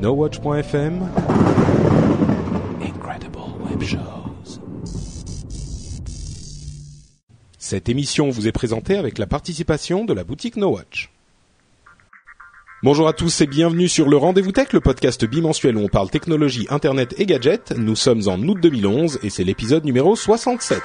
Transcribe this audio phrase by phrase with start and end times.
[0.00, 1.08] NoWatch.fm
[2.82, 4.60] Incredible Web Shows.
[7.56, 11.10] Cette émission vous est présentée avec la participation de la boutique NoWatch.
[12.82, 16.10] Bonjour à tous et bienvenue sur le Rendez-vous Tech, le podcast bimensuel où on parle
[16.10, 17.72] technologie, internet et gadgets.
[17.74, 20.82] Nous sommes en août 2011 et c'est l'épisode numéro 67.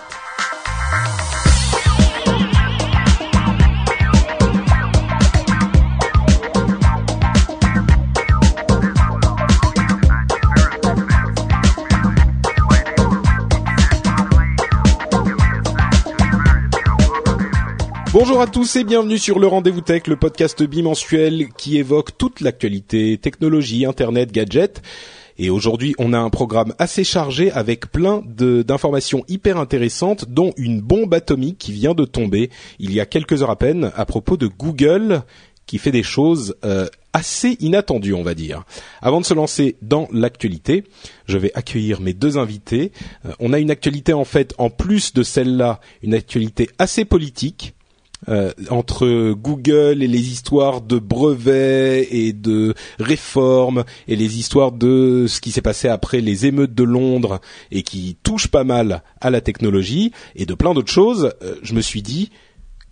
[18.13, 22.41] Bonjour à tous et bienvenue sur le Rendez-vous Tech, le podcast bimensuel qui évoque toute
[22.41, 24.81] l'actualité, technologie, internet, gadgets.
[25.37, 30.81] Et aujourd'hui, on a un programme assez chargé avec plein d'informations hyper intéressantes, dont une
[30.81, 34.35] bombe atomique qui vient de tomber il y a quelques heures à peine à propos
[34.35, 35.23] de Google
[35.65, 38.65] qui fait des choses euh, assez inattendues, on va dire.
[39.01, 40.83] Avant de se lancer dans l'actualité,
[41.27, 42.91] je vais accueillir mes deux invités.
[43.25, 47.73] Euh, on a une actualité en fait, en plus de celle-là, une actualité assez politique.
[48.29, 55.25] Euh, entre Google et les histoires de brevets et de réformes et les histoires de
[55.27, 57.41] ce qui s'est passé après les émeutes de Londres
[57.71, 61.73] et qui touchent pas mal à la technologie et de plein d'autres choses, euh, je
[61.73, 62.29] me suis dit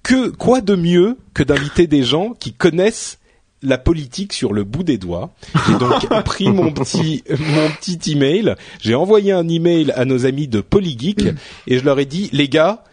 [0.02, 3.19] que quoi de mieux que d'inviter des gens qui connaissent
[3.61, 5.31] la politique sur le bout des doigts.
[5.67, 10.47] J'ai donc pris mon petit mon petit email, j'ai envoyé un email à nos amis
[10.47, 11.21] de Polygeek
[11.67, 12.83] et je leur ai dit les gars,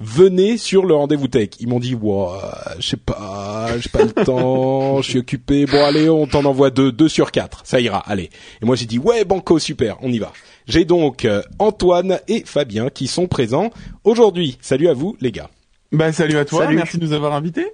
[0.00, 1.50] venez sur le rendez-vous tech.
[1.60, 5.66] Ils m'ont dit, ouah, je sais pas, j'ai pas le temps, je suis occupé.
[5.66, 7.60] Bon, allez, on t'en envoie deux, deux sur quatre.
[7.64, 8.30] Ça ira, allez.
[8.60, 10.32] Et moi, j'ai dit, ouais, banco, super, on y va.
[10.66, 13.70] J'ai donc euh, Antoine et Fabien qui sont présents
[14.04, 14.58] aujourd'hui.
[14.60, 15.50] Salut à vous, les gars.
[15.92, 16.76] Bah salut à toi, Salut.
[16.76, 17.66] merci de nous avoir invités.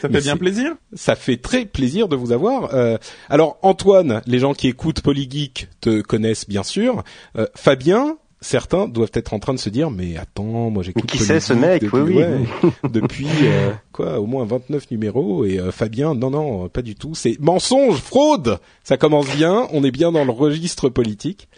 [0.00, 0.74] Ça Mais fait bien plaisir.
[0.92, 2.72] Ça fait très plaisir de vous avoir.
[2.72, 2.98] Euh,
[3.28, 7.02] alors, Antoine, les gens qui écoutent Polygeek te connaissent bien sûr.
[7.36, 11.18] Euh, Fabien, certains doivent être en train de se dire, mais attends, moi j'écoute qui
[11.18, 12.16] c'est, ce mec Oui, depuis, oui.
[12.18, 15.44] ouais, depuis euh, quoi, au moins 29 numéros.
[15.44, 17.14] Et euh, Fabien, non, non, pas du tout.
[17.14, 18.58] C'est mensonge, fraude.
[18.84, 19.66] Ça commence bien.
[19.72, 21.48] On est bien dans le registre politique.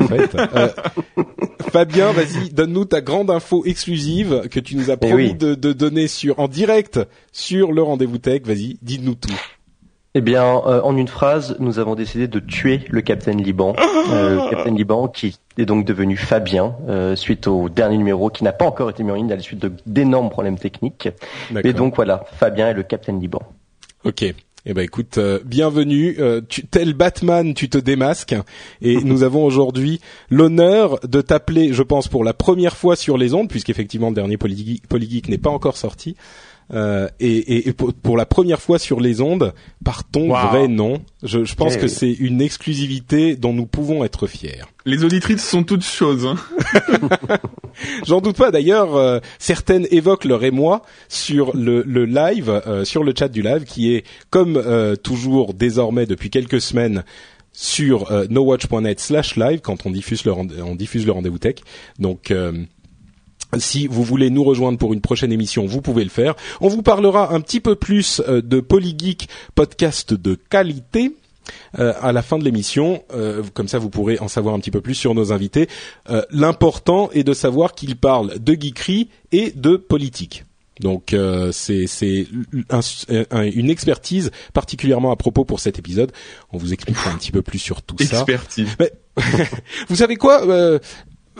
[0.00, 0.68] En fait, Euh,
[1.72, 5.34] Fabien, vas-y, donne-nous ta grande info exclusive que tu nous as Eh promis oui.
[5.34, 7.00] de, de donner sur en direct
[7.32, 8.42] sur le rendez-vous tech.
[8.44, 9.34] Vas-y, dis-nous tout.
[10.18, 13.76] Eh bien, euh, en une phrase, nous avons décidé de tuer le Capitaine Liban.
[14.10, 18.42] Euh, le Capitaine Liban qui est donc devenu Fabien euh, suite au dernier numéro qui
[18.42, 21.10] n'a pas encore été mis en ligne à la suite de- d'énormes problèmes techniques.
[21.64, 23.40] Et donc voilà, Fabien est le Capitaine Liban.
[24.04, 24.22] Ok.
[24.68, 26.16] Eh ben écoute, euh, bienvenue.
[26.18, 28.34] Euh, tu, tel Batman, tu te démasques.
[28.80, 30.00] Et nous avons aujourd'hui
[30.30, 34.38] l'honneur de t'appeler, je pense, pour la première fois sur les ondes, puisqu'effectivement le dernier
[34.38, 36.16] Polygeek, Polygeek n'est pas encore sorti.
[36.74, 39.54] Euh, et, et- et pour, pour la première fois sur les ondes,
[39.84, 40.48] par ton Wow.
[40.48, 41.00] vrai nom.
[41.22, 44.62] Je, je pense Eh que c'est une exclusivité dont nous pouvons être fiers.
[44.84, 46.26] Les auditrices sont toutes choses.
[46.26, 46.36] Hein.
[48.06, 48.50] J'en doute pas.
[48.50, 53.42] D'ailleurs, euh, certaines évoquent leur émoi sur le, le live, euh, sur le chat du
[53.42, 57.04] live, qui est comme euh, toujours désormais depuis quelques semaines
[57.52, 61.54] sur euh, nowatch.net slash live quand on diffuse le rend- on diffuse le rendez-vous tech.
[61.98, 62.52] Donc euh,
[63.58, 66.34] si vous voulez nous rejoindre pour une prochaine émission, vous pouvez le faire.
[66.60, 71.12] On vous parlera un petit peu plus euh, de Polygeek, podcast de qualité.
[71.78, 74.72] euh, à la fin de l'émission, euh, comme ça vous pourrez en savoir un petit
[74.72, 75.68] peu plus sur nos invités.
[76.10, 80.44] Euh, L'important est de savoir qu'ils parlent de geekery et de politique.
[80.80, 81.14] Donc
[81.52, 82.26] c'est c'est
[82.68, 82.80] un-
[83.30, 86.12] un- une expertise particulièrement à propos pour cet épisode.
[86.52, 88.16] On vous expliquera un petit peu plus sur tout ça.
[88.18, 88.68] Expertise.
[89.88, 90.42] Vous savez quoi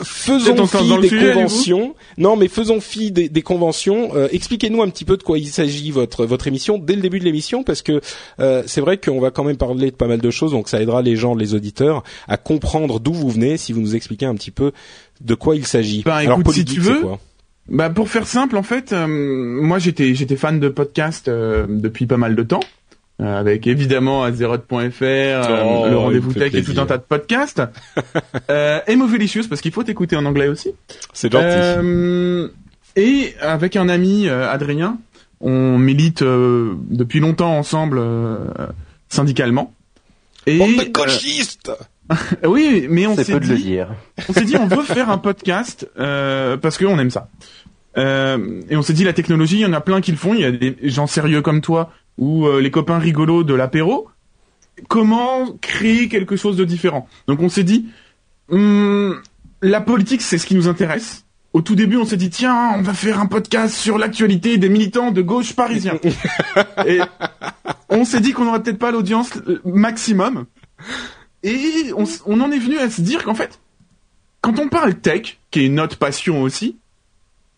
[0.03, 1.95] Faisons fi des sujet, conventions.
[2.17, 4.15] Non, mais faisons fi des, des conventions.
[4.15, 7.19] Euh, Expliquez-nous un petit peu de quoi il s'agit votre votre émission dès le début
[7.19, 8.01] de l'émission, parce que
[8.39, 10.81] euh, c'est vrai qu'on va quand même parler de pas mal de choses, donc ça
[10.81, 14.35] aidera les gens, les auditeurs, à comprendre d'où vous venez si vous nous expliquez un
[14.35, 14.71] petit peu
[15.21, 16.03] de quoi il s'agit.
[16.05, 17.19] Alors, écoute, si tu veux, quoi
[17.67, 22.05] Bah pour faire simple, en fait, euh, moi j'étais j'étais fan de podcast euh, depuis
[22.05, 22.61] pas mal de temps.
[23.19, 27.63] Euh, avec évidemment Azeroth.fr, euh, Oh, le rendez-vous tech et tout un tas de podcasts.
[28.51, 30.71] euh, et Movelicious parce qu'il faut écouter en anglais aussi.
[31.13, 31.45] C'est gentil.
[31.47, 32.47] Euh,
[32.95, 34.99] et avec un ami, euh, Adrien,
[35.41, 38.01] on milite depuis longtemps ensemble
[39.09, 39.73] syndicalement.
[40.45, 41.71] Et, Bande de gauchistes
[42.43, 43.89] Oui, mais on s'est dit, de le dire.
[44.29, 47.29] on s'est dit, on veut faire un podcast parce qu'on aime ça.
[47.95, 50.35] et on s'est dit, la technologie, il y en a plein qui le font.
[50.35, 54.09] Il y a des gens sérieux comme toi ou les copains rigolos de l'apéro
[54.87, 57.07] comment créer quelque chose de différent?
[57.27, 57.87] Donc on s'est dit,
[58.49, 59.21] hum,
[59.61, 61.23] la politique c'est ce qui nous intéresse.
[61.53, 64.69] Au tout début, on s'est dit tiens, on va faire un podcast sur l'actualité des
[64.69, 65.97] militants de gauche parisiens.
[66.85, 66.99] et
[67.89, 70.45] on s'est dit qu'on n'aurait peut-être pas l'audience euh, maximum.
[71.43, 73.59] Et on, on, en est venu à se dire qu'en fait,
[74.41, 76.77] quand on parle tech, qui est notre passion aussi,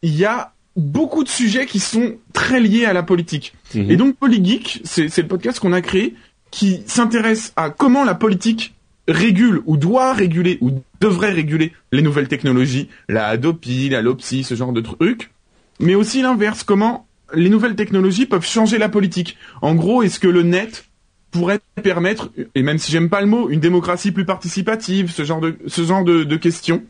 [0.01, 3.53] il y a beaucoup de sujets qui sont très liés à la politique.
[3.75, 3.91] Mhm.
[3.91, 6.15] Et donc Polygeek, c'est le podcast qu'on a créé
[6.51, 8.73] qui s'intéresse à comment la politique
[9.07, 10.71] régule ou doit réguler ou
[11.01, 15.31] devrait réguler les nouvelles technologies, la Adopi, la Lopsi, ce genre de trucs,
[15.79, 19.37] mais aussi l'inverse, comment les nouvelles technologies peuvent changer la politique.
[19.61, 20.85] En gros, est-ce que le net
[21.31, 25.39] pourrait permettre, et même si j'aime pas le mot, une démocratie plus participative, ce genre
[25.39, 26.83] de ce genre de, de questions,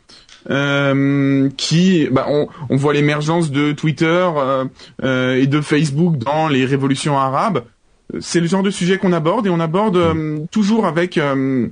[0.49, 4.65] euh, qui, bah, on, on, voit l'émergence de Twitter euh,
[5.03, 7.63] euh, et de Facebook dans les révolutions arabes.
[8.19, 11.67] C'est le genre de sujet qu'on aborde et on aborde euh, toujours avec euh,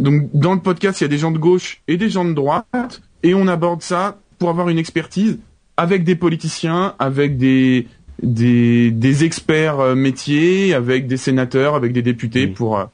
[0.00, 2.32] donc dans le podcast il y a des gens de gauche et des gens de
[2.32, 5.38] droite et on aborde ça pour avoir une expertise
[5.76, 7.86] avec des politiciens, avec des
[8.20, 12.88] des, des experts métiers, avec des sénateurs, avec des députés pour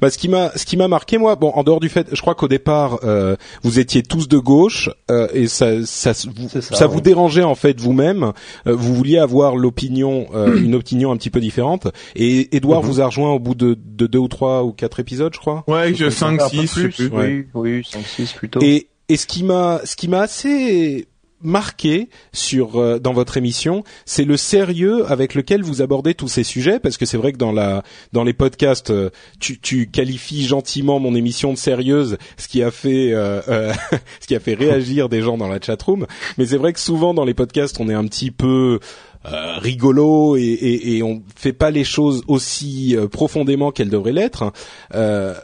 [0.00, 2.20] bah, ce qui m'a ce qui m'a marqué moi, bon, en dehors du fait, je
[2.20, 6.86] crois qu'au départ euh, vous étiez tous de gauche euh, et ça ça vous, ça,
[6.86, 8.32] vous dérangeait en fait vous-même.
[8.66, 11.88] Euh, vous vouliez avoir l'opinion une opinion un petit peu différente.
[12.14, 12.88] Et Edouard mhm.
[12.88, 15.64] vous a rejoint au bout de, de deux ou trois ou quatre épisodes, je crois.
[15.66, 17.10] Ouais, je 5 6 plus.
[17.12, 18.60] Oui, oui, 5 6 plutôt.
[18.62, 21.06] Et et ce qui m'a ce qui m'a assez
[21.42, 26.44] marqué sur euh, dans votre émission, c'est le sérieux avec lequel vous abordez tous ces
[26.44, 29.10] sujets parce que c'est vrai que dans la dans les podcasts euh,
[29.40, 33.72] tu, tu qualifies gentiment mon émission de sérieuse, ce qui a fait euh,
[34.20, 36.06] ce qui a fait réagir des gens dans la chatroom,
[36.38, 38.80] mais c'est vrai que souvent dans les podcasts, on est un petit peu
[39.24, 44.52] rigolo et, et, et, on fait pas les choses aussi profondément qu'elles devraient l'être.
[44.96, 45.34] Euh,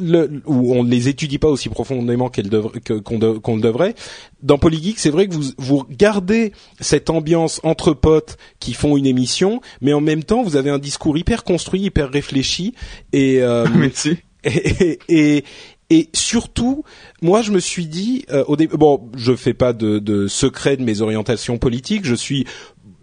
[0.00, 3.94] le, où on ne les étudie pas aussi profondément qu'on, le devrait.
[4.42, 9.06] Dans Polygeek, c'est vrai que vous, vous gardez cette ambiance entre potes qui font une
[9.06, 12.74] émission, mais en même temps, vous avez un discours hyper construit, hyper réfléchi,
[13.12, 13.66] et, euh,
[14.44, 15.44] et, et,
[15.90, 16.84] et, surtout,
[17.22, 20.76] moi, je me suis dit, euh, au début, bon, je fais pas de, de secret
[20.76, 22.46] de mes orientations politiques, je suis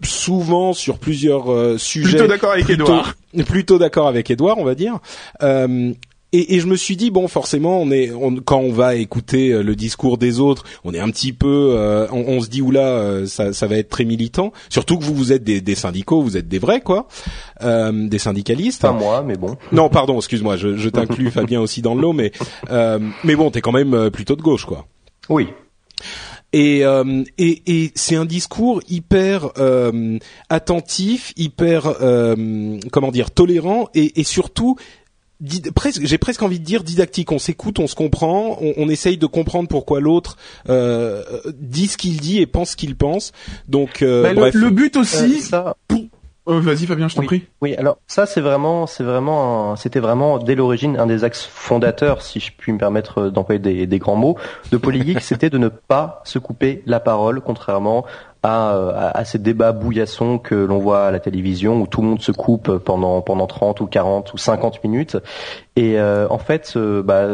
[0.03, 2.17] souvent sur plusieurs euh, sujets.
[2.17, 3.15] Plutôt d'accord avec Edouard.
[3.45, 4.99] Plutôt d'accord avec Edouard, on va dire.
[5.41, 5.93] Euh,
[6.33, 8.11] et, et, je me suis dit bon forcément on est
[8.45, 12.07] quand on va écouter euh, le discours des autres on est un petit peu euh,
[12.11, 14.53] on, se dit oula euh, ça, ça va être très militant.
[14.69, 17.07] Surtout que vous vous êtes des, des syndicaux vous êtes des vrais quoi.
[17.61, 18.81] Euh, des syndicalistes.
[18.81, 19.57] Pas moi mais bon.
[19.71, 22.31] Non pardon excuse-moi je, je t'inclus Fabien aussi dans le lot mais
[23.23, 24.87] mais bon t'es quand même plutôt de gauche quoi.
[25.29, 25.47] Oui.
[26.53, 30.17] Et, euh, et, et c'est un discours hyper euh,
[30.49, 34.75] attentif, hyper euh, comment dire tolérant et, et surtout
[35.75, 37.31] presque, j'ai presque envie de dire didactique.
[37.31, 40.37] On s'écoute, on se comprend, on, on, essaye de comprendre pourquoi l'autre
[40.69, 41.23] euh,
[41.59, 43.31] dit ce qu'il dit et pense ce qu'il pense.
[43.67, 44.53] Donc, euh, bah, bref.
[44.53, 45.37] Le, but aussi.
[45.37, 45.77] Euh, ça...
[46.47, 47.43] Euh, vas-y Fabien, je t'en prie.
[47.61, 52.23] Oui, alors ça c'est vraiment, c'est vraiment, c'était vraiment dès l'origine un des axes fondateurs,
[52.23, 54.37] si je puis me permettre d'employer des, des, grands mots,
[54.71, 58.05] de Polygeek, c'était de ne pas se couper la parole, contrairement
[58.43, 62.21] à, à, ces débats bouillassons que l'on voit à la télévision où tout le monde
[62.21, 65.17] se coupe pendant pendant 30 ou 40 ou 50 minutes.
[65.75, 67.27] Et euh, en fait, euh, bah,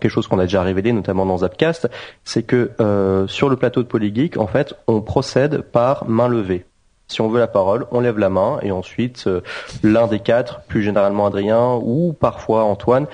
[0.00, 1.88] quelque chose qu'on a déjà révélé, notamment dans Zapcast,
[2.24, 6.64] c'est que euh, sur le plateau de Polygeek, en fait, on procède par main levée.
[7.08, 9.28] Si on veut la parole, on lève la main et ensuite
[9.82, 13.06] l'un des quatre, plus généralement Adrien ou parfois Antoine,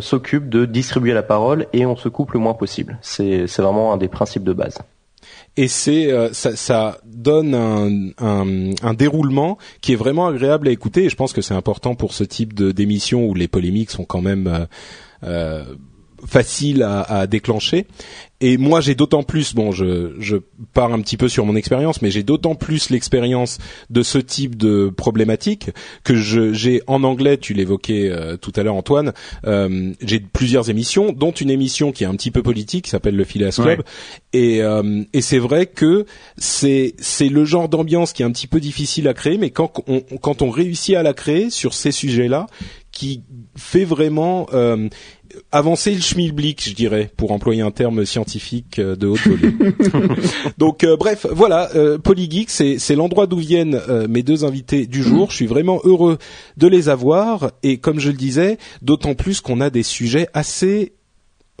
[0.00, 2.98] s'occupe de distribuer la parole et on se coupe le moins possible.
[3.02, 4.78] C'est vraiment un des principes de base
[5.56, 7.54] et c'est euh, ça, donne
[8.18, 12.12] un, déroulement qui est vraiment agréable à écouter et je pense que c'est important pour
[12.12, 14.66] ce type de d'émission où les polémiques sont quand même euh,
[15.24, 15.64] euh
[16.26, 17.86] faciles à, déclencher
[18.40, 20.36] et moi j'ai d'autant plus, bon, je, je
[20.74, 23.58] pars un petit peu sur mon expérience, mais j'ai d'autant plus l'expérience
[23.90, 25.70] de ce type de problématique
[26.04, 29.12] que j'ai en anglais, tu l'évoquais euh, tout à l'heure Antoine,
[29.46, 33.16] euh, j'ai plusieurs émissions, dont une émission qui est un petit peu politique, qui s'appelle
[33.16, 33.82] le Phileas Club,
[34.32, 36.04] et, euh, et c'est vrai que
[36.36, 39.82] c'est c'est le genre d'ambiance qui est un petit peu difficile à créer, mais quand
[39.86, 42.46] on, quand on réussit à la créer sur ces sujets-là,
[42.92, 43.22] qui
[43.56, 44.46] fait vraiment
[45.52, 49.54] avancer le schmilblick, je dirais, pour employer un terme scientifique euh, de haute volée.
[50.58, 54.86] Donc euh, bref, voilà, euh, Polygeek, c'est c'est l'endroit d'où viennent euh, mes deux invités
[54.86, 55.30] du jour.
[55.30, 56.18] Je suis vraiment heureux
[56.56, 60.92] de les avoir et comme je le disais, d'autant plus qu'on a des sujets assez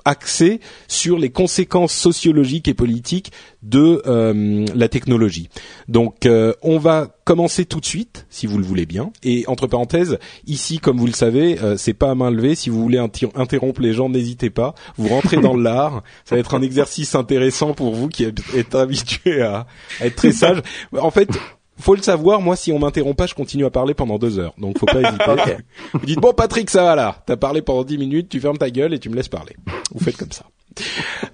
[0.06, 3.32] axés sur les conséquences sociologiques et politiques
[3.62, 5.48] de euh, la technologie.
[5.88, 9.10] Donc euh, on va commencer tout de suite, si vous le voulez bien.
[9.24, 12.54] Et entre parenthèses, ici, comme vous le savez, euh, c'est pas à main levée.
[12.54, 14.74] Si vous voulez interrompre les gens, n'hésitez pas.
[14.96, 16.04] Vous rentrez dans l'art.
[16.24, 19.66] Ça va être un exercice intéressant pour vous qui êtes êtes habitué à,
[20.00, 20.62] à être très sage.
[20.98, 21.28] En fait.
[21.78, 24.54] Faut le savoir, moi, si on m'interrompt pas, je continue à parler pendant deux heures.
[24.58, 25.56] Donc, faut pas hésiter.
[25.92, 27.22] Vous dites, bon, Patrick, ça va là.
[27.26, 29.56] T'as parlé pendant dix minutes, tu fermes ta gueule et tu me laisses parler.
[29.92, 30.46] Vous faites comme ça.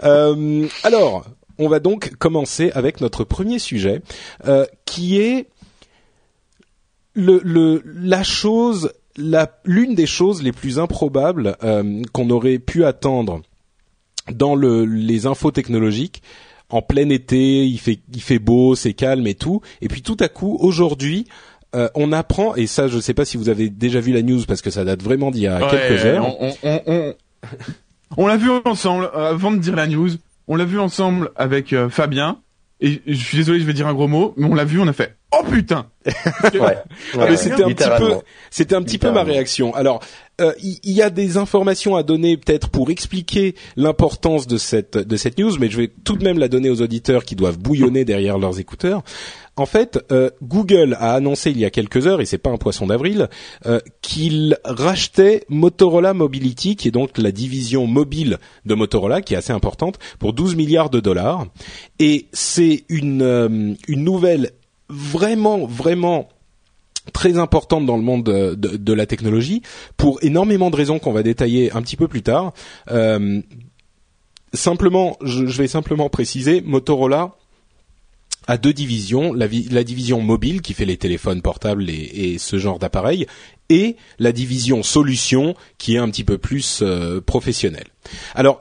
[0.05, 1.25] Euh, alors,
[1.59, 4.03] on va donc commencer avec notre premier sujet,
[4.47, 5.49] euh, qui est
[7.15, 12.85] le, le, la chose, la, l'une des choses les plus improbables euh, qu'on aurait pu
[12.85, 13.43] attendre
[14.33, 16.23] dans le, les infos technologiques.
[16.73, 19.61] En plein été, il fait, il fait beau, c'est calme et tout.
[19.81, 21.27] Et puis tout à coup, aujourd'hui,
[21.75, 24.23] euh, on apprend, et ça, je ne sais pas si vous avez déjà vu la
[24.23, 26.37] news parce que ça date vraiment d'il y a Ouais, quelques heures.
[26.41, 27.15] On, on, on,
[28.17, 30.11] on l'a vu ensemble, euh, avant de dire la news,
[30.49, 32.39] on l'a vu ensemble avec euh, Fabien,
[32.81, 34.89] et je suis désolé, je vais dire un gros mot, mais on l'a vu, on
[34.89, 35.87] a fait «Oh putain
[36.55, 36.77] Ouais.
[37.15, 38.13] Ah, Ouais, c'était un petit peu,
[38.51, 39.75] c'était un petit peu ma réaction.
[39.75, 40.01] Alors,
[40.41, 45.17] euh, il y, a des informations à donner peut-être pour expliquer l'importance de cette de
[45.17, 48.05] cette news, mais je vais tout de même la donner aux auditeurs qui doivent bouillonner
[48.05, 49.03] derrière leurs écouteurs.
[49.57, 52.57] En fait, euh, Google a annoncé il y a quelques heures, et c'est pas un
[52.57, 53.29] poisson d'avril,
[53.67, 59.37] euh, qu'il rachetait Motorola Mobility, qui est donc la division mobile de Motorola, qui est
[59.37, 61.47] assez importante, pour 12 milliards de dollars.
[61.99, 64.53] Et c'est une euh, une nouvelle
[64.93, 66.29] vraiment vraiment
[67.13, 69.63] très importante dans le monde de, la technologie
[69.97, 72.53] pour énormément de raisons qu'on va détailler un petit peu plus tard.
[72.91, 73.41] Euh,
[74.53, 77.35] simplement, je, vais simplement préciser, Motorola
[78.47, 82.59] a deux divisions, la, vi- la division mobile qui fait les téléphones portables et, ce
[82.59, 83.27] genre d'appareils,
[83.69, 87.87] et la division solutions qui est un petit peu plus euh, professionnelle.
[88.35, 88.61] Alors,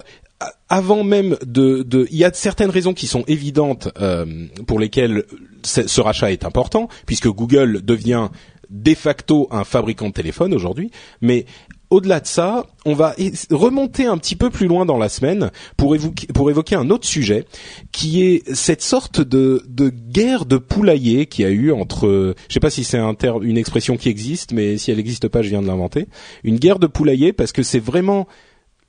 [0.69, 5.25] avant même de, de, il y a certaines raisons qui sont évidentes euh, pour lesquelles
[5.65, 8.29] ce rachat est important, puisque Google devient
[8.69, 10.91] de facto un fabricant de téléphones aujourd'hui,
[11.21, 11.45] mais
[11.91, 13.13] au-delà de ça, on va
[13.51, 17.45] remonter un petit peu plus loin dans la semaine pour évoquer, un autre sujet
[17.91, 22.61] qui est cette sorte de, de guerre de poulailler qui a eu entre, je sais
[22.61, 25.49] pas si c'est un terme, une expression qui existe, mais si elle n'existe pas, je
[25.49, 26.07] viens de l'inventer,
[26.45, 28.25] une guerre de poulailler parce que c'est vraiment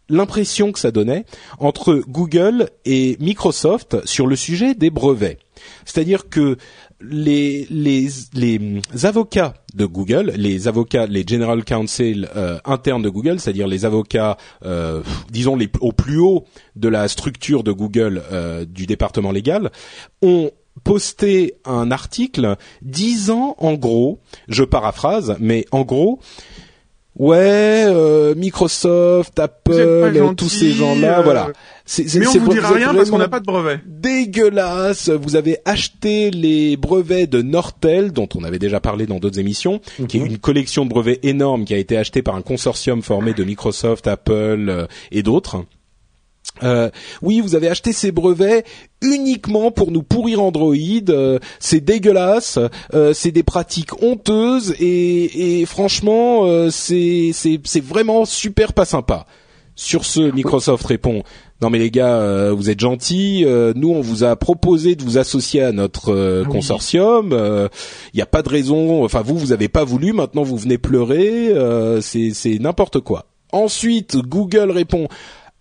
[0.08, 1.24] l'impression que ça donnait
[1.58, 5.38] entre Google et Microsoft sur le sujet des brevets.
[5.84, 6.56] C'est-à-dire que
[7.00, 7.66] les,
[9.04, 14.36] avocats de Google, les avocats, les general counsel euh, internes de Google, c'est-à-dire les avocats,
[14.64, 16.44] euh, disons au plus haut
[16.76, 19.70] de la structure de Google euh, du département légal,
[20.20, 20.50] ont
[20.84, 26.20] posté un article disant en gros, je paraphrase, mais en gros,
[27.16, 31.48] ouais, euh, Microsoft, Apple, euh, gentil, tous ces gens-là, euh, voilà.
[31.84, 33.80] C'est, c'est- Mais on c'est vous dira rien parce qu'on n'a pas de brevet.
[33.86, 35.08] dégueulasse.
[35.10, 39.80] Vous avez acheté les brevets de Nortel, dont on avait déjà parlé dans d'autres émissions,
[40.08, 43.34] qui est une collection de brevets énorme qui a été achetée par un consortium formé
[43.34, 45.64] de Microsoft, Apple euh, et d'autres.
[46.62, 46.90] Euh,
[47.22, 48.64] oui, vous avez acheté ces brevets
[49.00, 50.74] uniquement pour nous pourrir Android.
[51.08, 52.58] euh, c'est dégueulasse.
[52.94, 59.26] euh, c'est des pratiques honteuses et, et franchement, euh, c'est c'est vraiment super pas sympa.
[59.74, 61.22] Sur ce, Microsoft répond
[61.62, 63.44] non mais les gars, euh, vous êtes gentils.
[63.46, 67.28] euh, nous, on vous a proposé de vous associer à notre euh, consortium.
[67.32, 69.04] Il n'y a pas de raison.
[69.04, 70.12] Enfin, vous, vous avez pas voulu.
[70.12, 71.48] Maintenant, vous venez pleurer.
[71.50, 73.26] euh, c'est n'importe quoi.
[73.52, 75.06] Ensuite, Google répond.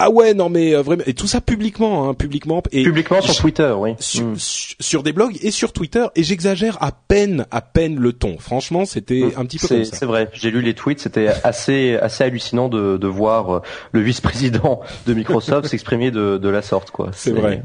[0.03, 3.35] Ah ouais, non mais euh, vraiment et tout ça publiquement, hein, publiquement et Publiquement sur
[3.35, 3.91] Twitter, oui.
[3.99, 4.35] sur, Mm.
[4.37, 8.37] sur- des blogs et sur Twitter et j'exagère à peine, à peine le ton.
[8.39, 9.97] Franchement, c'était un petit peu comme C'est ça.
[9.97, 14.01] c'est vrai, j'ai lu les tweets, c'était assez assez hallucinant de, de voir euh, le
[14.01, 17.09] vice-président de Microsoft s'exprimer de, de la sorte, quoi.
[17.13, 17.63] C'est vrai.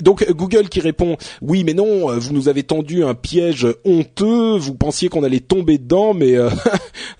[0.00, 3.66] Donc euh, Google qui répond oui mais non euh, vous nous avez tendu un piège
[3.84, 6.50] honteux vous pensiez qu'on allait tomber dedans mais euh,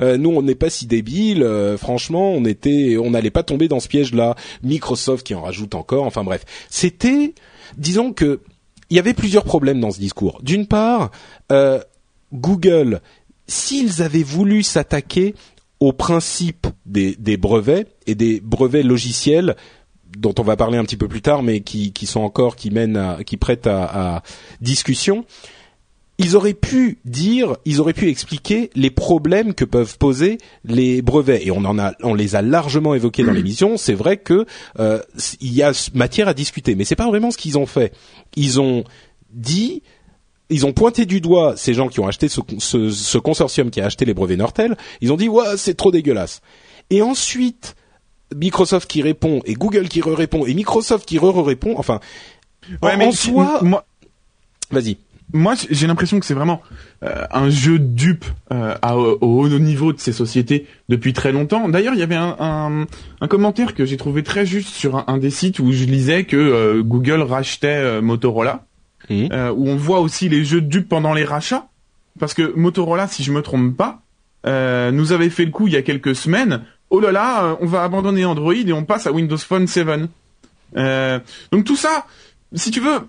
[0.19, 4.15] nous on n'est pas si débiles euh, franchement on n'allait pas tomber dans ce piège
[4.15, 6.45] là Microsoft qui en rajoute encore enfin bref.
[6.71, 7.35] C'était
[7.77, 8.41] disons que
[8.91, 10.41] il y avait plusieurs problèmes dans ce discours.
[10.43, 11.11] D'une part
[12.33, 13.01] Google
[13.49, 15.35] s'ils avaient voulu s'attaquer
[15.81, 19.57] au principe des brevets et des brevets logiciels
[20.17, 22.71] dont on va parler un petit peu plus tard, mais qui, qui sont encore qui
[22.71, 24.23] mènent à, qui prêtent à, à
[24.61, 25.25] discussion.
[26.19, 31.47] ils auraient pu dire, ils auraient pu expliquer les problèmes que peuvent poser les brevets.
[31.47, 33.77] Et on en a, on les a largement évoqués dans l'émission.
[33.77, 34.47] C'est vrai que
[34.79, 35.01] euh,
[35.41, 37.93] il y a matière à discuter, mais c'est pas vraiment ce qu'ils ont fait.
[38.35, 38.85] Ils ont
[39.31, 39.83] dit,
[40.49, 43.83] ils ont pointé du doigt ces gens qui ont acheté ce, ce, ce consortium qui
[43.83, 44.77] a acheté les brevets Nortel.
[45.03, 46.41] Ils ont dit, ouais, c'est trop dégueulasse.
[46.89, 47.75] Et ensuite,
[48.35, 51.75] Microsoft qui répond et Google qui répond et Microsoft qui re-répond.
[51.77, 52.01] Enfin,
[52.83, 53.85] Ouais, en, mais en soi, moi,
[54.73, 54.97] vas-y.
[55.33, 56.61] moi, j'ai l'impression que c'est vraiment
[57.05, 61.31] euh, un jeu de dupe euh, à- au haut niveau de ces sociétés depuis très
[61.31, 61.69] longtemps.
[61.69, 62.87] D'ailleurs, il y avait un, un,
[63.21, 66.25] un commentaire que j'ai trouvé très juste sur un, un des sites où je lisais
[66.25, 68.65] que euh, Google rachetait euh, Motorola,
[69.11, 71.69] euh, où on voit aussi les jeux de dupe pendant les rachats,
[72.19, 74.01] parce que Motorola, si je me trompe pas,
[74.47, 76.63] euh, nous avait fait le coup il y a quelques semaines.
[76.91, 79.87] Oh là là, on va abandonner Android et on passe à Windows Phone 7.
[80.77, 81.19] Euh,
[81.53, 82.07] donc tout ça,
[82.55, 83.01] si tu veux,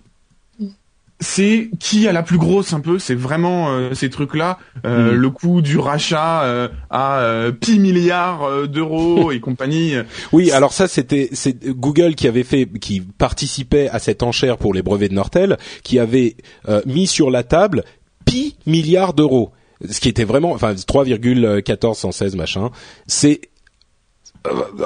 [1.19, 5.15] c'est qui a la plus grosse un peu, c'est vraiment euh, ces trucs-là, euh, Mm.
[5.15, 9.95] le coût du rachat euh, à euh, pi milliards euh, d'euros et compagnie.
[10.31, 14.73] Oui, alors ça c'était c'est Google qui avait fait qui participait à cette enchère pour
[14.75, 16.35] les brevets de Nortel, qui avait
[16.69, 17.83] euh, mis sur la table
[18.25, 19.51] pi milliards d'euros,
[19.89, 22.69] ce qui était vraiment enfin 3,1416 machin.
[23.07, 23.41] C'est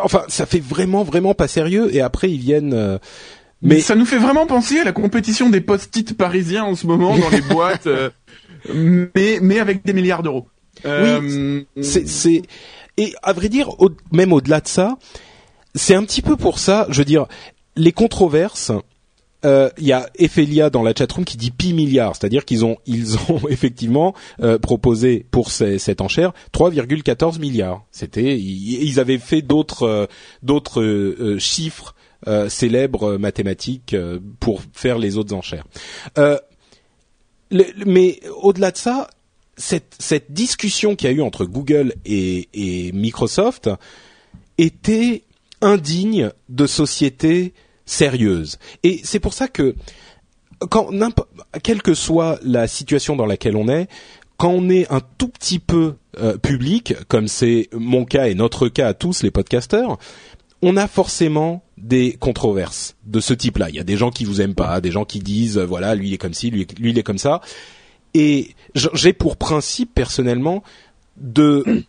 [0.04, 2.98] enfin ça fait vraiment vraiment pas sérieux et après ils viennent euh,
[3.62, 6.88] Mais mais ça nous fait vraiment penser à la compétition des post-it parisiens en ce
[6.88, 8.10] moment dans les boîtes, euh,
[8.74, 10.48] mais mais avec des milliards d'euros.
[10.86, 12.42] Euh, c'est c'est
[12.98, 14.98] et à vrai dire au- même au-delà de ça
[15.76, 17.28] c'est un petit peu pour ça je veux dire
[17.76, 18.72] les controverses
[19.46, 22.78] euh, il y a Ephelia dans la chatroom qui dit pi milliards, c'est-à-dire qu'ils ont
[22.86, 27.84] ils ont effectivement euh, proposé pour cette enchère 3,14 milliards.
[27.92, 30.06] C'était ils, avaient fait d'autres euh,
[30.44, 31.96] d'autres euh, euh, chiffres
[32.28, 35.66] euh, célèbres euh, mathématiques euh, pour faire les autres enchères.
[36.18, 36.38] Euh,
[37.50, 39.10] le- mais au-delà de ça,
[39.58, 43.70] cette, cette discussion qu'il y a eu entre Google et, et Microsoft
[44.58, 45.24] était
[45.62, 47.54] indigne de sociétés
[47.92, 48.58] sérieuses.
[48.84, 49.76] Et c'est pour ça que,
[50.70, 50.90] quand
[51.64, 53.88] quelle que soit la situation dans laquelle on est,
[54.38, 58.70] quand on est un tout petit peu euh, public, comme c'est mon cas et notre
[58.70, 59.98] cas à tous les podcasteurs,
[60.62, 63.70] on a forcément des controverses de ce type-là.
[63.70, 65.96] Il y a des gens qui vous aiment pas, des gens qui disent euh, voilà
[65.96, 67.42] lui il est comme ci, lui, lui il est comme ça.
[68.14, 68.56] Et
[68.94, 70.64] j'ai pour principe personnellement
[71.18, 71.84] de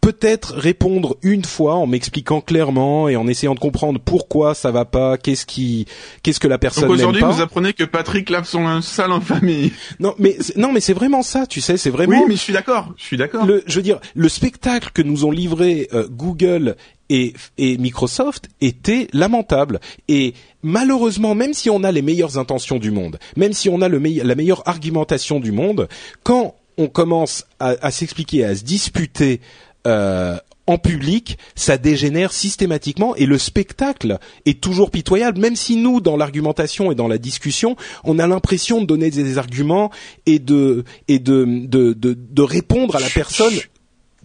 [0.00, 4.84] peut-être répondre une fois en m'expliquant clairement et en essayant de comprendre pourquoi ça va
[4.84, 5.86] pas, qu'est-ce qui,
[6.22, 7.30] qu'est-ce que la personne n'aime aujourd'hui, pas.
[7.30, 9.72] vous apprenez que Patrick lave son linge sale en famille.
[10.00, 12.52] Non, mais non, mais c'est vraiment ça, tu sais, c'est vraiment Oui, mais je suis
[12.52, 12.92] d'accord.
[12.96, 13.46] Je suis d'accord.
[13.66, 16.76] je veux dire, le spectacle que nous ont livré euh, Google
[17.10, 19.80] et, et Microsoft était lamentable.
[20.08, 23.88] Et malheureusement, même si on a les meilleures intentions du monde, même si on a
[23.88, 25.88] le meille- la meilleure argumentation du monde,
[26.22, 29.40] quand on commence à, à s'expliquer, à se disputer
[29.86, 30.36] euh,
[30.66, 36.16] en public, ça dégénère systématiquement et le spectacle est toujours pitoyable, même si nous, dans
[36.16, 39.90] l'argumentation et dans la discussion, on a l'impression de donner des arguments
[40.26, 43.54] et de et de de de, de répondre à la personne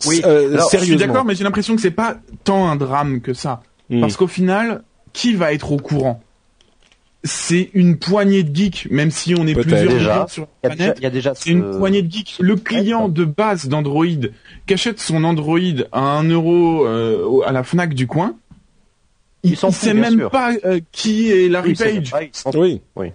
[0.05, 0.21] Oui.
[0.25, 1.07] euh, Alors, je suis sérieusement.
[1.07, 3.61] d'accord, mais j'ai l'impression que c'est pas tant un drame que ça.
[3.89, 4.01] Mm.
[4.01, 6.21] Parce qu'au final, qui va être au courant?
[7.25, 10.95] C'est une poignée de geeks, même si on est plusieurs Déjà, sur la planète.
[10.99, 12.35] il y a déjà C'est une poignée de geeks.
[12.41, 14.05] Le client de base d'Android
[14.67, 15.57] qui achète son Android
[15.93, 18.35] à 1 euro euh, à la Fnac du coin,
[19.43, 20.29] il, Il s'en il fout, sait même sûr.
[20.31, 22.11] pas euh, qui est Larry Oui, Page.
[22.55, 22.81] Oui.
[22.97, 23.07] Oui.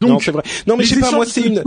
[0.00, 0.42] Donc, non, c'est vrai.
[0.66, 1.12] Non, mais je sais pas.
[1.12, 1.62] Moi, c'est une.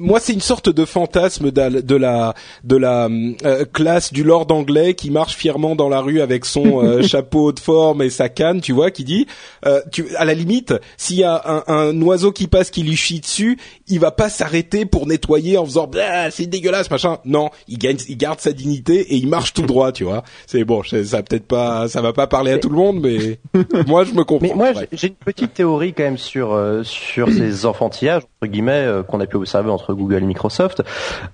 [0.00, 2.34] Moi, c'est une sorte de fantasme de la de la,
[2.64, 3.08] de la
[3.44, 7.52] euh, classe du lord anglais qui marche fièrement dans la rue avec son euh, chapeau
[7.52, 9.26] de forme et sa canne, tu vois, qui dit,
[9.66, 12.96] euh, tu, à la limite, s'il y a un, un oiseau qui passe qui lui
[12.96, 13.58] chie dessus,
[13.90, 17.18] il va pas s'arrêter pour nettoyer en faisant, Bah, c'est dégueulasse, machin.
[17.24, 20.22] Non, il gagne, il garde sa dignité et il marche tout droit, tu vois.
[20.46, 23.38] C'est bon, ça peut-être pas, ça va pas parler à tout le monde, mais
[23.86, 24.48] moi, je me comprends.
[24.48, 28.84] Mais moi, j'ai une petite théorie quand même sur euh, sur ces enfantillages entre guillemets
[28.86, 30.82] euh, qu'on a pu observer entre Google et Microsoft.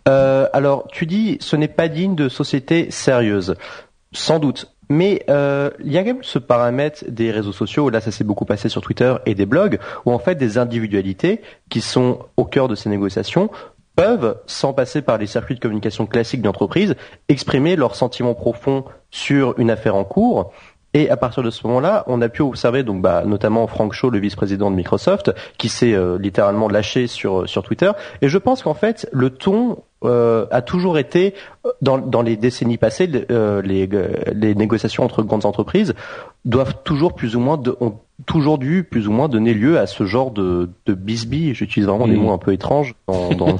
[0.09, 3.55] Euh, alors, tu dis, ce n'est pas digne de société sérieuse,
[4.13, 4.76] sans doute.
[4.89, 7.91] Mais euh, il y a quand même ce paramètre des réseaux sociaux.
[7.91, 11.41] Là, ça s'est beaucoup passé sur Twitter et des blogs, où en fait des individualités
[11.69, 13.51] qui sont au cœur de ces négociations
[13.97, 16.97] peuvent, sans passer par les circuits de communication classiques d'entreprise,
[17.29, 20.53] exprimer leurs sentiments profonds sur une affaire en cours
[20.97, 24.09] et à partir de ce moment-là, on a pu observer donc bah, notamment Frank Shaw,
[24.09, 27.91] le vice-président de Microsoft, qui s'est euh, littéralement lâché sur sur Twitter.
[28.23, 31.35] Et je pense qu'en fait, le ton euh, a toujours été
[31.81, 33.89] dans, dans les décennies passées, euh, les,
[34.33, 35.95] les négociations entre grandes entreprises
[36.45, 39.87] doivent toujours plus ou moins de, ont toujours dû plus ou moins donner lieu à
[39.87, 40.97] ce genre de, de.
[41.53, 42.21] J'utilise vraiment des hmm.
[42.21, 43.47] mots un peu étranges dans, dans,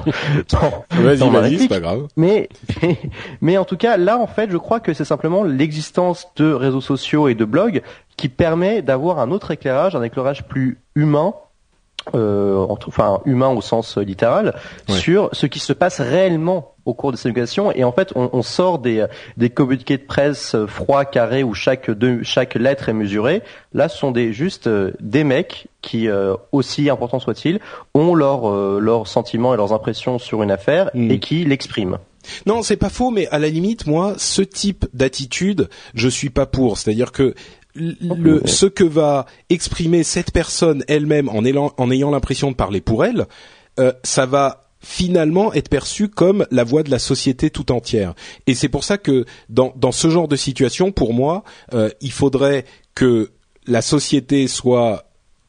[0.51, 2.07] dans, vas-y, c'est pas grave.
[2.15, 2.49] Mais,
[3.41, 6.81] mais, en tout cas, là, en fait, je crois que c'est simplement l'existence de réseaux
[6.81, 7.81] sociaux et de blogs
[8.15, 11.33] qui permet d'avoir un autre éclairage, un éclairage plus humain
[12.15, 14.55] euh, enfin humain au sens littéral,
[14.87, 17.71] sur ce qui se passe réellement au cours de ces négociations.
[17.73, 21.89] Et en fait, on, on, sort des, des communiqués de presse froids, carrés, où chaque,
[22.23, 23.43] chaque lettre est mesurée.
[23.73, 27.59] Là, ce sont des, juste euh, des mecs qui, euh, aussi importants soient-ils,
[27.93, 31.11] ont leurs euh, leurs sentiments et leurs impressions sur une affaire mm.
[31.11, 31.97] et qui l'expriment.
[32.45, 36.45] Non, c'est pas faux, mais à la limite, moi, ce type d'attitude, je suis pas
[36.45, 36.77] pour.
[36.77, 37.35] C'est-à-dire que
[37.77, 41.43] le, ce que va exprimer cette personne elle-même en,
[41.77, 43.27] en ayant l'impression de parler pour elle,
[43.79, 48.13] euh, ça va finalement être perçu comme la voix de la société tout entière.
[48.45, 52.11] Et c'est pour ça que dans, dans ce genre de situation, pour moi, euh, il
[52.11, 53.31] faudrait que
[53.65, 55.06] la société soit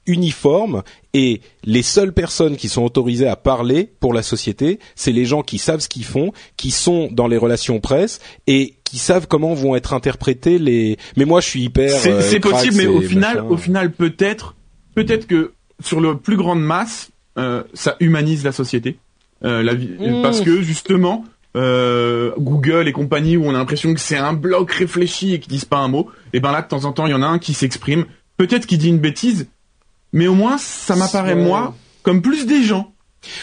[0.09, 0.83] uniforme
[1.15, 5.43] et les seules personnes qui sont autorisées à parler pour la société, c'est les gens
[5.43, 9.55] qui savent ce qu'ils font, qui sont dans les relations presse et qui savent comment
[9.55, 10.97] vont être interprétés les.
[11.17, 11.91] Mais moi, je suis hyper.
[11.91, 14.57] C'est euh, possible, mais au final, au final, peut-être,
[14.95, 18.99] peut-être que sur le plus grande masse, euh, ça humanise la société,
[19.45, 20.23] euh, la vie, mmh.
[20.23, 21.25] parce que justement.
[21.57, 25.51] Euh, Google et compagnie où on a l'impression que c'est un bloc réfléchi et qu'ils
[25.51, 27.27] disent pas un mot, et ben là de temps en temps il y en a
[27.27, 28.05] un qui s'exprime,
[28.37, 29.49] peut-être qu'il dit une bêtise,
[30.13, 32.93] mais au moins ça m'apparaît moi comme plus des gens.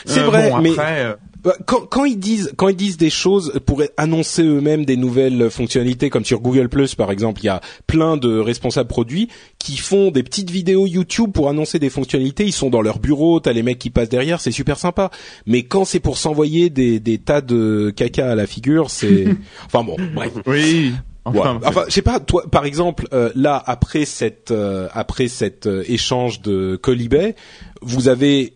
[0.06, 3.60] C'est euh, vrai, mais euh, bah, quand, quand, ils disent quand ils disent des choses
[3.66, 7.62] pour annoncer eux-mêmes des nouvelles fonctionnalités, comme sur Google Plus par exemple, il y a
[7.86, 12.46] plein de responsables produits qui font des petites vidéos YouTube pour annoncer des fonctionnalités.
[12.46, 15.12] Ils sont dans leur bureau, t'as les mecs qui passent derrière, c'est super sympa.
[15.46, 19.26] Mais quand c'est pour s'envoyer des, des tas de caca à la figure, c'est
[19.66, 20.32] enfin bon, bref.
[20.48, 20.94] Oui.
[21.26, 22.20] Enfin, enfin, je sais pas.
[22.20, 27.36] Toi, par exemple, euh, là après cette euh, après cet euh, échange de Colibet,
[27.82, 28.54] vous avez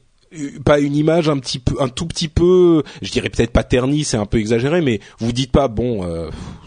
[0.63, 4.03] pas une image un petit peu, un tout petit peu, je dirais peut-être pas ternie,
[4.03, 6.08] c'est un peu exagéré, mais vous dites pas bon,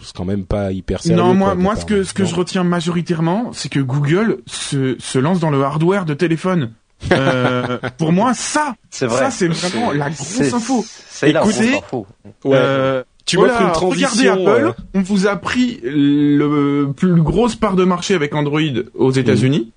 [0.01, 1.15] c'est quand même pas hyper sérieux.
[1.15, 5.17] Non, moi, moi, ce que ce que je retiens majoritairement, c'est que Google se se
[5.17, 6.73] lance dans le hardware de téléphone.
[7.97, 10.85] pour moi, ça, ça c'est vraiment la grosse info.
[11.09, 12.05] C'est la grosse info.
[12.43, 13.03] Ouais.
[13.25, 14.09] Tu m'as une transition.
[14.09, 18.61] Regardez Apple, euh, on vous a pris le plus grosse part de marché avec Android
[18.95, 19.71] aux États-Unis,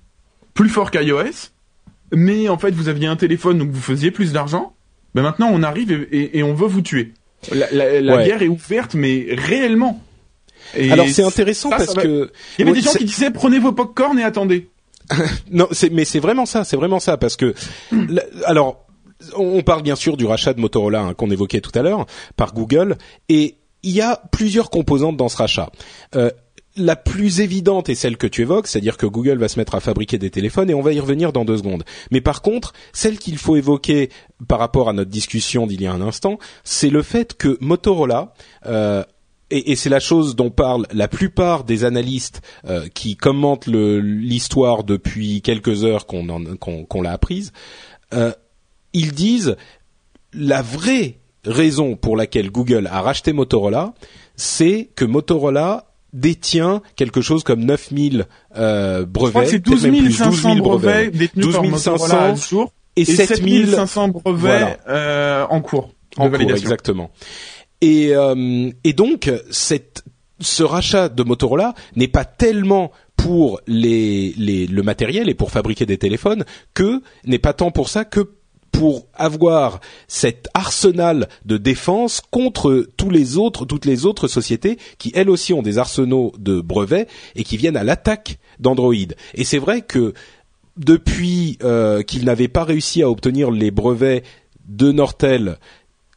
[0.54, 1.50] plus fort qu'iOS,
[2.12, 4.74] mais en fait vous aviez un téléphone donc vous faisiez plus d'argent.
[5.14, 7.12] Ben maintenant on arrive et, on veut vous tuer.
[7.52, 10.02] La, guerre est ouverte, mais réellement.
[10.90, 14.18] Alors c'est intéressant parce que il y avait des gens qui disaient prenez vos popcorn
[14.18, 14.68] et attendez.
[15.52, 17.54] non, mais c'est vraiment ça, c'est vraiment ça parce que
[18.44, 18.85] alors
[19.36, 22.54] on parle bien sûr du rachat de Motorola hein, qu'on évoquait tout à l'heure par
[22.54, 22.96] Google,
[23.28, 25.70] et il y a plusieurs composantes dans ce rachat.
[26.14, 26.30] Euh,
[26.76, 29.80] la plus évidente est celle que tu évoques, c'est-à-dire que Google va se mettre à
[29.80, 31.84] fabriquer des téléphones et on va y revenir dans deux secondes.
[32.10, 34.10] Mais par contre, celle qu'il faut évoquer
[34.46, 38.34] par rapport à notre discussion d'il y a un instant, c'est le fait que Motorola
[38.66, 39.02] euh,
[39.50, 45.40] et, c'est la chose dont parlent la plupart des analystes euh, qui commentent l'histoire depuis
[45.40, 47.52] quelques heures qu'on l'a apprise,
[48.96, 49.56] ils disent
[50.32, 53.94] la vraie raison pour laquelle Google a racheté Motorola,
[54.36, 61.46] c'est que Motorola détient quelque chose comme 9000 euh, brevets, c'est 12 500 brevets détenus
[61.46, 67.10] 12 Motorola jour et, 7500 brevets euh, en cours en cours, exactement.
[67.82, 70.02] Et, euh, et donc cette,
[70.40, 75.84] ce rachat de Motorola n'est pas tellement pour les, les, le matériel et pour fabriquer
[75.84, 78.35] des téléphones que n'est pas tant pour ça que
[78.76, 85.12] pour avoir cet arsenal de défense contre tous les autres, toutes les autres sociétés qui
[85.14, 88.94] elles aussi ont des arsenaux de brevets et qui viennent à l'attaque d'Android.
[89.34, 90.12] Et c'est vrai que
[90.76, 94.22] depuis euh, qu'ils n'avaient pas réussi à obtenir les brevets
[94.68, 95.58] de Nortel,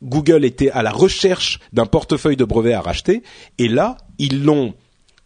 [0.03, 3.23] Google était à la recherche d'un portefeuille de brevets à racheter,
[3.57, 4.73] et là, ils l'ont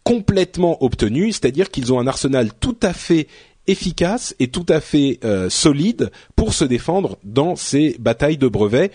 [0.04, 3.26] complètement obtenu, c'est-à-dire qu'ils ont un arsenal tout à fait
[3.66, 8.92] efficace et tout à fait euh, solide pour se défendre dans ces batailles de brevets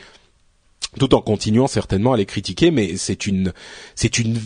[0.97, 3.53] tout en continuant certainement à les critiquer, mais c'est une,
[3.93, 4.39] c'est une,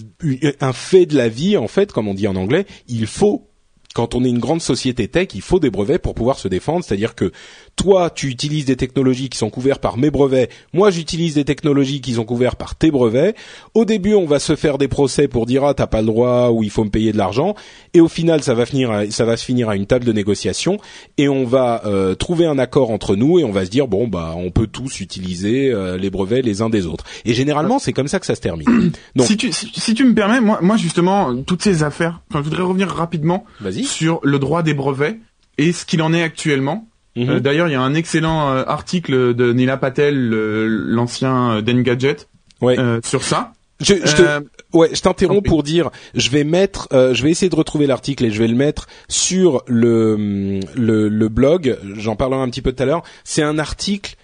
[0.60, 2.66] un fait de la vie en fait, comme on dit en anglais.
[2.90, 3.48] Il faut
[3.93, 6.84] quand on est une grande société tech, il faut des brevets pour pouvoir se défendre.
[6.84, 7.32] C'est-à-dire que
[7.75, 10.49] toi, tu utilises des technologies qui sont couvertes par mes brevets.
[10.73, 13.36] Moi, j'utilise des technologies qui sont couvertes par tes brevets.
[13.73, 16.49] Au début, on va se faire des procès pour dire ah t'as pas le droit
[16.49, 17.56] ou il faut me payer de l'argent.
[17.93, 20.79] Et au final, ça va finir, ça va se finir à une table de négociation
[21.17, 24.08] et on va euh, trouver un accord entre nous et on va se dire bon
[24.08, 27.06] bah on peut tous utiliser euh, les brevets les uns des autres.
[27.25, 28.91] Et généralement, c'est comme ça que ça se termine.
[29.15, 32.21] Donc, si tu si, tu me permets, moi moi justement toutes ces affaires.
[32.29, 33.45] Enfin, je voudrais revenir rapidement.
[33.60, 35.19] Vas-y sur le droit des brevets
[35.58, 36.88] et ce qu'il en est actuellement.
[37.15, 37.30] Mhm.
[37.30, 42.17] Euh, d'ailleurs, il y a un excellent euh, article de Nila Patel, l'ancien d'Engadget,
[42.62, 42.80] ouais.
[42.80, 43.54] Euh, sur ça.
[43.80, 47.56] Je, je te, ouais, je t'interromps pour dire, je vais mettre, je vais essayer de
[47.56, 51.78] retrouver l'article et je vais le mettre sur le le, le blog.
[51.98, 53.04] J'en parlerai un petit peu tout à l'heure.
[53.26, 54.15] C'est un article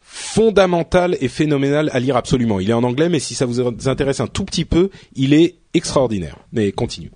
[0.00, 2.58] fondamental et phénoménal à lire absolument.
[2.58, 5.56] Il est en anglais, mais si ça vous intéresse un tout petit peu, il est
[5.74, 6.38] extraordinaire.
[6.52, 7.10] Mais continue.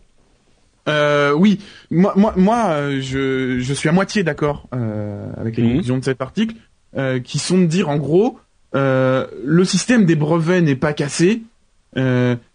[0.88, 5.62] Euh, oui, moi, moi, moi euh, je, je suis à moitié d'accord euh, avec les
[5.62, 5.68] mhm.
[5.70, 6.56] conclusions de cet article,
[6.96, 8.38] euh, qui sont de dire en gros,
[8.74, 11.42] euh, le système des brevets n'est pas cassé,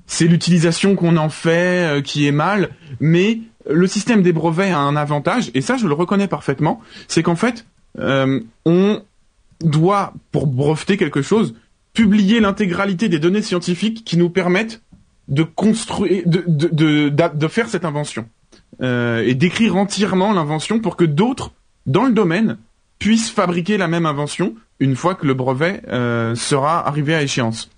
[0.07, 2.69] c'est l'utilisation qu'on en fait qui est mal,
[3.01, 7.21] mais le système des brevets a un avantage, et ça je le reconnais parfaitement, c'est
[7.21, 7.65] qu'en fait,
[7.97, 9.01] on
[9.61, 11.53] doit, pour breveter quelque chose,
[11.93, 14.81] publier l'intégralité des données scientifiques qui nous permettent
[15.27, 18.27] de construire, de, de, de, de faire cette invention
[18.81, 21.51] euh, et d'écrire entièrement l'invention pour que d'autres
[21.85, 22.57] dans le domaine
[22.99, 27.69] puissent fabriquer la même invention une fois que le brevet euh, sera arrivé à échéance.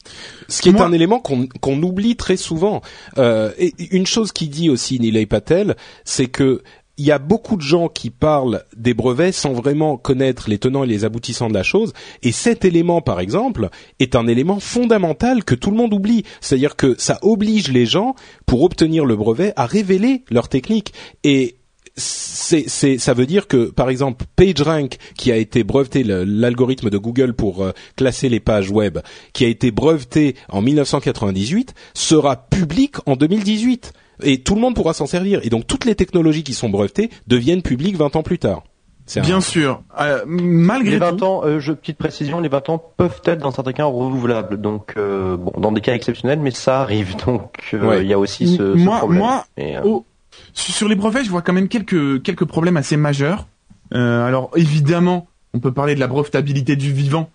[0.47, 2.81] Ce qui est un élément qu'on oublie très souvent.
[3.17, 6.63] Euh, et une chose qui dit aussi Nilay Patel, c'est que
[6.97, 10.83] il y a beaucoup de gens qui parlent des brevets sans vraiment connaître les tenants
[10.83, 11.93] et les aboutissants de la chose.
[12.23, 16.23] Et cet élément, par exemple, est un élément fondamental que tout le monde oublie.
[16.41, 20.93] C'est-à-dire que ça oblige les gens, pour obtenir le brevet, à révéler leur technique.
[21.23, 21.57] Et
[21.97, 27.33] c'est, ça veut dire que, par exemple, PageRank, qui a été breveté, l'algorithme de Google
[27.33, 28.99] pour euh, classer les pages web,
[29.33, 34.93] qui a été breveté en 1998, sera public en 2018 et tout le monde pourra
[34.93, 35.39] s'en servir.
[35.43, 38.63] Et donc toutes les technologies qui sont brevetées deviennent publiques 20 ans plus tard.
[39.15, 39.81] Bien sûr.
[39.99, 43.51] Euh, malgré les 20 ans, euh, je, petite précision, les 20 ans peuvent être dans
[43.51, 44.59] certains cas renouvelables.
[44.59, 47.15] Donc euh, bon, dans des cas exceptionnels, mais ça arrive.
[47.25, 49.19] Donc euh, il y a aussi ce, moi, problème.
[49.19, 49.45] Moi,
[50.53, 53.47] sur les brevets, je vois quand même quelques quelques problèmes assez majeurs.
[53.91, 57.29] alors évidemment, on peut parler de la brevetabilité du vivant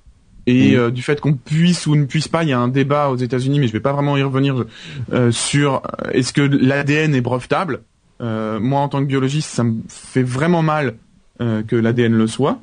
[0.46, 0.78] et mm.
[0.78, 3.16] euh, du fait qu'on puisse ou ne puisse pas, il y a un débat aux
[3.16, 4.64] États-Unis, mais je vais pas vraiment y revenir
[5.12, 7.82] euh, sur euh, est-ce que l'ADN est brevetable?
[8.20, 10.94] moi, en tant que biologiste, ça me fait vraiment mal
[11.40, 12.60] que l'ADN le soit.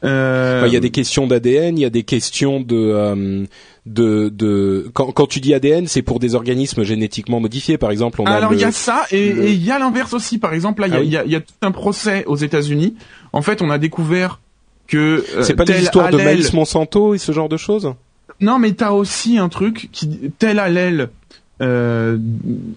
[0.00, 3.46] Bah, il y a des questions d'ADN, il y a des questions de
[3.84, 8.22] de, de quand, quand tu dis ADN, c'est pour des organismes génétiquement modifiés, par exemple.
[8.22, 10.38] On Alors il y a ça et il y a l'inverse aussi.
[10.38, 12.36] Par exemple, là, il y, a, ah y, a, y a tout un procès aux
[12.36, 12.96] États-Unis.
[13.34, 14.40] En fait, on a découvert
[14.86, 17.94] que euh, c'est pas des histoires de maïs Monsanto et ce genre de choses
[18.40, 21.08] Non, mais t'as aussi un truc qui tel allèle
[21.60, 22.18] euh,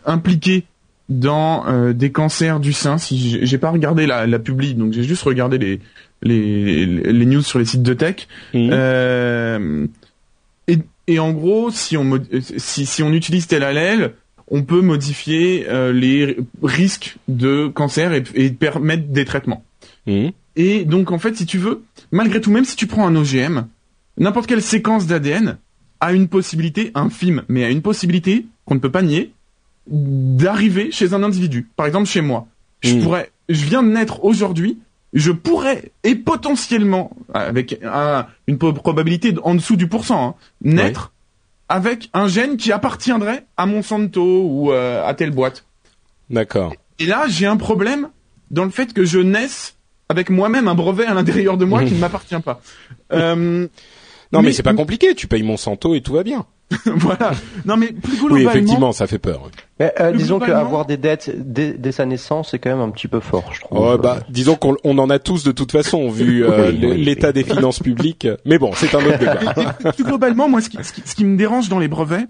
[0.06, 0.63] impliqué
[1.10, 2.98] dans euh, des cancers du sein.
[2.98, 5.80] Si j'ai pas regardé la, la publi, donc j'ai juste regardé les,
[6.22, 8.28] les, les news sur les sites de tech.
[8.54, 8.70] Mhm.
[8.72, 9.88] Euh,
[10.68, 12.20] et, et en gros, si on
[12.58, 14.13] si, si on utilise tel allèle,
[14.48, 19.63] on peut modifier euh, les risques de cancer et, et permettre des traitements.
[20.08, 20.32] Mhm.
[20.56, 23.65] Et donc en fait, si tu veux, malgré tout, même si tu prends un OGM,
[24.18, 25.58] n'importe quelle séquence d'ADN
[26.00, 29.34] a une possibilité infime, mais a une possibilité qu'on ne peut pas nier
[29.88, 31.70] d'arriver chez un individu.
[31.76, 32.48] Par exemple, chez moi,
[32.82, 33.04] je hmm.
[33.04, 34.80] pourrais, je viens de naître aujourd'hui,
[35.13, 37.80] je pourrais et potentiellement avec
[38.48, 41.13] une probabilité en dessous du pourcent hein, naître
[41.70, 45.65] avec un gène qui appartiendrait à Monsanto ou euh, à telle boîte.
[46.30, 46.74] D'accord.
[47.00, 48.10] Et là, j'ai un problème
[48.52, 49.75] dans le fait que je naisse
[50.10, 52.62] avec moi-même un brevet à l'intérieur de moi qui ne m'appartient pas.
[53.12, 53.68] Euh,
[54.32, 55.15] non, mais, c'est pas compliqué.
[55.15, 56.46] Tu payes Monsanto et tout va bien.
[56.86, 57.32] voilà.
[57.65, 58.36] Non, mais plus globalement.
[58.36, 59.50] Oui, effectivement, ça fait peur.
[59.82, 63.54] euh, disons qu'avoir des dettes dès, sa naissance, c'est quand même un petit peu fort,
[63.54, 63.80] je trouve.
[63.80, 67.44] Oh, bah, disons qu'on on en a tous de toute façon, vu euh, l'état des
[67.44, 68.28] finances publiques.
[68.46, 69.74] Mais bon, c'est un autre débat.
[69.94, 72.28] plus globalement, moi, ce qui, ce qui, me dérange dans les brevets,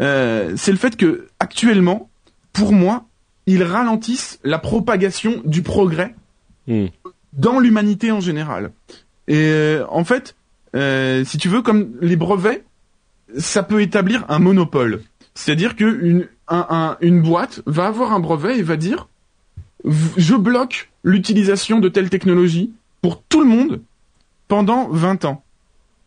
[0.00, 2.10] euh, c'est le fait que actuellement,
[2.52, 3.04] pour moi,
[3.46, 6.14] ils ralentissent la propagation du progrès
[6.68, 6.88] Hmm.
[7.32, 8.72] Dans l'humanité en général.
[9.26, 10.34] Et euh, en fait,
[10.74, 12.64] euh, si tu veux, comme les brevets,
[13.36, 15.02] ça peut établir un monopole.
[15.34, 16.28] C'est-à-dire que une,
[17.00, 19.08] une boîte va avoir un brevet et va dire
[19.84, 23.80] je bloque l'utilisation de telle technologie pour tout le monde
[24.48, 25.42] pendant 20 ans.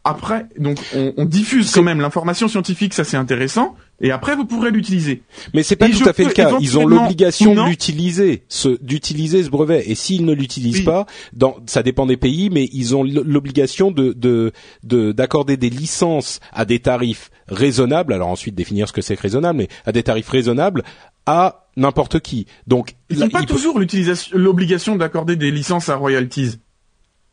[0.03, 4.45] Après, donc on, on diffuse quand même l'information scientifique, ça c'est intéressant, et après vous
[4.45, 5.21] pourrez l'utiliser.
[5.53, 6.51] Mais c'est pas Et tout à fait le cas.
[6.59, 9.83] Ils ont l'obligation l'utiliser, ce, d'utiliser ce brevet.
[9.89, 10.83] Et s'ils ne l'utilisent Oui.
[10.83, 14.51] pas, dans, ça dépend des pays, mais ils ont l'obligation de, de,
[14.83, 18.13] de- d'accorder des licences à des tarifs raisonnables.
[18.13, 20.83] Alors ensuite définir ce que c'est que raisonnable, mais à des tarifs raisonnables
[21.25, 22.47] à n'importe qui.
[22.67, 26.57] Donc Ils n'ont pas il toujours l'utilisation, l'obligation d'accorder des licences à royalties.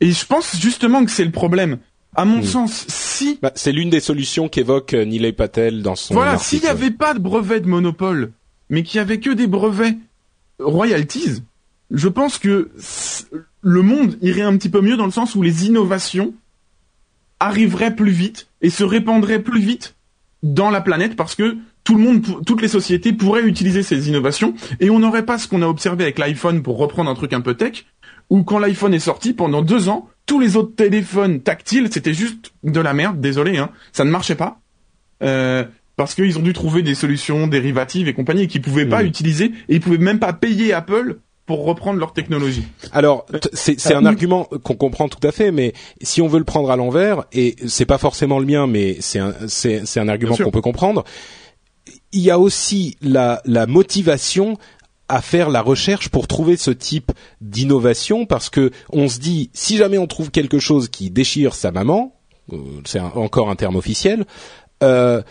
[0.00, 1.78] Et je pense justement que c'est le problème.
[2.18, 2.42] À mon Hmm.
[2.44, 6.60] sens, si bah, c'est l'une des solutions qu'évoque euh, Nilay Patel dans son voilà, s'il
[6.60, 8.32] n'y avait pas de brevet de monopole,
[8.70, 9.96] mais qu'il y avait que des brevets
[10.58, 11.42] royalties,
[11.92, 12.70] je pense que
[13.62, 16.34] le monde irait un petit peu mieux dans le sens où les innovations
[17.38, 19.94] arriveraient plus vite et se répandraient plus vite
[20.42, 24.54] dans la planète parce que tout le monde, toutes les sociétés pourraient utiliser ces innovations
[24.80, 27.40] et on n'aurait pas ce qu'on a observé avec l'iPhone pour reprendre un truc un
[27.40, 27.86] peu tech,
[28.28, 32.52] où quand l'iPhone est sorti pendant deux ans, tous les autres téléphones tactiles c'était juste
[32.62, 34.60] de la merde, désolé, hein, ça ne marchait pas.
[35.24, 35.64] Euh,
[35.96, 39.06] parce qu'ils ont dû trouver des solutions dérivatives et compagnie qu'ils pouvaient pas Mm.
[39.06, 42.68] utiliser et ils pouvaient même pas payer Apple pour reprendre leur technologie.
[42.92, 46.28] Alors, t- c'est c'est un Euh, argument qu'on comprend tout à fait, mais si on
[46.28, 49.86] veut le prendre à l'envers, et c'est pas forcément le mien, mais c'est un, c'est,
[49.86, 51.02] c'est un argument qu'on peut comprendre,
[52.12, 54.56] il y a aussi la, la motivation
[55.08, 59.76] à faire la recherche pour trouver ce type d'innovation, parce que on se dit, si
[59.76, 62.14] jamais on trouve quelque chose qui déchire sa maman,
[62.52, 64.26] euh, c'est encore un terme officiel,
[64.82, 65.22] euh,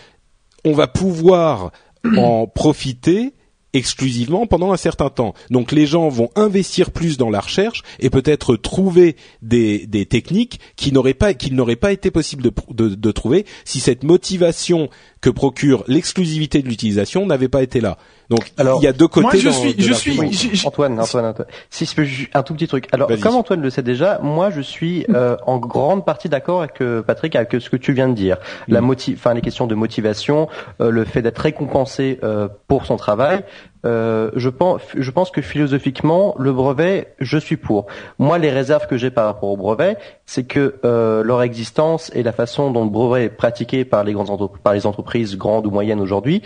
[0.65, 1.71] on va pouvoir
[2.17, 3.33] en profiter
[3.73, 5.33] exclusivement pendant un certain temps.
[5.51, 10.59] Donc les gens vont investir plus dans la recherche et peut-être trouver des, des techniques
[10.75, 14.89] qui n'auraient pas qu'ils n'auraient pas été possible de, de trouver si cette motivation
[15.21, 17.97] que procure l'exclusivité de l'utilisation n'avait pas été là.
[18.29, 19.21] Donc Alors, il y a deux côtés.
[19.23, 21.47] moi, je dans- suis- je suis- Antoine, Antoine, Antoine.
[21.69, 22.87] Si je peux un tout petit truc.
[22.91, 26.81] Alors, comme Antoine le sait déjà, moi je suis euh, en grande partie d'accord avec
[26.81, 28.37] euh, Patrick avec ce que tu viens de dire.
[28.67, 28.85] La Mm.
[28.85, 30.49] moti enfin les questions de motivation,
[30.81, 33.43] euh, le fait d'être récompensé euh, pour son travail.
[33.85, 37.85] Euh, je pense, je pense que philosophiquement, le brevet, je suis pour.
[38.19, 42.23] Moi, les réserves que j'ai par rapport au brevet, c'est que euh, leur existence et
[42.23, 45.67] la façon dont le brevet est pratiqué par les grandes entre- par les entreprises grandes
[45.67, 46.41] ou moyennes aujourd'hui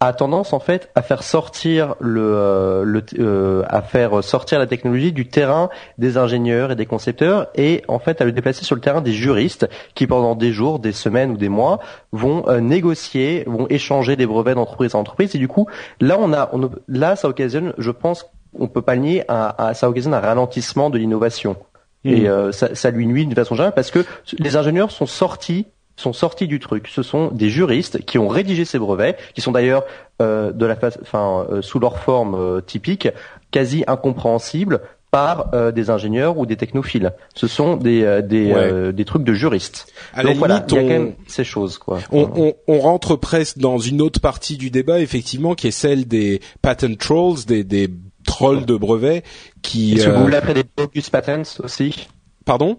[0.00, 4.66] a tendance en fait à faire sortir le, euh, le euh, à faire sortir la
[4.66, 8.74] technologie du terrain des ingénieurs et des concepteurs et en fait à le déplacer sur
[8.74, 11.78] le terrain des juristes qui pendant des jours, des semaines ou des mois
[12.12, 15.66] vont euh, négocier, vont échanger des brevets d'entreprise à entreprise et du coup
[16.00, 18.26] là on a on, là ça occasionne, je pense
[18.58, 21.56] on peut pas le nier, un- ça occasionne un ralentissement de l'innovation.
[22.04, 22.26] Et Mhm.
[22.26, 24.00] euh, ça, ça lui nuit d'une façon générale parce que
[24.38, 26.88] les ingénieurs sont sortis sont sortis du truc.
[26.88, 29.84] Ce sont des juristes qui ont rédigé ces brevets, qui sont d'ailleurs
[30.20, 33.08] euh, de la face, enfin euh, sous leur forme euh, typique,
[33.50, 34.80] quasi incompréhensibles
[35.10, 37.12] par euh, des ingénieurs ou des technophiles.
[37.36, 38.54] Ce sont des euh, des, Ouais.
[38.56, 39.86] euh, des trucs de juristes.
[40.12, 42.00] À la Donc voilà, il y a on- quand même ces choses quoi.
[42.10, 46.08] on, on, on rentre presque dans une autre partie du débat, effectivement, qui est celle
[46.08, 47.88] des patent trolls, des, des
[48.26, 49.22] trolls de brevets
[49.62, 49.94] qui.
[49.94, 52.08] Est-ce que Google appelait des bogus patents aussi?
[52.44, 52.78] Pardon?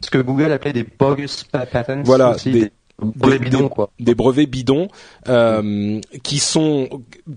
[0.00, 3.68] Ce que Google appelait des bogus pa- patents Voilà, aussi, des, brevets des- bidons.
[3.68, 3.90] quoi.
[4.00, 4.88] des brevets bidons
[5.28, 6.88] euh, qui sont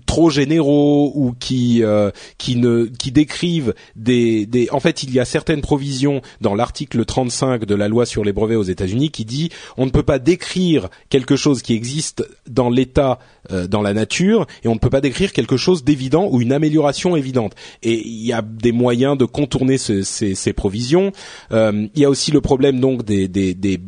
[0.06, 5.20] trop généraux ou qui euh, qui ne qui décrivent des des en fait il y
[5.20, 9.24] a certaines provisions dans l'article 35 de la loi sur les brevets aux États-Unis qui
[9.24, 13.18] dit on ne peut pas décrire quelque chose qui existe dans l'état
[13.52, 16.52] euh, dans la nature et on ne peut pas décrire quelque chose d'évident ou une
[16.52, 17.54] amélioration évidente.
[17.82, 21.12] Et il y a des moyens de contourner ce- ces, ces provisions.
[21.52, 23.80] Euh, il y a aussi le problème donc des des, des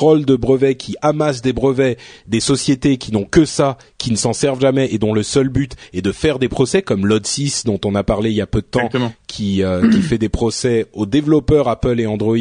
[0.00, 4.16] trolls de brevets qui amassent des brevets des sociétés qui n'ont que ça, qui ne
[4.16, 7.66] s'en servent jamais et dont le seul but est de faire des procès comme l'Od6
[7.66, 9.12] dont on a parlé il y a peu de temps, Exactement.
[9.26, 12.36] qui, euh, qui fait des procès aux développeurs Apple et Android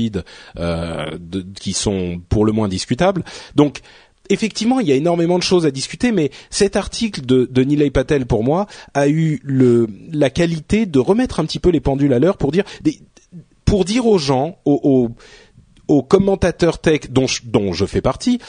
[0.58, 3.26] euh, de- qui sont pour le moins discutables.
[3.56, 3.80] Donc
[4.30, 7.90] effectivement, il y a énormément de choses à discuter, mais cet article de, de Nilay
[7.90, 12.14] Patel, pour moi, a eu le, la qualité de remettre un petit peu les pendules
[12.14, 13.00] à l'heure pour dire, des,
[13.66, 15.10] pour dire aux gens, aux, aux,
[15.90, 18.40] aux commentateurs tech dont je, dont je fais partie,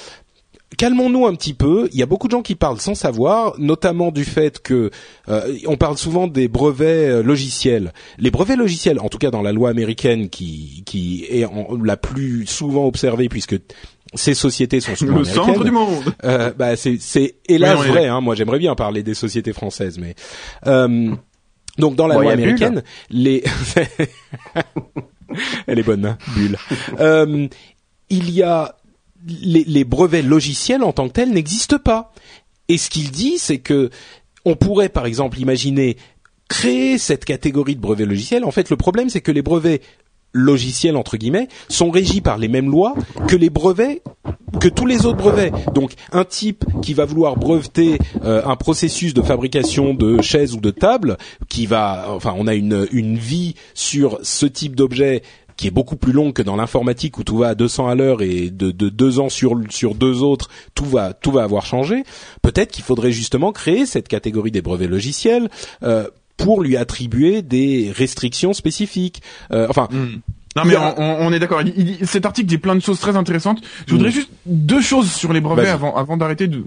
[0.78, 1.88] calmons-nous un petit peu.
[1.92, 4.90] Il y a beaucoup de gens qui parlent sans savoir, notamment du fait que
[5.28, 7.92] euh, on parle souvent des brevets euh, logiciels.
[8.18, 11.96] Les brevets logiciels, en tout cas dans la loi américaine qui qui est en- la
[11.96, 13.56] plus souvent observée puisque
[14.14, 16.14] ces sociétés sont souvent Le centre du monde.
[16.24, 18.06] Euh, bah c'est c'est hélas Oui, vrai.
[18.06, 20.14] Hein, moi j'aimerais bien parler des sociétés françaises, mais
[20.68, 21.10] euh,
[21.78, 23.42] donc dans la Bon, loi américaine, les
[25.66, 26.56] elle est bonne, hein, Bulle.
[26.98, 27.48] Euh,
[28.08, 28.76] il y a
[29.26, 32.12] les, les brevets logiciels en tant que tels n'existent pas.
[32.68, 33.90] Et ce qu'il dit, c'est que
[34.44, 35.96] on pourrait par exemple imaginer
[36.48, 38.44] créer cette catégorie de brevets logiciels.
[38.44, 39.80] En fait, le problème, c'est que les brevets
[40.32, 42.94] logiciels entre guillemets sont régis par les mêmes lois
[43.26, 44.02] que les brevets
[44.60, 45.52] que tous les autres brevets.
[45.74, 50.60] Donc un type qui va vouloir breveter euh, un processus de fabrication de chaises ou
[50.60, 51.16] de tables,
[51.48, 55.22] qui va, enfin, on a une une vie sur ce type d'objet
[55.56, 58.22] qui est beaucoup plus longue que dans l'informatique où tout va à 200 à l'heure
[58.22, 62.04] et de, de deux ans sur sur deux autres, tout va tout va avoir changé.
[62.42, 65.50] Peut-être qu'il faudrait justement créer cette catégorie des brevets logiciels.
[65.82, 66.08] Euh,
[66.42, 69.22] pour lui attribuer des restrictions spécifiques.
[69.52, 70.20] Euh, enfin, Hmm.
[70.56, 71.62] Non mais on, on- on est d'accord.
[72.02, 73.60] Cet article dit plein de choses très intéressantes.
[73.86, 74.12] Je voudrais Mm.
[74.12, 76.48] juste deux choses sur les brevets avant d'arrêter.
[76.48, 76.60] De...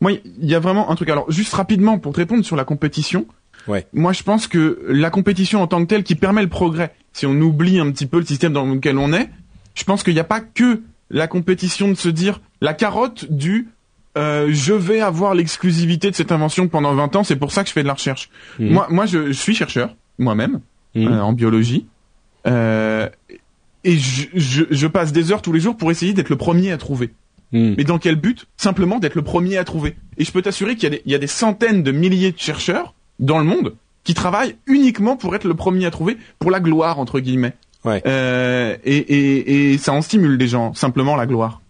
[0.00, 1.08] Moi, il y a vraiment un truc.
[1.10, 3.26] Alors, juste rapidement pour te répondre sur la compétition.
[3.68, 3.86] Ouais.
[3.92, 7.24] Moi, je pense que la compétition en tant que telle qui permet le progrès, si
[7.26, 9.28] on oublie un petit peu le système dans lequel on est,
[9.76, 13.68] je pense qu'il n'y a pas que la compétition de se dire la carotte du
[14.18, 17.68] euh, je vais avoir l'exclusivité de cette invention pendant 20 ans, c'est pour ça que
[17.68, 18.28] je fais de la recherche.
[18.58, 18.70] Mhm.
[18.72, 20.60] Moi, moi, je, je suis chercheur moi-même
[20.94, 21.06] Mhm.
[21.06, 21.86] euh, en biologie.
[22.46, 23.08] Euh,
[23.84, 26.72] et je, je, je passe des heures tous les jours pour essayer d'être le premier
[26.72, 27.10] à trouver.
[27.52, 27.74] hmm.
[27.78, 28.46] Mais dans quel but?
[28.56, 29.94] Simplement d'être le premier à trouver.
[30.18, 32.32] Et je peux t'assurer qu'il y, a des- il y a des centaines de milliers
[32.32, 36.50] de chercheurs dans le monde qui travaillent uniquement pour être le premier à trouver, pour
[36.50, 37.52] la gloire entre guillemets.
[37.84, 38.02] Ouais.
[38.06, 41.60] Euh, et, et, et ça en stimule des gens, simplement la gloire.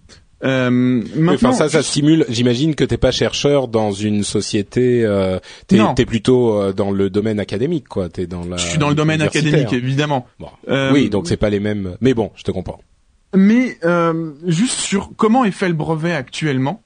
[0.42, 2.24] Euh, maintenant, Enfin, ça, ça stimule.
[2.28, 5.04] J'imagine que t'es pas chercheur dans une société.
[5.04, 8.08] Euh, t'es, plutôt euh, dans le domaine académique, quoi.
[8.08, 8.56] T'es dans la.
[8.56, 10.26] je suis dans le domaine académique évidemment.
[10.38, 10.48] Bon.
[10.68, 11.96] Euh, oui, donc c'est pas les mêmes.
[12.00, 12.80] Mais bon, je te comprends.
[13.34, 16.82] Mais euh, juste sur comment est fait le brevet actuellement,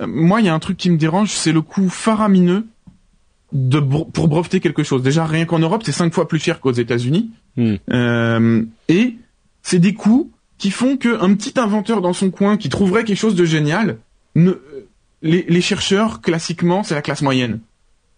[0.00, 2.66] euh, moi il y a un truc qui me dérange, c'est le coût faramineux
[3.52, 5.02] de pour breveter quelque chose.
[5.02, 7.30] Déjà rien qu'en Europe, c'est cinq fois plus cher qu'aux États-Unis.
[7.90, 9.16] Euh, et
[9.62, 10.30] c'est des coûts
[10.60, 13.96] qui font qu'un petit inventeur dans son coin qui trouverait quelque chose de génial,
[14.34, 14.52] ne,
[15.22, 17.60] les, les chercheurs classiquement c'est la classe moyenne.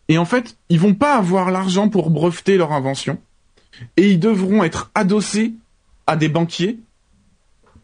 [0.08, 3.18] Et en fait, ils vont pas avoir l'argent pour breveter leur invention,
[3.96, 5.54] et ils devront être adossés
[6.08, 6.80] à des banquiers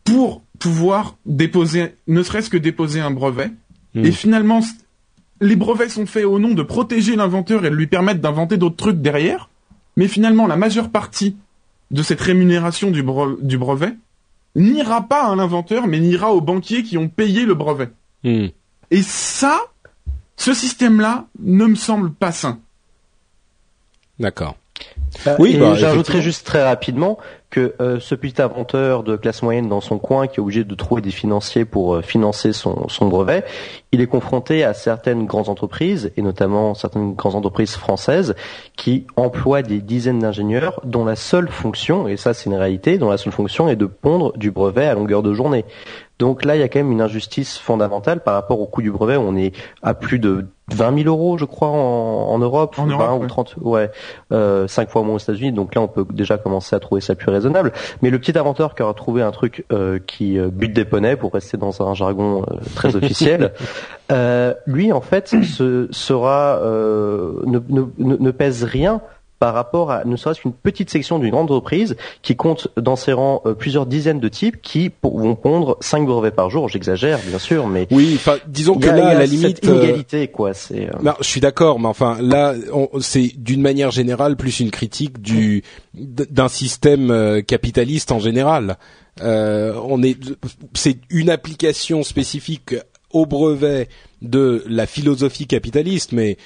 [0.05, 3.53] pour pouvoir déposer, ne serait-ce que déposer un brevet.
[3.95, 4.05] Hmm.
[4.05, 4.61] Et finalement,
[5.41, 8.77] les brevets sont faits au nom de protéger l'inventeur et de lui permettre d'inventer d'autres
[8.77, 9.51] trucs derrière.
[9.97, 11.37] Mais finalement, la majeure partie
[11.93, 13.95] de cette rémunération du brevet
[14.55, 17.91] n'ira pas à l'inventeur, mais n'ira aux banquiers qui ont payé le brevet.
[18.25, 18.47] Hmm.
[18.91, 19.61] Et ça,
[20.37, 22.59] ce système-là ne me semble pas sain.
[24.19, 24.57] D'accord.
[25.27, 27.19] Euh, Oui, et bah, j'ajouterais juste très rapidement
[27.51, 30.75] que euh, ce petit inventeur de classe moyenne dans son coin qui est obligé de
[30.75, 33.45] trouver des financiers pour euh, financer son, son brevet,
[33.91, 38.35] il est confronté à certaines grandes entreprises, et notamment certaines grandes entreprises françaises,
[38.77, 43.11] qui emploient des dizaines d'ingénieurs dont la seule fonction, et ça c'est une réalité, dont
[43.11, 45.65] la seule fonction est de pondre du brevet à longueur de journée.
[46.19, 48.91] Donc là, il y a quand même une injustice fondamentale par rapport au coût du
[48.91, 49.17] brevet.
[49.17, 52.93] On est à plus de 20 000 euros, je crois, en, en Europe, En 20
[52.93, 53.29] Europe, ou ouais.
[53.29, 53.91] 30, ouais,
[54.33, 55.53] euh, 5 fois moins aux États-Unis.
[55.53, 57.73] Donc là, on peut déjà commencer à trouver ça plus raisonnable.
[58.03, 61.17] Mais le petit inventeur qui aura trouvé un truc euh, qui euh, bute des poneys,
[61.17, 63.53] pour rester dans un jargon euh, très officiel,
[64.13, 69.01] euh, lui, en fait, se, sera euh, ne, ne, ne- ne pèse rien
[69.39, 73.13] par rapport à ne serait-ce qu'une petite section d'une grande entreprise qui compte dans ses
[73.13, 76.69] rangs euh, plusieurs dizaines de types qui vont pondre 5 brevets par jour.
[76.69, 79.65] J'exagère, bien sûr, mais Oui, enfin, disons que là, à la cette limite.
[79.67, 80.55] euh, inégalité, quoi.
[80.55, 82.55] C'est euh, Non, je suis d'accord, mais enfin là,
[83.01, 85.63] c'est d'une manière générale plus une critique du
[85.95, 88.77] d'un système euh, capitaliste en général.
[89.21, 90.17] Euh, on est,
[90.75, 92.75] c'est une application spécifique
[93.13, 93.89] au brevet
[94.23, 96.37] de la philosophie capitaliste, mais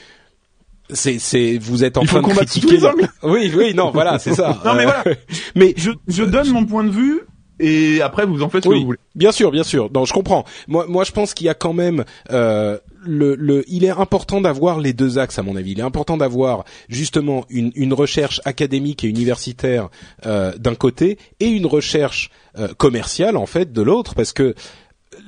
[0.91, 2.67] c'est, c'est, vous êtes en Il train de critiquer.
[2.67, 3.09] tous les angles.
[3.23, 4.61] Oui, oui, non, voilà, c'est ça.
[4.65, 5.05] Non, mais Euh, voilà.
[5.55, 7.21] mais Je, je donne mon point de vue,
[7.61, 8.99] et après vous en faites ce que oui, vous voulez.
[9.15, 9.91] bien sûr, bien sûr.
[9.95, 10.45] Non, je comprends.
[10.69, 14.41] Moi, moi, je pense qu'il y a quand même euh, le, le, il est important
[14.41, 15.73] d'avoir les deux axes à mon avis.
[15.73, 19.89] Il est important d'avoir justement une, une recherche académique et universitaire
[20.27, 24.55] euh, d'un côté et une recherche euh, commerciale en fait de l'autre, parce que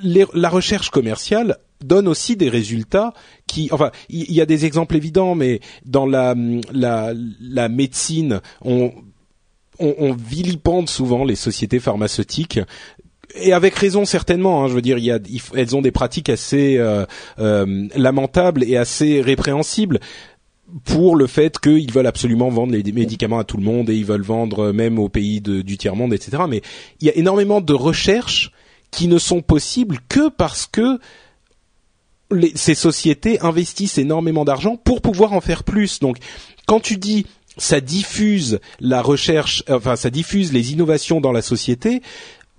[0.03, 3.13] les- la recherche commerciale donne aussi des résultats
[3.47, 6.35] qui, enfin, il y, a des exemples évidents, mais dans la
[6.71, 8.91] la, la médecine, on
[9.79, 12.59] on, on vilipende souvent les sociétés pharmaceutiques
[13.35, 14.63] et avec raison certainement.
[14.63, 17.05] Hein, je veux dire, il y a, il elles ont des pratiques assez euh,
[17.39, 19.99] euh, lamentables et assez répréhensibles
[20.83, 24.05] pour le fait qu'ils veulent absolument vendre les médicaments à tout le monde et ils
[24.05, 26.43] veulent vendre euh, même aux pays du tiers monde, etc.
[26.49, 26.61] Mais
[27.01, 28.51] il y a énormément de recherches
[28.91, 30.99] qui ne sont possibles que parce que
[32.55, 35.99] ces sociétés investissent énormément d'argent pour pouvoir en faire plus.
[35.99, 36.17] Donc,
[36.65, 37.25] quand tu dis
[37.57, 42.01] ça diffuse la recherche, enfin ça diffuse les innovations dans la société,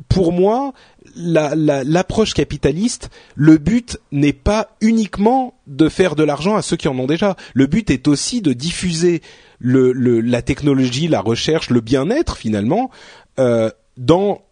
[0.09, 0.73] pour moi,
[1.17, 6.77] la- la- l'approche capitaliste, le but n'est pas uniquement de faire de l'argent à ceux
[6.77, 7.37] qui en ont déjà.
[7.55, 9.21] Le but est aussi de diffuser
[9.61, 12.91] la technologie, la recherche, le bien-être finalement
[13.39, 14.43] euh, dans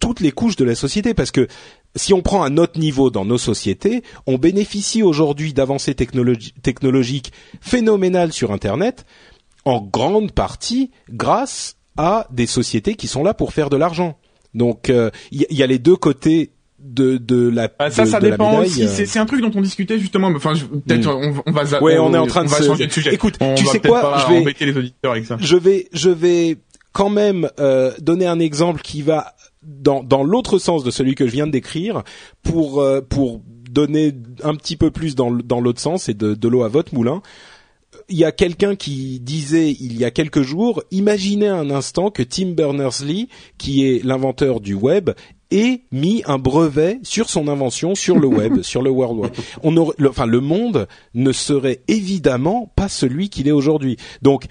[0.00, 1.46] toutes les couches de la société parce que
[1.96, 8.32] si on prend un autre niveau dans nos sociétés, on bénéficie aujourd'hui d'avancées technologiques phénoménales
[8.32, 9.04] sur Internet,
[9.64, 14.18] en grande partie grâce à des sociétés qui sont là pour faire de l'argent.
[14.54, 18.58] Donc il euh, y, a les deux côtés de de la ah, ça ça dépend
[18.58, 18.88] aussi euh.
[18.88, 20.52] c'est un truc dont on discutait justement enfin
[20.84, 21.40] peut-être hmm.
[21.46, 24.26] on, va ouais on, est en train de changer de sujet écoute tu sais quoi
[24.28, 25.36] je vais les auditeurs avec ça.
[25.38, 26.58] je vais je vais
[26.92, 31.26] quand même euh, donner un exemple qui va dans dans l'autre sens de celui que
[31.26, 32.02] je viens de décrire
[32.42, 33.40] pour euh, pour
[33.70, 36.94] donner un petit peu plus dans dans l'autre sens et de de l'eau à votre
[36.94, 37.22] moulin
[38.08, 42.22] il y a quelqu'un qui disait il y a quelques jours, imaginez un instant que
[42.22, 45.10] Tim Berners-Lee, qui est l'inventeur du web,
[45.50, 49.32] ait mis un brevet sur son invention sur le web, sur le World Wide.
[49.62, 53.96] On aurait, le, enfin, le monde ne serait évidemment pas celui qu'il est aujourd'hui.
[54.22, 54.46] Donc,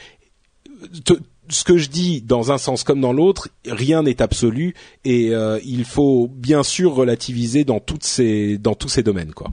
[1.52, 4.74] ce que je dis dans un sens comme dans l'autre, rien n'est absolu
[5.06, 9.52] et euh, il faut bien sûr relativiser dans toutes ces dans tous ces domaines quoi.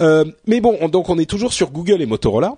[0.00, 2.56] Euh, mais bon, donc on est toujours sur Google et Motorola.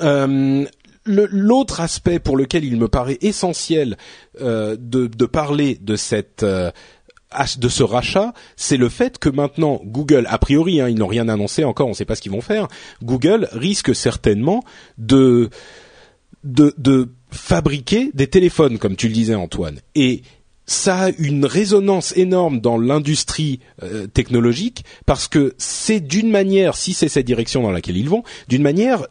[0.00, 0.64] Euh,
[1.04, 3.96] l'autre aspect pour lequel il me paraît essentiel
[4.38, 10.38] de, de, parler de cette de ce rachat, c'est le fait que maintenant Google, a
[10.38, 12.68] priori, hein, ils n'ont rien annoncé encore, on ne sait pas ce qu'ils vont faire.
[13.02, 14.62] Google risque certainement
[14.96, 15.50] de
[16.44, 19.80] de, de fabriquer des téléphones, comme tu le disais Antoine.
[19.94, 20.22] Et
[20.66, 26.94] ça a une résonance énorme dans l'industrie euh, technologique parce que c'est d'une manière, si
[26.94, 29.06] c'est cette direction dans laquelle ils vont, d'une manière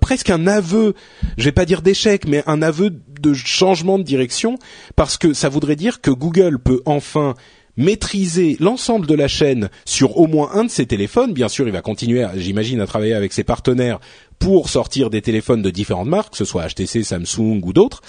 [0.00, 0.94] presque un aveu,
[1.38, 4.58] je vais pas dire d'échec, mais un aveu de changement de direction
[4.96, 7.34] parce que ça voudrait dire que Google peut enfin
[7.76, 11.32] maîtriser l'ensemble de la chaîne sur au moins un de ses téléphones.
[11.32, 14.00] Bien sûr, il va continuer, j'imagine, à travailler avec ses partenaires
[14.38, 18.00] pour sortir des téléphones de différentes marques, que ce soit HTC, Samsung ou d'autres.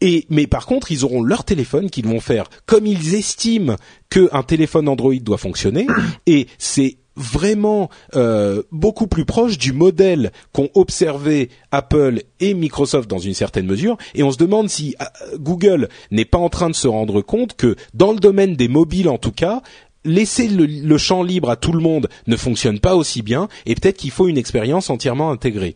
[0.00, 3.76] Et mais par contre, ils auront leur téléphone qu'ils vont faire comme ils estiment
[4.08, 5.86] qu'un téléphone Android doit fonctionner.
[6.26, 13.18] Et c'est vraiment euh, beaucoup plus proche du modèle qu'ont observé Apple et Microsoft dans
[13.18, 13.96] une certaine mesure.
[14.14, 17.54] Et on se demande si euh, Google n'est pas en train de se rendre compte
[17.54, 19.62] que dans le domaine des mobiles, en tout cas,
[20.04, 23.48] laisser le, champ libre à tout le monde ne fonctionne pas aussi bien.
[23.66, 25.74] Et peut-être qu'il faut une expérience entièrement intégrée.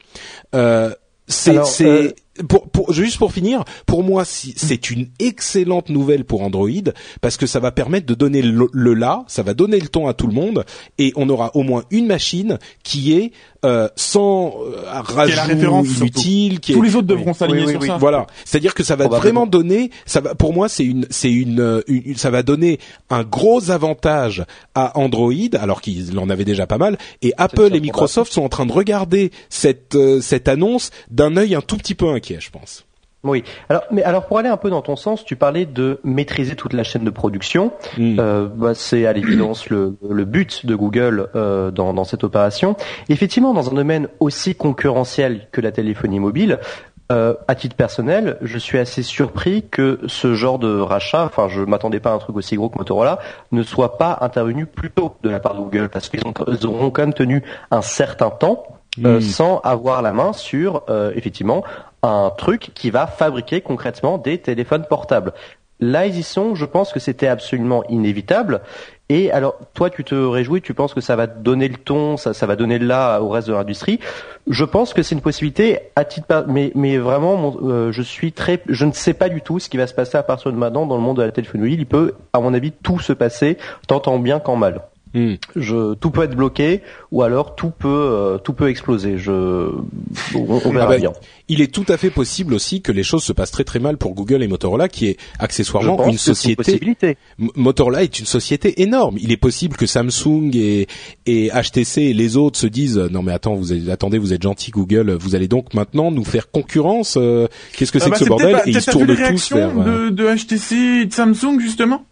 [0.55, 0.95] Euh,
[1.26, 2.14] c'est
[2.49, 6.68] pour, pour, juste pour finir, pour moi, c'est une excellente nouvelle pour Android
[7.20, 10.09] parce que ça va permettre de donner le, le, là, ça va donner le ton
[10.09, 10.64] à tout le monde
[10.99, 13.32] et on aura au moins une machine qui est
[13.64, 15.53] euh, sans euh, rajout
[15.85, 16.61] inutile.
[16.61, 17.97] Qui Tous les autres devront s'aligner sur ça.
[17.97, 21.82] Voilà, c'est-à-dire que ça va vraiment donner, ça va, pour moi, c'est une, c'est une,
[21.87, 22.78] une, ça va donner
[23.09, 26.99] un gros avantage à Android, alors qu'il en avait déjà pas mal.
[27.22, 31.55] Et Apple et Microsoft sont en train de regarder cette euh, cette annonce d'un œil
[31.55, 32.85] un tout petit peu inquiet, je pense.
[33.25, 33.43] Oui.
[33.70, 36.75] Alors, mais alors pour aller un peu dans ton sens, tu parlais de maîtriser toute
[36.75, 37.72] la chaîne de production.
[37.97, 38.20] Hmm.
[38.20, 42.77] Euh, bah, c'est à l'évidence le, le, but de Google euh, dans, dans, cette opération.
[43.09, 46.59] Effectivement, dans un domaine aussi concurrentiel que la téléphonie mobile,
[47.12, 51.61] euh, à titre personnel, je suis assez surpris que ce genre de rachat, enfin je
[51.61, 53.18] m'attendais pas à un truc aussi gros que Motorola,
[53.53, 56.22] ne soit pas intervenu plus tôt de la part de Google, parce qu'ils
[56.66, 58.64] auront quand même tenu un certain temps
[59.05, 59.20] euh, hmm.
[59.20, 61.64] sans avoir la main sur euh, effectivement
[62.03, 65.32] un truc qui va fabriquer concrètement des téléphones portables.
[65.80, 66.55] Là, ils y sont.
[66.55, 68.61] Je pense que c'était absolument inévitable.
[69.09, 72.32] Et alors, toi, tu te réjouis, tu penses que ça va donner le ton, ça,
[72.32, 74.01] ça va donner le là au reste de l'industrie.
[74.47, 78.62] Je pense que c'est une possibilité à titre, mais, mais vraiment, euh, je suis très,
[78.66, 80.86] je ne sais pas du tout ce qui va se passer à partir de maintenant
[80.86, 81.74] dans le monde de la téléphonie.
[81.74, 84.80] Il peut, à mon avis, tout se passer, tant en bien qu'en mal.
[85.15, 85.35] Hmm.
[85.55, 89.17] Je, tout peut être bloqué ou alors tout peut euh, tout peut exploser.
[89.17, 89.31] Je,
[90.35, 91.12] on, on verra ah bah, bien.
[91.47, 93.97] Il est tout à fait possible aussi que les choses se passent très très mal
[93.97, 96.81] pour Google et Motorola, qui est accessoirement une société.
[97.39, 99.17] Une Motorola est une société énorme.
[99.21, 100.89] Il est possible que Samsung et,
[101.27, 104.73] et HTC et les autres se disent non mais attends vous attendez vous êtes gentil
[104.73, 107.17] Google, vous allez donc maintenant nous faire concurrence.
[107.21, 107.47] Euh,
[107.77, 110.11] qu'est-ce que c'est ah que bah, ce bordel Et ils se tournent tous vers de,
[110.11, 112.05] de HTC et de Samsung justement?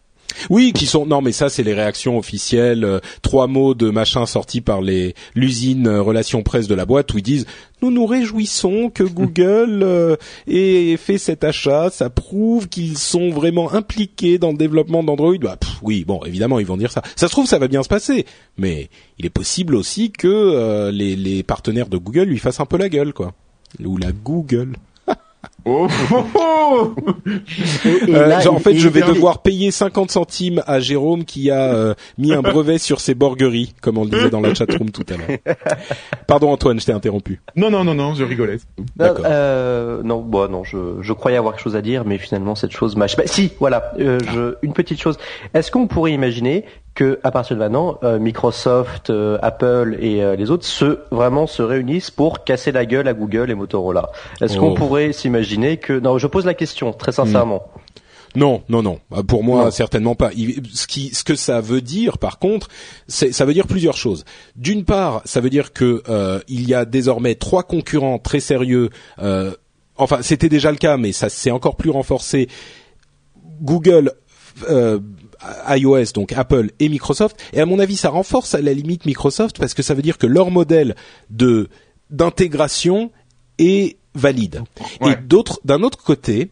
[0.50, 2.84] Oui, qui sont non, mais ça c'est les réactions officielles.
[2.84, 7.12] Euh, trois mots de machin sortis par les l'usine euh, relations presse de la boîte
[7.14, 7.46] où ils disent
[7.80, 10.16] nous nous réjouissons que Google euh,
[10.46, 11.90] ait fait cet achat.
[11.90, 15.36] Ça prouve qu'ils sont vraiment impliqués dans le développement d'Android.
[15.40, 17.02] Bah, oui, bon, évidemment ils vont dire ça.
[17.16, 18.26] Ça se trouve ça va bien se passer,
[18.56, 22.76] mais il est possible aussi que les, les partenaires de Google lui fassent un peu
[22.76, 23.32] la gueule, quoi,
[23.84, 24.76] ou la Google.
[25.64, 26.94] Oh, oh, oh
[27.84, 31.94] Et, euh, en fait, je vais devoir payer 50 centimes à Jérôme qui a euh,
[32.18, 35.16] mis un brevet sur ses borgueries, comme on le disait dans la chatroom tout à
[35.16, 35.38] l'heure.
[36.26, 37.40] Pardon Antoine, je t'ai interrompu.
[37.56, 38.58] Non, non, non, non, je rigolais.
[38.96, 39.24] D'accord.
[39.28, 42.72] Euh, non, bon, non, je, je croyais avoir quelque chose à dire, mais finalement cette
[42.72, 43.06] chose m'a.
[43.16, 45.18] Bah, si, voilà, euh, je, une petite chose.
[45.54, 50.36] Est-ce qu'on pourrait imaginer que à partir de maintenant, euh, Microsoft, euh, Apple et euh,
[50.36, 54.10] les autres se vraiment se réunissent pour casser la gueule à Google et Motorola?
[54.40, 54.74] Est-ce qu'on oh.
[54.74, 57.64] pourrait s'imaginer que non, je pose la question très sincèrement.
[57.74, 57.78] Hmm.
[58.34, 58.98] Non, non, non.
[59.26, 60.30] Pour moi, certainement pas.
[60.72, 62.68] Ce, qui, ce que ça veut dire, par contre,
[63.07, 64.24] ça veut dire plusieurs choses.
[64.57, 66.03] D'une part, ça veut dire que
[66.48, 68.88] il y a désormais trois concurrents très sérieux.
[69.98, 72.48] enfin, c'était déjà le cas, mais ça s'est encore plus renforcé.
[73.61, 74.14] Google,
[75.68, 77.36] iOS, donc Apple et Microsoft.
[77.53, 80.18] Et à mon avis, ça renforce à la limite Microsoft parce que ça veut dire
[80.18, 80.94] que leur modèle
[81.30, 81.68] de
[82.11, 83.11] d'intégration
[83.59, 84.62] est valide.
[85.06, 86.50] Et d'autre, d'un autre côté,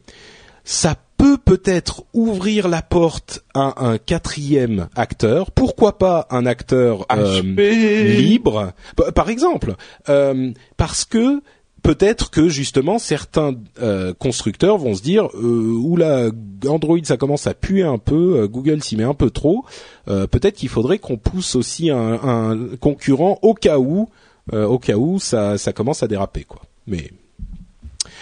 [0.65, 5.51] ça peut peut-être ouvrir la porte à un quatrième acteur.
[5.51, 8.73] Pourquoi pas un acteur euh, libre,
[9.15, 9.75] par exemple,
[10.09, 11.43] euh, parce que
[11.83, 16.31] peut-être que justement certains euh, constructeurs vont se dire euh, oula
[16.67, 19.65] Android ça commence à puer un peu, euh, Google s'y met un peu trop.
[20.09, 24.09] Euh, peut-être qu'il faudrait qu'on pousse aussi un, un, concurrent au cas où,
[24.53, 26.63] au cas où ça, ça commence à déraper quoi.
[26.87, 27.11] Mais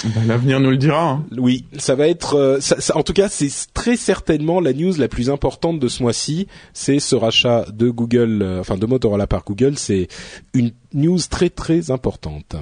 [0.05, 1.11] ben, L'avenir nous le dira.
[1.11, 1.25] Hein.
[1.37, 2.59] Oui, ça va être.
[2.61, 6.03] Ça, ça, en tout cas, c'est très certainement la news la plus importante de ce
[6.03, 6.47] mois-ci.
[6.73, 9.77] C'est ce rachat de Google, enfin de Motorola par Google.
[9.77, 10.09] C'est
[10.55, 12.57] une news très très importante.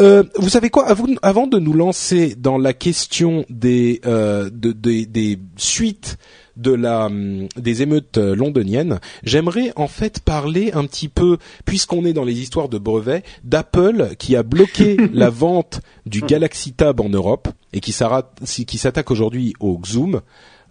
[0.00, 0.86] Euh, vous savez quoi?
[1.22, 6.18] Avant de nous lancer dans la question des euh, des suites
[6.56, 12.04] de la hum, des émeutes euh, londoniennes, j'aimerais en fait parler un petit peu, puisqu'on
[12.04, 17.00] est dans les histoires de brevets, d'Apple qui a bloqué la vente du Galaxy Tab
[17.00, 20.20] en Europe et qui s'attaque aujourd'hui au Zoom,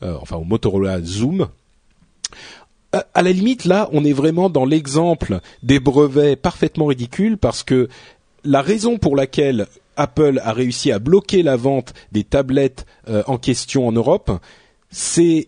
[0.02, 1.48] enfin au Motorola Zoom.
[2.92, 7.90] À la limite, là, on est vraiment dans l'exemple des brevets parfaitement ridicules parce que
[8.44, 9.68] la raison pour laquelle
[9.98, 14.32] Apple a réussi à bloquer la vente des tablettes euh, en question en Europe,
[14.92, 15.48] c'est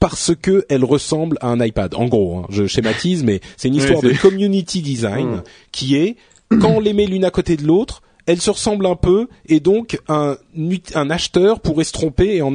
[0.00, 1.94] parce que elle ressemble à un iPad.
[1.94, 5.42] En gros, hein, je schématise, mais c'est une histoire de community design hmm.
[5.72, 6.16] qui est
[6.50, 9.58] quand on les met l'une à côté de l'autre, elles se ressemblent un peu et
[9.58, 10.36] donc un,
[10.94, 12.52] un acheteur pourrait se tromper et en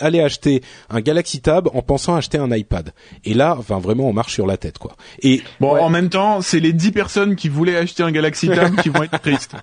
[0.00, 2.92] aller acheter un Galaxy Tab en pensant acheter un iPad.
[3.24, 4.94] Et là, enfin vraiment, on marche sur la tête quoi.
[5.22, 8.76] Et bon, en même temps, c'est les 10 personnes qui voulaient acheter un Galaxy Tab
[8.80, 9.56] qui vont être tristes.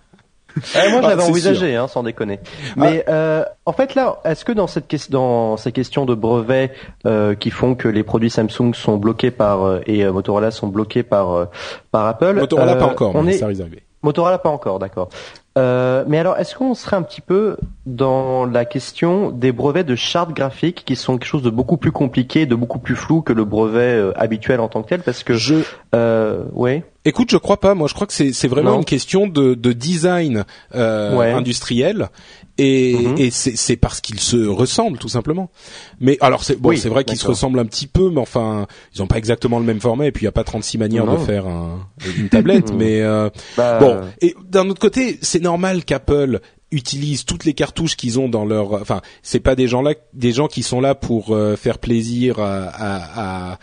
[0.57, 2.39] Eh, moi, j'avais ah, envisagé, hein, sans déconner.
[2.75, 3.11] Mais ah.
[3.11, 6.71] euh, en fait, là, est-ce que dans cette dans ces questions de brevets
[7.05, 11.03] euh, qui font que les produits Samsung sont bloqués par euh, et Motorola sont bloqués
[11.03, 11.47] par
[11.91, 13.65] par Apple, Motorola pas encore, mais ça arrive.
[14.03, 15.09] Motorola pas encore, d'accord.
[15.57, 19.95] Euh, mais alors, est-ce qu'on serait un petit peu dans la question des brevets de
[19.95, 23.31] charte graphique qui sont quelque chose de beaucoup plus compliqué, de beaucoup plus flou que
[23.31, 25.01] le brevet euh, habituel en tant que tel?
[25.01, 25.55] Parce que je,
[25.93, 26.83] euh, ouais.
[27.05, 27.75] Écoute, je crois pas.
[27.75, 32.09] Moi, je crois que c'est vraiment une question de, de design euh, industriel
[32.57, 33.15] et, mhm.
[33.17, 35.51] et c'est parce qu'ils se ressemblent tout simplement.
[35.99, 39.03] Mais alors c'est bon, c'est vrai qu'ils se ressemblent un petit peu, mais enfin ils
[39.03, 41.17] ont pas exactement le même format et puis il y a pas 36 manières de
[41.17, 41.87] faire un,
[42.17, 42.55] une tablette.
[42.65, 42.77] Mhm.
[42.77, 46.39] mais euh, bah, bon, et d'un autre côté, c'est normal qu'Apple
[46.71, 48.73] utilise toutes les cartouches qu'ils ont dans leur.
[48.73, 52.39] Enfin, c'est pas des gens là, des gens qui sont là pour euh, faire plaisir
[52.39, 53.59] à, à, à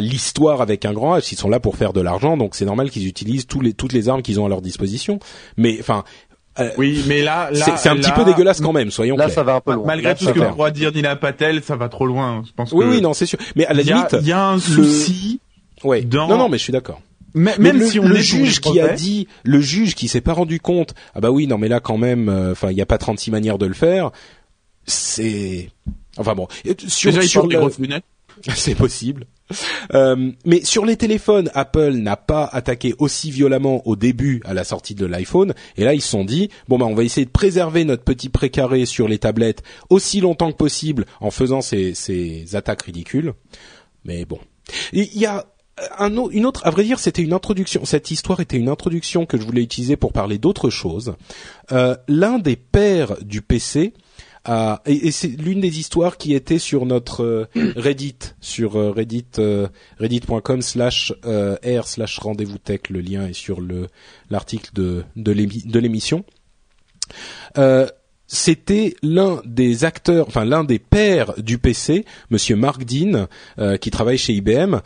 [0.00, 2.90] l'histoire avec un grand H, ils sont là pour faire de l'argent, donc c'est normal
[2.90, 5.18] qu'ils utilisent tous les, toutes les armes qu'ils ont à leur disposition.
[5.56, 6.04] Mais enfin,
[6.58, 9.42] euh, oui, mais là, là c'est un petit peu dégueulasse quand même, soyons là, ça
[9.42, 9.86] va un peu loin.
[9.86, 12.42] Malgré tout ce que pourra dire Nina Patel, ça va trop loin.
[12.46, 12.72] Je pense.
[12.72, 13.38] Oui, oui, non, c'est sûr.
[13.56, 15.40] Mais à la limite, il y a un souci.
[15.84, 16.04] Oui.
[16.04, 16.28] Dans...
[16.28, 17.00] Non, non, mais je suis d'accord.
[17.34, 20.34] Mais, même le, si on le juge qui a dit, le juge qui s'est pas
[20.34, 22.86] rendu compte, ah bah oui, non, mais là quand même, euh, enfin, il y a
[22.86, 24.10] pas 36 manières de le faire.
[24.84, 25.70] C'est,
[26.18, 26.48] enfin bon,
[26.86, 27.70] sur, Déjà, sur le...
[28.54, 29.26] c'est possible.
[29.94, 34.64] Euh, mais sur les téléphones, Apple n'a pas attaqué aussi violemment au début à la
[34.64, 35.54] sortie de l'iPhone.
[35.76, 38.28] Et là, ils se sont dit bon bah on va essayer de préserver notre petit
[38.28, 43.34] précaré sur les tablettes aussi longtemps que possible en faisant ces, ces attaques ridicules.
[44.04, 44.38] Mais bon,
[44.92, 45.44] il y a
[45.98, 47.84] un, une autre, à vrai dire, c'était une introduction.
[47.84, 51.14] Cette histoire était une introduction que je voulais utiliser pour parler d'autre chose.
[51.72, 53.94] Euh, L'un des pères du PC
[54.86, 59.68] et, c'est l'une des histoires qui était sur notre euh, Reddit, sur euh, Reddit euh,
[59.98, 62.80] reddit.com slash r slash rendez-vous tech.
[62.90, 63.88] Le lien est sur le
[64.30, 66.24] l'article de de l'émission.
[68.26, 73.28] c'était l'un des acteurs, enfin l'un des pères du PC, Monsieur Mark Dean,
[73.78, 74.76] qui travaille chez IBM,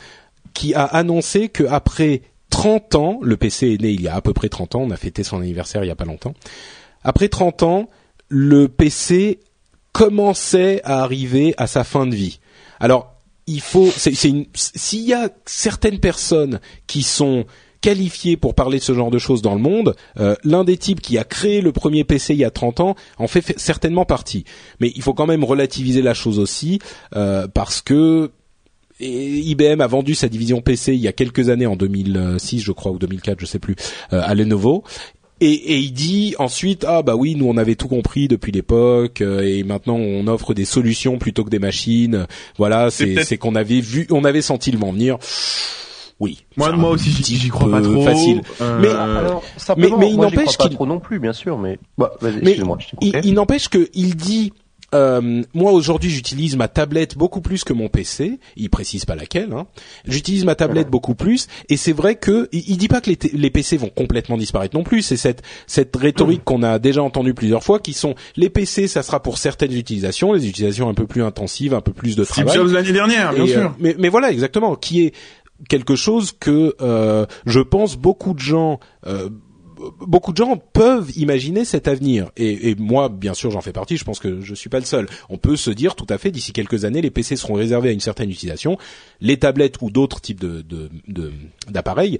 [0.53, 4.21] qui a annoncé que après 30 ans, le PC est né il y a à
[4.21, 6.33] peu près 30 ans, on a fêté son anniversaire il y a pas longtemps.
[7.03, 7.89] Après 30 ans,
[8.29, 9.39] le PC
[9.97, 12.39] commençait à arriver à sa fin de vie.
[12.79, 13.15] Alors,
[13.47, 17.45] il faut, c'est, s'il y a certaines personnes qui sont
[17.81, 21.01] qualifiées pour parler de ce genre de choses dans le monde, euh, l'un des types
[21.01, 24.43] qui a créé le premier PC il y a 30 ans en fait, certainement partie.
[24.79, 26.77] Mais il faut quand même relativiser la chose aussi,
[27.15, 28.29] euh, parce que
[28.99, 32.91] IBM a vendu sa division PC il y a quelques années, en 2006 je crois
[32.91, 33.75] ou 2004, je sais plus,
[34.13, 34.83] euh, à Lenovo.
[35.39, 39.21] Et, et, il dit ensuite ah bah oui nous on avait tout compris depuis l'époque
[39.21, 42.25] euh, et maintenant on offre des solutions plutôt que des machines.
[42.57, 45.17] Voilà c'est c'est qu'on avait vu on avait senti le vent venir.
[46.19, 46.43] Oui.
[46.55, 48.01] Moi moi aussi j'y crois pas trop.
[48.01, 48.41] facile.
[48.61, 48.79] Euh...
[48.81, 49.43] mais alors,
[49.77, 52.57] mais, mais il n'empêche qu'il trop non plus bien sûr mais bah, mais
[53.01, 54.53] il, il n'empêche que il dit
[54.95, 58.39] euh, moi aujourd'hui j'utilise ma tablette beaucoup plus que mon PC.
[58.55, 59.53] Il précise pas laquelle.
[59.53, 59.67] Hein.
[60.05, 63.49] J'utilise ma tablette beaucoup plus et c'est vrai que il, dit pas que les, les,
[63.49, 65.01] PC vont complètement disparaître non plus.
[65.01, 69.03] C'est cette cette rhétorique qu'on a déjà entendue plusieurs fois, qui sont les PC, ça
[69.03, 72.45] sera pour certaines utilisations, les utilisations un peu plus intensives, un peu plus de Steve
[72.45, 72.71] travail.
[72.71, 73.61] l'année dernière, bien sûr.
[73.61, 75.13] Euh, mais, mais voilà exactement, qui est
[75.69, 79.29] quelque chose que euh, je pense beaucoup de gens euh,
[79.99, 82.31] beaucoup de gens peuvent imaginer cet avenir.
[82.37, 83.97] Et, et moi, bien sûr, j'en fais partie.
[83.97, 85.07] Je pense que je suis pas le seul.
[85.29, 87.91] On peut se dire tout à fait, d'ici quelques années, les PC seront réservés à
[87.91, 88.77] une certaine utilisation.
[89.21, 90.65] Les tablettes ou d'autres types de,
[91.69, 92.19] d'appareils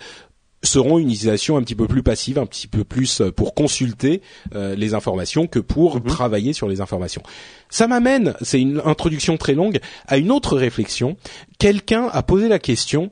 [0.64, 4.22] seront une utilisation un petit peu plus passive, un petit peu plus euh, pour consulter
[4.56, 6.04] euh, les informations que pour mhm.
[6.04, 7.22] travailler sur les informations.
[7.70, 11.16] Ça m'amène, c'est une introduction très longue, à une autre réflexion.
[11.60, 13.12] Quelqu'un a posé la question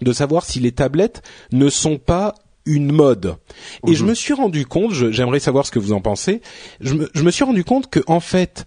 [0.00, 2.34] de savoir si les tablettes ne sont pas
[2.66, 3.36] une mode.
[3.86, 4.10] Et je mhm.
[4.10, 6.40] me suis rendu compte, j'aimerais savoir ce que vous en pensez,
[6.80, 8.66] je me, je me suis rendu compte que en fait,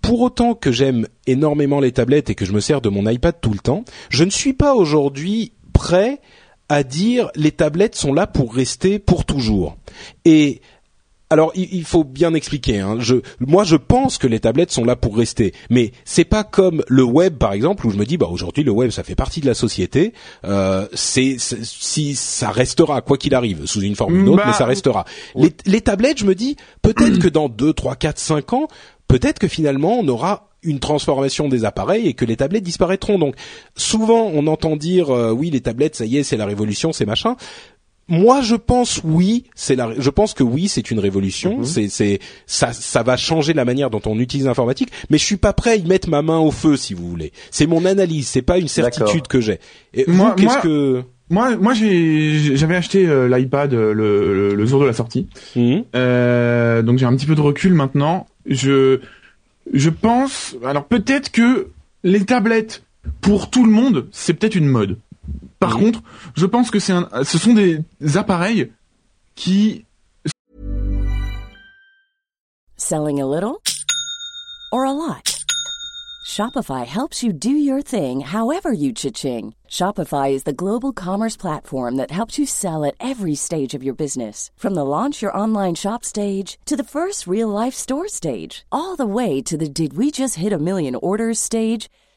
[0.00, 3.34] pour autant que j'aime énormément les tablettes et que je me sers de mon iPad
[3.40, 6.20] tout le temps, je ne suis pas aujourd'hui prêt
[6.68, 9.76] à dire les tablettes sont là pour rester pour toujours.
[10.24, 10.60] Et
[11.30, 12.80] alors il, faut bien expliquer.
[12.80, 12.96] Hein.
[13.00, 16.84] Je, moi, je pense que les tablettes sont là pour rester, mais c'est pas comme
[16.88, 19.40] le web, par exemple, où je me dis, bah aujourd'hui le web, ça fait partie
[19.40, 20.12] de la société.
[20.44, 24.52] Euh, c'est si ça restera quoi qu'il arrive, sous une forme ou une autre, mais
[24.52, 25.04] ça bah, restera.
[25.34, 28.68] Les, les, tablettes, je me dis, peut-être que dans 2, 3, 4, 5 ans,
[29.08, 33.18] peut-être que finalement on aura une transformation des appareils et que les tablettes disparaîtront.
[33.18, 33.36] Donc
[33.76, 37.06] souvent on entend dire euh, oui les tablettes ça y est c'est la révolution c'est
[37.06, 37.36] machin
[38.08, 39.92] moi, je pense oui, c'est la.
[39.98, 41.58] Je pense que oui, c'est une révolution.
[41.58, 41.64] Mhm.
[41.64, 44.90] C'est, c'est, ça, ça va changer la manière dont on utilise l'informatique.
[45.10, 47.32] Mais je suis pas prêt à y mettre ma main au feu, si vous voulez.
[47.50, 48.28] C'est mon analyse.
[48.28, 49.58] C'est pas une certitude que j'ai.
[49.94, 54.80] Et moi, qu'est-ce que moi, moi, j'ai, j'avais acheté euh, l'iPad euh, le, le, jour
[54.80, 55.26] de la sortie.
[55.56, 55.84] Mhm.
[55.94, 58.26] Euh, donc j'ai un petit peu de recul maintenant.
[58.46, 59.00] Je,
[59.72, 60.56] je pense.
[60.64, 61.68] Alors peut-être que
[62.02, 62.82] les tablettes
[63.22, 64.98] pour tout le monde, c'est peut-être une mode.
[65.58, 66.02] Par contre,
[66.34, 67.82] je pense que c'est un, ce sont des
[68.16, 68.72] appareils
[69.34, 69.84] qui.
[72.76, 73.62] Selling a little
[74.72, 75.44] or a lot.
[76.24, 79.54] Shopify helps you do your thing however you cha-ching.
[79.68, 83.94] Shopify is the global commerce platform that helps you sell at every stage of your
[83.94, 84.50] business.
[84.56, 88.96] From the launch your online shop stage to the first real life store stage, all
[88.96, 91.88] the way to the did we just hit a million orders stage.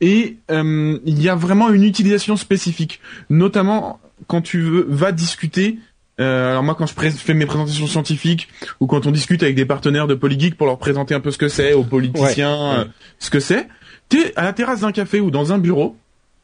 [0.00, 5.78] et euh, il y a vraiment une utilisation spécifique, notamment quand tu veux, vas discuter.
[6.20, 8.48] Euh, alors moi, quand je fais mes présentations scientifiques
[8.80, 11.38] ou quand on discute avec des partenaires de Polygeek pour leur présenter un peu ce
[11.38, 12.84] que c'est aux politiciens, euh,
[13.18, 13.68] ce que c'est,
[14.08, 15.96] t'es à la terrasse d'un café ou dans un bureau,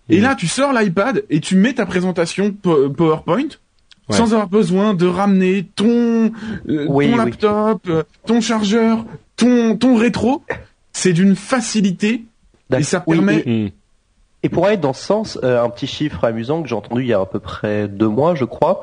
[0.08, 3.48] et là tu sors l'iPad et tu mets ta présentation PowerPoint
[4.08, 6.30] sans avoir besoin de ramener ton
[6.66, 7.90] ton laptop,
[8.24, 9.04] ton chargeur,
[9.34, 10.44] ton ton rétro.
[10.92, 12.24] C'est d'une facilité
[12.74, 13.42] et ça permet.
[13.44, 13.68] Hmm.
[14.42, 17.08] et, pour aller dans ce sens, euh, un petit chiffre amusant que j'ai entendu il
[17.08, 18.82] y a à peu près deux mois, je crois,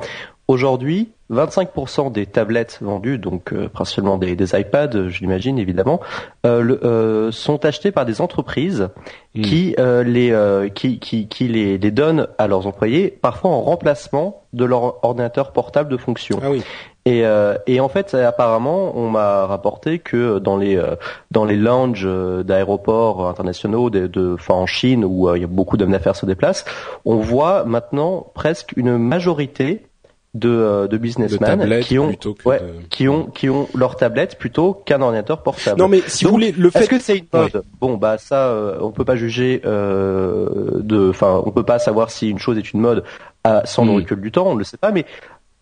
[0.50, 6.02] Aujourd'hui, 25% des tablettes vendues, donc euh, principalement des, des iPads, je l'imagine évidemment,
[6.46, 8.90] euh, le, euh, sont achetées par des entreprises
[9.36, 9.42] Hmm.
[9.42, 13.62] qui euh, les euh, qui, qui, qui les, les donnent à leurs employés, parfois en
[13.62, 16.40] remplacement de leur ordinateur portable de fonction.
[16.44, 16.62] Ah oui.
[17.06, 20.96] Et, euh, et en fait, apparemment, on m'a rapporté que dans les euh,
[21.32, 25.44] dans les lounges euh, d'aéroports internationaux, de, de, enfin en Chine où euh, il y
[25.44, 26.64] a beaucoup d'hommes d'affaires se déplacent,
[27.04, 29.86] on voit maintenant presque une majorité
[30.34, 34.74] de, euh, de businessmen qui ont ouais, de- qui ont qui ont leur tablette plutôt
[34.74, 35.80] qu'un ordinateur portable.
[35.80, 36.80] Non, mais si vous voulez, le fait.
[36.80, 37.62] Est-ce que c'est une mode Ouais.
[37.82, 40.48] Bon, bah ça, euh, on peut pas juger euh,
[40.82, 43.04] de, enfin, on peut pas savoir si une chose est une mode
[43.44, 43.96] à, sans le Mm.
[43.96, 45.06] recul du temps, on ne le sait pas, mais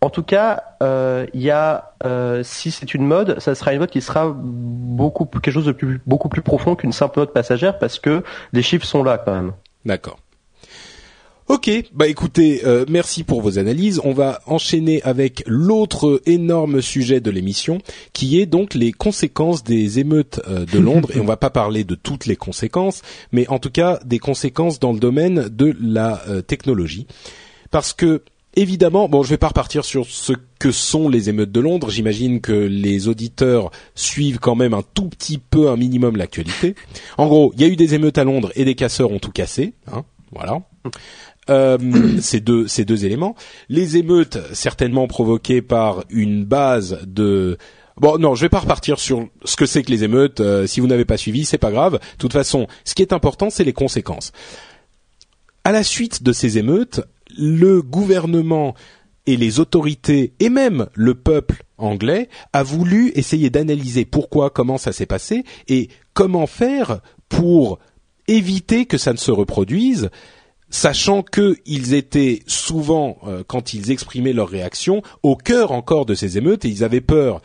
[0.01, 3.79] en tout cas, euh, il y a, euh, si c'est une mode, ça sera une
[3.79, 7.77] mode qui sera beaucoup quelque chose de plus, beaucoup plus profond qu'une simple mode passagère,
[7.77, 9.53] parce que les chiffres sont là quand même.
[9.85, 10.17] D'accord.
[11.47, 13.99] Ok, bah écoutez, euh, merci pour vos analyses.
[14.05, 17.79] On va enchaîner avec l'autre énorme sujet de l'émission,
[18.13, 21.09] qui est donc les conséquences des émeutes euh, de Londres.
[21.13, 23.01] Et on va pas parler de toutes les conséquences,
[23.33, 27.05] mais en tout cas des conséquences dans le domaine de la euh, technologie,
[27.69, 28.23] parce que
[28.55, 31.89] évidemment, bon, je vais pas repartir sur ce que sont les émeutes de Londres.
[31.89, 36.75] J'imagine que les auditeurs suivent quand même un tout petit peu, un minimum l'actualité.
[37.17, 39.31] En gros, il y a eu des émeutes à Londres et des casseurs ont tout
[39.31, 39.73] cassé.
[39.91, 40.61] Hein, voilà.
[41.49, 41.77] Euh,
[42.21, 43.35] ces deux ces deux éléments.
[43.69, 47.57] Les émeutes certainement provoquées par une base de
[47.97, 50.39] Bon, non, je vais pas repartir sur ce que c'est que les émeutes.
[50.39, 51.93] Euh, si vous n'avez pas suivi, c'est pas grave.
[51.93, 54.31] De toute façon, ce qui est important, c'est les conséquences.
[55.63, 57.01] À la suite de ces émeutes,
[57.38, 58.73] le gouvernement
[59.27, 64.91] et les autorités et même le peuple anglais a voulu essayer d'analyser pourquoi, comment ça
[64.91, 67.79] s'est passé et comment faire pour
[68.27, 70.09] éviter que ça ne se reproduise
[70.69, 76.38] sachant qu'ils étaient souvent, euh, quand ils exprimaient leur réaction, au cœur encore de ces
[76.38, 77.41] émeutes et ils avaient peur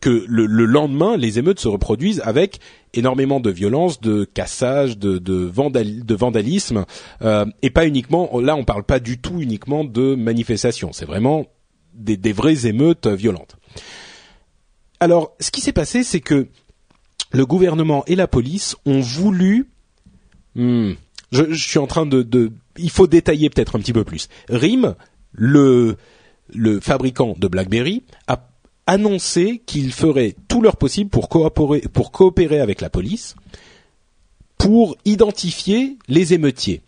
[0.00, 2.60] que le, le lendemain, les émeutes se reproduisent avec
[2.94, 6.86] énormément de violence, de cassage, de, de, vandal- de vandalisme,
[7.22, 11.46] euh, et pas uniquement, là on parle pas du tout uniquement de manifestations, c'est vraiment
[11.94, 13.56] des, vraies émeutes violentes.
[15.00, 16.48] Alors, ce qui s'est passé, c'est que
[17.32, 19.68] le gouvernement et la police ont voulu...
[20.54, 20.92] Hmm,
[21.30, 22.50] je, suis en train de.
[22.76, 24.28] Il faut détailler peut-être un petit peu plus.
[24.48, 24.96] RIM,
[25.32, 25.96] le
[26.80, 28.49] fabricant de BlackBerry, a
[28.90, 33.36] annoncé qu'ils feraient tout leur possible pour coopérer, pour coopérer avec la police
[34.58, 36.82] pour identifier les émeutiers.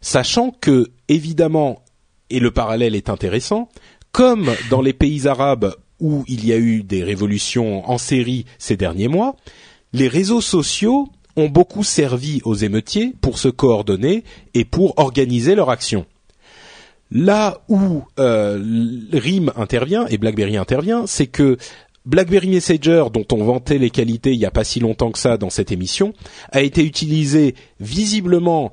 [0.00, 1.84] Sachant que, évidemment,
[2.28, 3.68] et le parallèle est intéressant,
[4.10, 8.76] comme dans les pays arabes où il y a eu des révolutions en série ces
[8.76, 9.36] derniers mois,
[9.92, 15.70] les réseaux sociaux ont beaucoup servi aux émeutiers pour se coordonner et pour organiser leur
[15.70, 16.04] action.
[17.12, 18.58] Là où euh,
[19.12, 21.58] RIM intervient et BlackBerry intervient, c'est que
[22.06, 25.36] BlackBerry Messenger, dont on vantait les qualités il n'y a pas si longtemps que ça
[25.36, 26.14] dans cette émission,
[26.50, 28.72] a été utilisé visiblement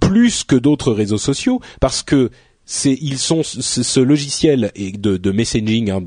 [0.00, 2.30] plus que d'autres réseaux sociaux parce que
[2.64, 6.02] c'est ils sont ce, logiciel de, messaging hein,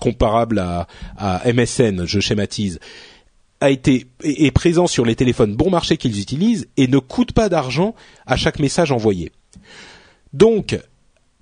[0.00, 0.86] comparable à,
[1.18, 2.80] à MSN, je schématise,
[3.60, 7.50] a été est présent sur les téléphones bon marché qu'ils utilisent et ne coûte pas
[7.50, 9.30] d'argent à chaque message envoyé.
[10.32, 10.78] Donc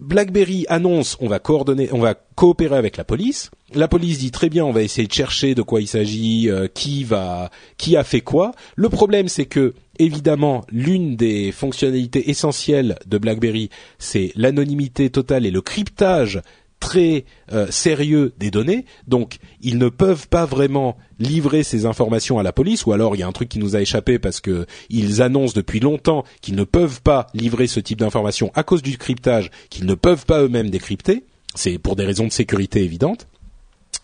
[0.01, 3.51] BlackBerry annonce on va coordonner, on va coopérer avec la police.
[3.75, 6.69] La police dit très bien, on va essayer de chercher de quoi il s'agit, euh,
[6.73, 8.53] qui va, qui a fait quoi.
[8.77, 15.51] Le problème, c'est que évidemment, l'une des fonctionnalités essentielles de BlackBerry, c'est l'anonymité totale et
[15.51, 16.41] le cryptage
[16.81, 18.85] très euh, sérieux des données.
[19.07, 23.19] Donc, ils ne peuvent pas vraiment livrer ces informations à la police, ou alors il
[23.19, 26.57] y a un truc qui nous a échappé parce que ils annoncent depuis longtemps qu'ils
[26.57, 30.43] ne peuvent pas livrer ce type d'informations à cause du cryptage, qu'ils ne peuvent pas
[30.43, 31.25] eux-mêmes décrypter.
[31.55, 33.27] C'est pour des raisons de sécurité évidentes.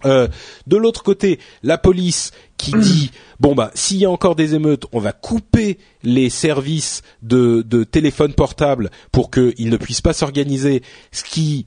[0.04, 0.28] Euh,
[0.66, 3.10] de l'autre côté, la police qui dit
[3.40, 7.84] bon bah s'il y a encore des émeutes, on va couper les services de, de
[7.84, 11.66] téléphone portable pour qu'ils ne puissent pas s'organiser, ce qui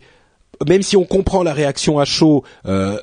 [0.68, 2.98] même si on comprend la réaction à chaud, euh,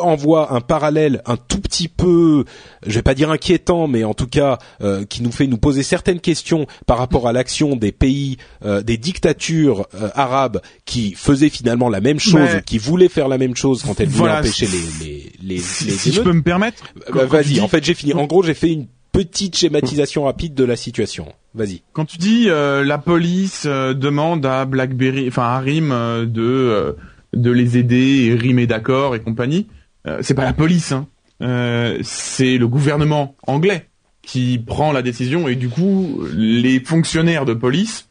[0.00, 2.44] envoie un parallèle un tout petit peu,
[2.86, 5.82] je vais pas dire inquiétant, mais en tout cas euh, qui nous fait nous poser
[5.82, 11.48] certaines questions par rapport à l'action des pays, euh, des dictatures euh, arabes qui faisaient
[11.48, 14.40] finalement la même chose, Mais- qui voulaient faire la même chose quand elles voulaient Voilà,
[14.40, 16.82] empêcher les les les, les si je peux me permettre.
[17.14, 18.12] Bah, Vas-y, en fait j'ai fini.
[18.12, 21.32] En gros j'ai fait une petite schématisation rapide de la situation.
[21.58, 21.82] Vas-y.
[21.92, 26.42] Quand tu dis euh, la police euh, demande à BlackBerry, enfin à RIM euh, de
[26.42, 26.92] euh,
[27.34, 29.66] de les aider et RIM est d'accord et compagnie,
[30.06, 31.06] euh, c'est pas la police, hein.
[31.42, 33.86] Euh, c'est le gouvernement anglais
[34.22, 38.08] qui prend la décision et du coup les fonctionnaires de police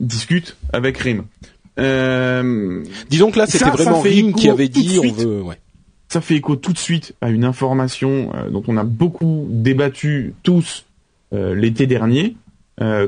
[0.00, 1.24] discutent avec RIM.
[1.78, 5.16] Euh, Disons que là, c'était ça vraiment Rim qui avait dit on suite.
[5.16, 5.42] veut.
[5.42, 5.58] Ouais.
[6.08, 10.34] ça fait écho tout de suite à une information euh, dont on a beaucoup débattu
[10.42, 10.86] tous
[11.32, 12.45] euh, l'été dernier, euh,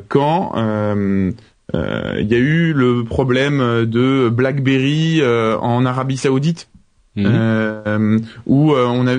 [0.09, 1.31] quand euh,
[1.75, 6.69] euh, il y a eu le problème de BlackBerry euh, en Arabie Saoudite.
[7.17, 7.27] Mhm.
[7.27, 9.17] Euh, où euh, on a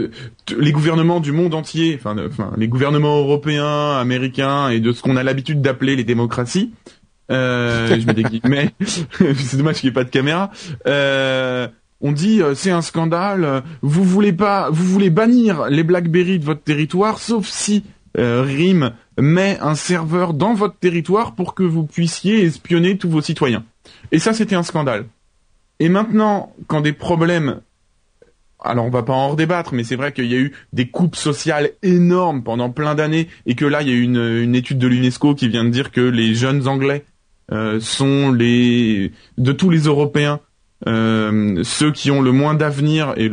[0.58, 2.16] les gouvernements du monde entier, enfin,
[2.56, 6.72] les gouvernements européens, américains et de ce qu'on a l'habitude d'appeler les démocraties.
[7.30, 8.72] Euh, je mets des guillemets,
[9.36, 10.50] c'est dommage qu'il n'y ait pas de caméra.
[10.88, 11.68] Euh,
[12.00, 13.44] on dit euh, c'est un scandale.
[13.44, 17.84] euh, Vous voulez pas, vous voulez bannir les BlackBerry de votre territoire, sauf si
[18.18, 23.22] euh, RIM met un serveur dans votre territoire pour que vous puissiez espionner tous vos
[23.22, 23.64] citoyens.
[24.12, 25.06] Et ça, c'était un scandale.
[25.80, 27.62] Et maintenant, quand des problèmes
[28.62, 31.16] alors on va pas en redébattre, mais c'est vrai qu'il y a eu des coupes
[31.16, 34.88] sociales énormes pendant plein d'années et que là il y a eu une, étude de
[34.88, 37.06] l'UNESCO qui vient de dire que les jeunes Anglais
[37.54, 40.42] euh, sont les de tous les Européens
[40.88, 43.32] euh, ceux qui ont le moins d'avenir et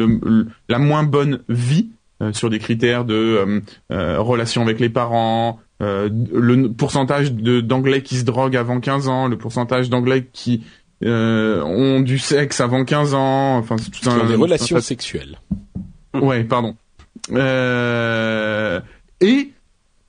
[0.68, 1.88] la moins bonne vie
[2.22, 3.60] euh, sur des critères de euh,
[3.92, 9.28] euh, relation avec les parents, euh, le pourcentage d'Anglais qui se droguent avant 15 ans,
[9.28, 10.64] le pourcentage d'Anglais qui
[11.04, 15.38] euh, ont du sexe avant 15 ans, enfin c'est tout un des un relations sexuelles.
[16.14, 16.76] Ouais, pardon.
[17.32, 18.80] Euh,
[19.20, 19.52] et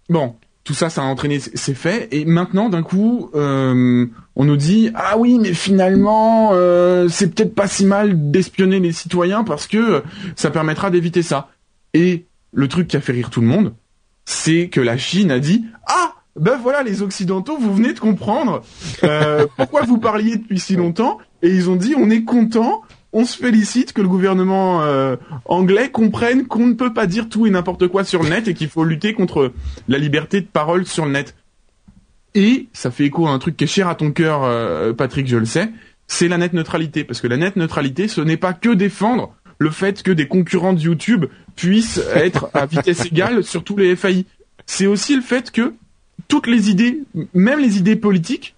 [0.09, 2.07] bon, tout ça, ça a entraîné ces faits.
[2.13, 4.05] Et maintenant, d'un coup, euh,
[4.35, 8.91] on nous dit ah oui, mais finalement, euh, c'est peut-être pas si mal d'espionner les
[8.91, 10.03] citoyens parce que
[10.35, 11.49] ça permettra d'éviter ça.
[11.93, 13.73] Et le truc qui a fait rire tout le monde,
[14.27, 18.61] c'est que la Chine a dit ah ben voilà les occidentaux, vous venez de comprendre
[19.05, 21.17] euh, pourquoi vous parliez depuis si longtemps.
[21.41, 22.83] Et ils ont dit on est content.
[23.13, 25.15] On se félicite que le gouvernement euh,
[25.45, 28.53] anglais comprenne qu'on ne peut pas dire tout et n'importe quoi sur le net et
[28.53, 29.53] qu'il faut lutter contre
[29.87, 31.33] la liberté de parole sur le net.
[32.35, 35.25] Et ça fait écho à un truc qui est cher à ton cœur, euh, Patrick,
[35.27, 35.71] je le sais,
[36.05, 37.05] c'est la net neutralité.
[37.05, 40.73] Parce que la net neutralité, ce n'est pas que défendre le fait que des concurrents
[40.73, 41.25] de YouTube
[41.57, 44.25] puissent être à vitesse égale sur tous les FAI.
[44.65, 45.73] C'est aussi le fait que
[46.29, 46.99] toutes les idées,
[47.33, 48.55] même les idées politiques,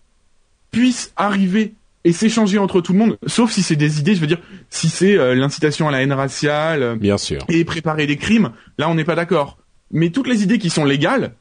[0.70, 1.74] puissent arriver
[2.04, 4.40] et s'échanger entre tout le monde, sauf si c'est des idées, je veux dire,
[4.70, 7.44] si c'est euh, l'incitation à la haine raciale, euh, Bien sûr.
[7.50, 9.58] et préparer des crimes, là on n'est pas d'accord.
[9.92, 11.34] Mais toutes les idées qui sont légales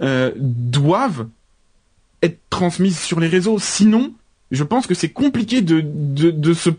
[0.00, 1.26] euh, doivent
[2.22, 3.58] être transmises sur les réseaux.
[3.58, 4.12] Sinon,
[4.50, 6.70] je pense que c'est compliqué de, de, de se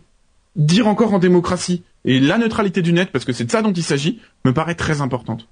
[0.55, 1.83] dire encore en démocratie.
[2.03, 4.75] Et la neutralité du net, parce que c'est de ça dont il s'agit, me paraît
[4.75, 5.47] très importante.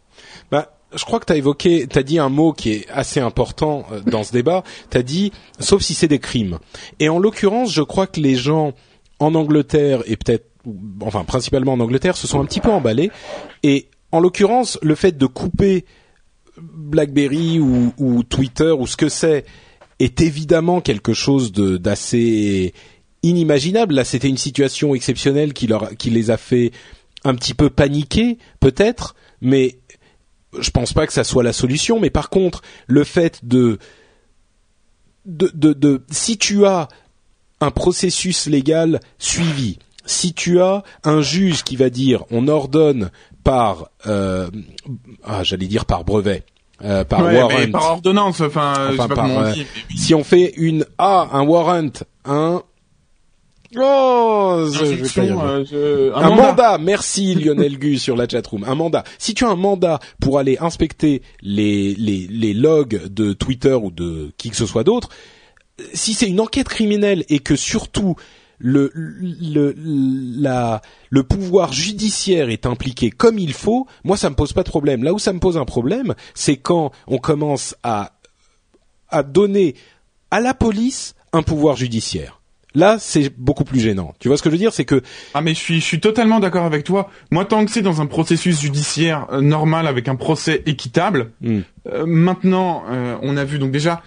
[0.52, 3.20] Bah, je crois que tu as évoqué, tu as dit un mot qui est assez
[3.20, 4.64] important euh, dans ce débat.
[4.90, 6.60] Tu as dit, sauf si c'est des crimes.
[7.00, 8.74] Et en l'occurrence, je crois que les gens
[9.20, 10.48] en Angleterre et peut-être,
[11.02, 13.12] enfin principalement en Angleterre, se sont un petit peu emballés.
[13.64, 15.86] Et en l'occurrence, le fait de couper
[16.60, 19.46] BlackBerry ou, ou Twitter ou ce que c'est
[20.00, 22.74] est évidemment quelque chose d'assez
[23.24, 23.96] inimaginable.
[23.96, 26.72] Là, c'était une situation exceptionnelle qui leur, qui les a fait
[27.24, 29.78] un petit peu paniquer, peut-être, mais
[30.58, 32.00] je pense pas que ça soit la solution.
[32.00, 33.78] Mais par contre, le fait de,
[35.26, 36.88] de, de, de si tu as
[37.62, 43.12] un processus légal suivi, si tu as un juge qui va dire on ordonne
[43.44, 44.50] par, euh,
[45.24, 46.44] ah, j'allais dire par brevet,
[46.84, 49.60] euh, par Ouais, mais warrant, par ordonnance, enfin, je sais pas par, comment on dit.
[49.60, 49.98] mais oui.
[49.98, 51.90] si on fait une ah un warrant,
[52.26, 52.64] un
[53.78, 55.76] oh je, vais pas y Injonction, arriver.
[55.76, 56.78] euh, je- un, mandat.
[56.80, 58.64] merci Lionel Gu sur la chatroom.
[58.64, 59.04] Un mandat.
[59.18, 63.92] Si tu as un mandat pour aller inspecter les, les, les logs de Twitter ou
[63.92, 65.10] de qui que ce soit d'autre,
[65.94, 68.16] si c'est une enquête criminelle et que surtout
[68.62, 74.52] le, le, la, le pouvoir judiciaire est impliqué comme il faut, moi ça me pose
[74.52, 75.04] pas de problème.
[75.04, 78.12] Là où ça me pose un problème, c'est quand on commence à,
[79.10, 79.76] à donner
[80.32, 82.39] à la police un pouvoir judiciaire.
[82.76, 84.14] Là, c'est beaucoup plus gênant.
[84.20, 84.74] Tu vois ce que je veux dire?
[84.74, 85.02] C'est que
[85.34, 87.10] Ah mais je suis, je suis totalement d'accord avec toi.
[87.32, 91.62] Moi, tant que c'est dans un processus judiciaire euh, normal avec un procès équitable, Hmm.
[91.92, 94.02] euh, maintenant, euh, on a vu donc déjà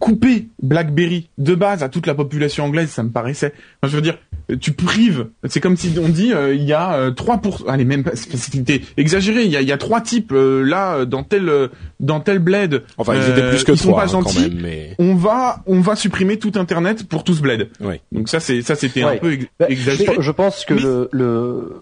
[0.00, 3.52] couper BlackBerry de base à toute la population anglaise, ça me paraissait.
[3.82, 4.18] Enfin, je veux dire,
[4.50, 5.28] euh, tu prives.
[5.48, 7.64] C'est comme si on dit euh, il y a euh, trois pour.
[7.68, 8.16] Allez, même pas.
[8.16, 9.44] C'était exagéré.
[9.44, 11.68] Il y a, il y a trois types euh, là euh, dans tel euh,
[12.00, 12.82] dans tel bled.
[12.98, 14.50] enfin, ils Euh, étaient plus que ils sont pas hein, quand gentils.
[14.50, 14.60] même.
[14.60, 17.68] Mais On va on va supprimer tout Internet pour tout ce bled.
[17.80, 17.96] oui.
[18.12, 20.14] Donc ça c'est ça c'était un peu ex- Bah, exagéré.
[20.16, 21.80] Je, je pense que Mais- le, le...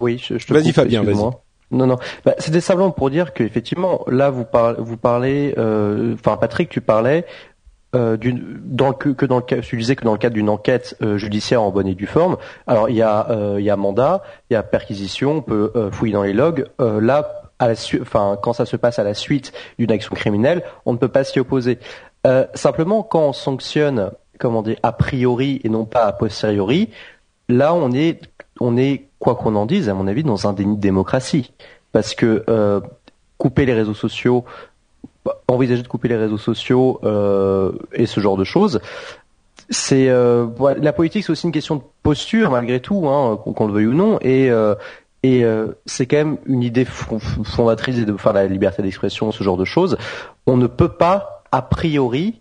[0.00, 1.40] Oui, je, je te Vas-y, Fabien, excuse-moi.
[1.72, 1.96] Non, non.
[2.24, 6.80] Bah, C'était simplement pour dire qu'effectivement, là, vous, parlez, vous parlez, euh, enfin, Patrick, tu
[6.80, 7.24] parlais
[7.94, 8.16] euh,
[8.64, 11.18] dans, que, que dans le cas, tu disais que dans le cadre d'une enquête euh,
[11.18, 12.36] judiciaire en bonne et due forme.
[12.66, 15.90] Alors, il y a, euh, y a mandat, il y a perquisition, on peut euh,
[15.90, 16.66] fouiller dans les logs.
[16.80, 20.62] Euh, là, à la enfin, quand ça se passe à la suite d'une action criminelle,
[20.84, 21.78] on ne peut pas s'y opposer.
[22.54, 24.12] Simplement, quand on sanctionne
[24.42, 26.90] comment dire, a priori et non pas a posteriori,
[27.48, 28.20] là on est,
[28.60, 31.52] on est quoi qu'on en dise, à mon avis, dans un déni de démocratie,
[31.92, 32.80] parce que euh,
[33.38, 34.44] couper les réseaux sociaux,
[35.46, 38.80] envisager de couper les réseaux sociaux euh, et ce genre de choses,
[39.70, 40.48] c'est euh,
[40.80, 43.94] la politique, c'est aussi une question de posture malgré tout, hein, qu'on le veuille ou
[43.94, 44.50] non, et
[45.86, 49.98] c'est quand même une idée fondatrice de faire la liberté d'expression, ce genre de choses.
[50.48, 52.40] On ne peut pas a priori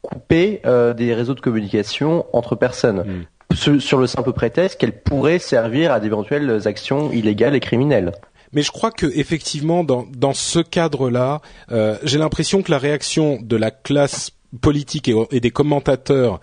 [0.00, 0.62] couper
[0.96, 3.04] des réseaux de communication entre personnes.
[3.06, 3.24] Mm.
[3.52, 8.12] Sur, le simple prétexte qu'elles pourraient servir à d'éventuelles actions illégales et criminelles.
[8.52, 11.40] Mais je crois que effectivement, dans, ce cadre-là,
[11.70, 14.30] euh, j'ai l'impression que la réaction de la classe
[14.60, 16.40] politique et, et, des commentateurs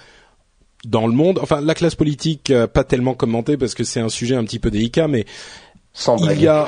[0.86, 4.10] dans le monde, enfin la classe politique euh, pas tellement commentée parce que c'est un
[4.10, 5.26] sujet un petit peu délicat, mais
[6.32, 6.66] il y a,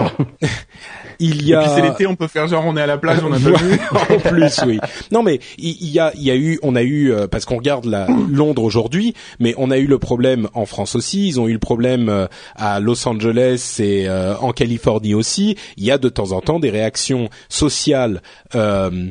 [1.19, 1.61] il y a.
[1.61, 3.39] Et puis c'est l'été, on peut faire genre on est à la plage, on a
[3.39, 4.79] pas en plus, oui.
[5.11, 7.57] Non mais il y a, il y a eu, on a eu euh, parce qu'on
[7.57, 11.27] regarde la Londres aujourd'hui, mais on a eu le problème en France aussi.
[11.27, 15.57] Ils ont eu le problème euh, à Los Angeles et euh, en Californie aussi.
[15.77, 18.21] Il y a de temps en temps des réactions sociales.
[18.55, 19.09] Euh,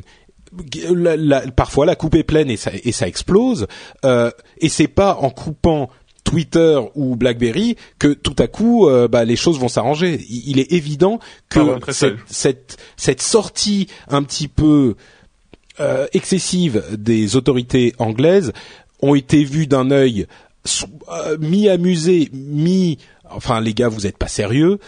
[0.93, 3.67] la, parfois la coupe est pleine et ça, et ça explose.
[4.05, 5.89] Euh, et c'est pas en coupant
[6.23, 10.19] Twitter ou BlackBerry que tout à coup euh, bah, les choses vont s'arranger.
[10.29, 11.19] Il, est évident
[11.49, 11.59] que
[11.89, 14.95] cette, cette, sortie un petit peu
[15.79, 18.53] euh, excessive des autorités anglaises
[19.01, 20.27] ont été vues d'un œil
[21.11, 22.97] euh, mi-amusé, mi
[23.29, 24.79] enfin les gars vous êtes pas sérieux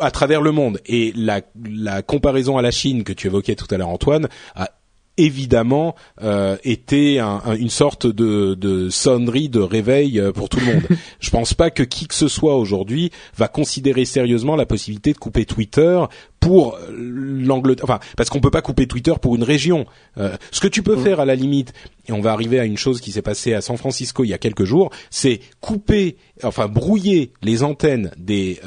[0.00, 3.66] à travers le monde et la, la comparaison à la Chine que tu évoquais tout
[3.72, 4.70] à l'heure Antoine a
[5.18, 10.82] évidemment euh, était une sorte de, de, sonnerie de réveil euh, pour tout le monde.
[11.20, 15.18] Je pense pas que qui que ce soit aujourd'hui va considérer sérieusement la possibilité de
[15.18, 16.00] couper Twitter
[16.40, 19.86] pour euh, l'Angleterre, enfin parce qu'on peut pas couper Twitter pour une région.
[20.16, 21.04] Euh, ce que tu peux mmh.
[21.04, 21.72] faire à la limite,
[22.08, 24.34] et on va arriver à une chose qui s'est passée à San Francisco il y
[24.34, 28.60] a quelques jours, c'est couper, enfin brouiller les antennes des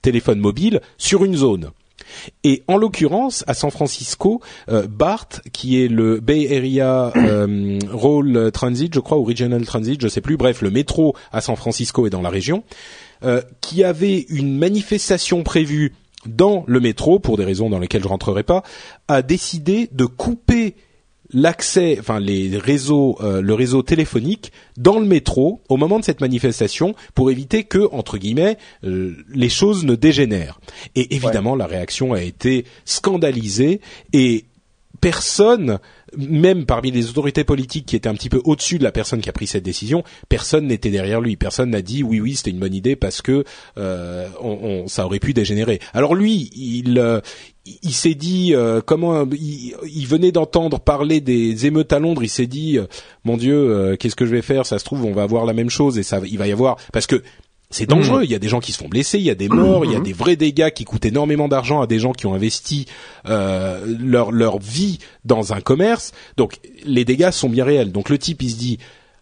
[0.00, 1.70] téléphones mobiles sur une zone.
[2.44, 8.50] Et en l'occurrence, à San Francisco, euh, BART, qui est le Bay Area euh, Roll
[8.52, 12.06] Transit, je crois, ou Regional Transit, je sais plus, bref, le métro à San Francisco
[12.06, 12.64] et dans la région,
[13.24, 15.92] euh, qui avait une manifestation prévue
[16.26, 18.62] dans le métro, pour des raisons dans lesquelles je rentrerai pas,
[19.06, 20.74] a décidé de couper
[21.32, 26.20] l'accès, enfin les réseaux, euh, le réseau téléphonique dans le métro au moment de cette
[26.20, 30.60] manifestation pour éviter que, entre guillemets, euh, les choses ne dégénèrent.
[30.94, 33.80] Et évidemment, la réaction a été scandalisée
[34.12, 34.46] et
[35.00, 35.78] personne,
[36.16, 39.28] même parmi les autorités politiques qui étaient un petit peu au-dessus de la personne qui
[39.28, 41.36] a pris cette décision, personne n'était derrière lui.
[41.36, 43.44] Personne n'a dit oui, oui, c'était une bonne idée parce que
[43.76, 44.28] euh,
[44.86, 45.80] ça aurait pu dégénérer.
[45.92, 46.98] Alors lui, il,
[47.82, 52.46] il s'est dit euh, comment il, venait d'entendre parler des émeutes à Londres, il s'est
[52.46, 52.86] dit euh,
[53.24, 54.66] mon Dieu, euh, qu'est-ce que je vais faire?
[54.66, 56.76] Ça se trouve, on va avoir la même chose et ça, il va y avoir
[56.92, 57.22] parce que
[57.70, 58.24] c'est dangereux.
[58.24, 59.92] Il y a des gens qui se font blesser, il y a des morts, il
[59.92, 62.86] y a des vrais dégâts qui coûtent énormément d'argent à des gens qui ont investi
[63.24, 66.12] leur leur vie dans un commerce.
[66.36, 67.92] Donc les dégâts sont bien réels.
[67.92, 68.78] Donc le type il se dit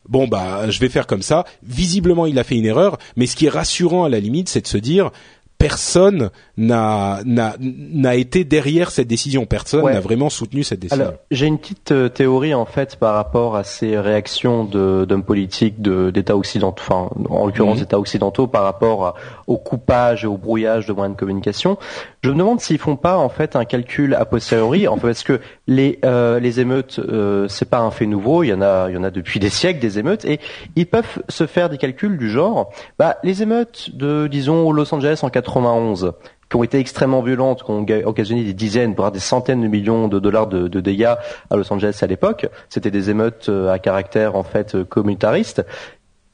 [0.08, 1.44] bon bah je vais faire comme ça.
[1.64, 4.60] Visiblement il a fait une erreur, mais ce qui est rassurant à la limite, c'est
[4.60, 5.10] de se dire
[5.58, 9.46] personne n'a n'a été derrière cette décision.
[9.46, 11.14] Personne n'a vraiment soutenu cette décision.
[11.30, 16.36] J'ai une petite euh, théorie en fait par rapport à ces réactions d'hommes politiques d'États
[16.36, 17.82] occidentaux, enfin en l'occurrence mhm.
[17.82, 19.14] d'États occidentaux par rapport
[19.46, 21.78] au coupage et au brouillage de moyens de communication.
[22.26, 25.22] Je me demande s'ils font pas en fait un calcul a posteriori, en fait, parce
[25.22, 28.90] que les euh, les émeutes euh, c'est pas un fait nouveau, il y en a
[28.90, 30.40] il y en a depuis des siècles des émeutes et
[30.74, 35.20] ils peuvent se faire des calculs du genre, bah les émeutes de disons Los Angeles
[35.22, 36.14] en 91
[36.50, 40.08] qui ont été extrêmement violentes, qui ont occasionné des dizaines, voire des centaines de millions
[40.08, 41.14] de dollars de, dégâts
[41.50, 42.48] à Los Angeles à l'époque.
[42.70, 45.64] C'était des émeutes euh, à caractère en fait communautariste.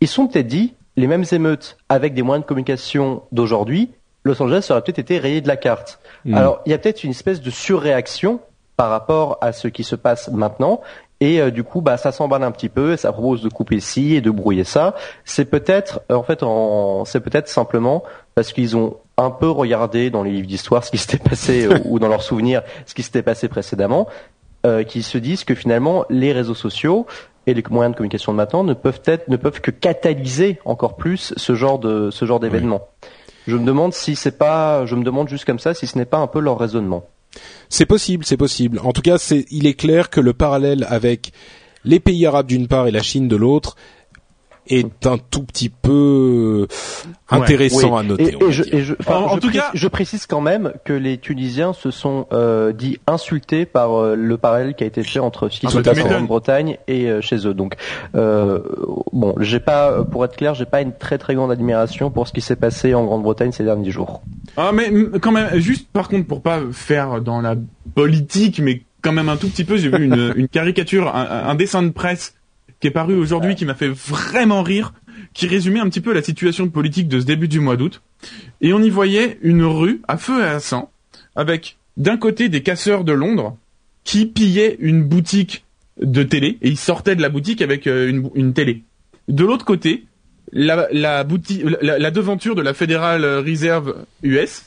[0.00, 3.90] Ils sont peut-être dit les mêmes émeutes avec des moyens de communication d'aujourd'hui,
[4.24, 5.98] Los Angeles aurait peut-être été rayé de la carte.
[6.24, 6.34] Hmm.
[6.34, 8.40] Alors il y a peut-être une espèce de surréaction
[8.76, 10.80] par rapport à ce qui se passe maintenant.
[11.20, 13.78] Et euh, du coup, bah, ça s'emballe un petit peu, et ça propose de couper
[13.78, 14.96] ci et de brouiller ça.
[15.24, 16.40] C'est peut-être, en fait,
[17.04, 18.02] c'est peut-être simplement
[18.34, 21.78] parce qu'ils ont un peu regardé dans les livres d'histoire ce qui s'était passé euh,
[21.84, 24.08] ou dans leurs souvenirs ce qui s'était passé précédemment,
[24.66, 27.06] euh, qui se disent que finalement les réseaux sociaux
[27.46, 30.96] et les moyens de communication de maintenant ne peuvent être ne peuvent que catalyser encore
[30.96, 32.88] plus ce genre de ce genre d'événement.
[33.46, 36.04] Je me demande si c'est pas, je me demande juste comme ça si ce n'est
[36.04, 37.04] pas un peu leur raisonnement.
[37.68, 38.78] C'est possible, c'est possible.
[38.84, 41.32] En tout cas, c'est, il est clair que le parallèle avec
[41.84, 43.76] les pays arabes d'une part et la Chine de l'autre
[44.72, 46.66] est un tout petit peu
[47.28, 48.00] intéressant Oui.
[48.00, 48.36] à noter.
[48.40, 51.18] Et, je, et je- enfin, En- tout précise- cas- je précise quand même que les
[51.18, 55.48] Tunisiens se sont euh, dit insultés par euh, le parallèle qui a été fait entre
[55.48, 56.08] ce qui Ah se bah, passe en.
[56.08, 57.54] Grande-Bretagne et euh, chez eux.
[57.54, 57.74] Donc,
[58.14, 58.58] euh,
[59.12, 62.32] bon, j'ai pas, pour être clair, j'ai pas une très très grande admiration pour ce
[62.32, 64.22] qui s'est passé en Grande-Bretagne ces derniers jours.
[64.56, 64.90] Ah mais
[65.20, 67.54] quand même, juste par contre pour pas faire dans la
[67.94, 71.54] politique, mais quand même un tout petit peu, j'ai vu une, une caricature, un, un
[71.54, 72.34] dessin de presse
[72.82, 74.92] qui est paru aujourd'hui qui m'a fait vraiment rire,
[75.34, 78.02] qui résumait un petit peu la situation politique de ce début du mois d'août.
[78.60, 80.90] Et on y voyait une rue à feu et à sang,
[81.36, 83.56] avec d'un côté des casseurs de Londres
[84.02, 85.64] qui pillaient une boutique
[86.00, 88.82] de télé et ils sortaient de la boutique avec euh, une, télé.
[89.28, 90.06] De l'autre côté,
[90.52, 94.64] la, boutique, la, la devanture de la Federal Reserve US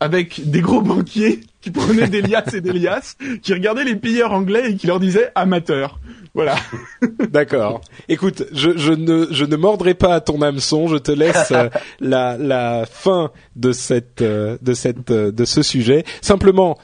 [0.00, 4.32] avec des gros banquiers qui prenaient des liasses et des liasses, qui regardaient les pilleurs
[4.32, 5.98] anglais et qui leur disaient amateurs.
[6.36, 6.56] Voilà.
[7.30, 7.80] D'accord.
[8.10, 10.86] Écoute, je, je ne je ne mordrai pas à ton hameçon.
[10.86, 15.62] Je te laisse euh, la la fin de cette euh, de cette euh, de ce
[15.62, 16.04] sujet.
[16.20, 16.76] Simplement.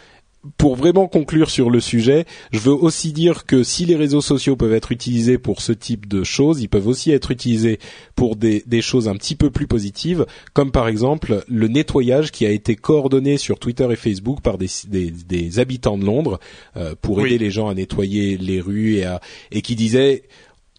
[0.59, 4.57] Pour vraiment conclure sur le sujet, je veux aussi dire que si les réseaux sociaux
[4.57, 7.79] peuvent être utilisés pour ce type de choses, ils peuvent aussi être utilisés
[8.17, 12.45] pour des, des choses un petit peu plus positives, comme par exemple le nettoyage qui
[12.45, 16.41] a été coordonné sur Twitter et Facebook par des, des, des habitants de Londres
[16.77, 17.29] euh, pour Oui.
[17.29, 19.21] aider les gens à nettoyer les rues et, à,
[19.53, 20.25] et qui disaient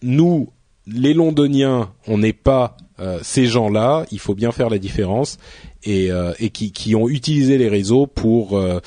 [0.02, 0.50] nous,
[0.88, 4.06] les Londoniens, on n'est pas euh, ces gens-là.
[4.12, 5.38] Il faut bien faire la différence
[5.86, 8.80] et, euh, et qui, qui ont utilisé les réseaux pour euh,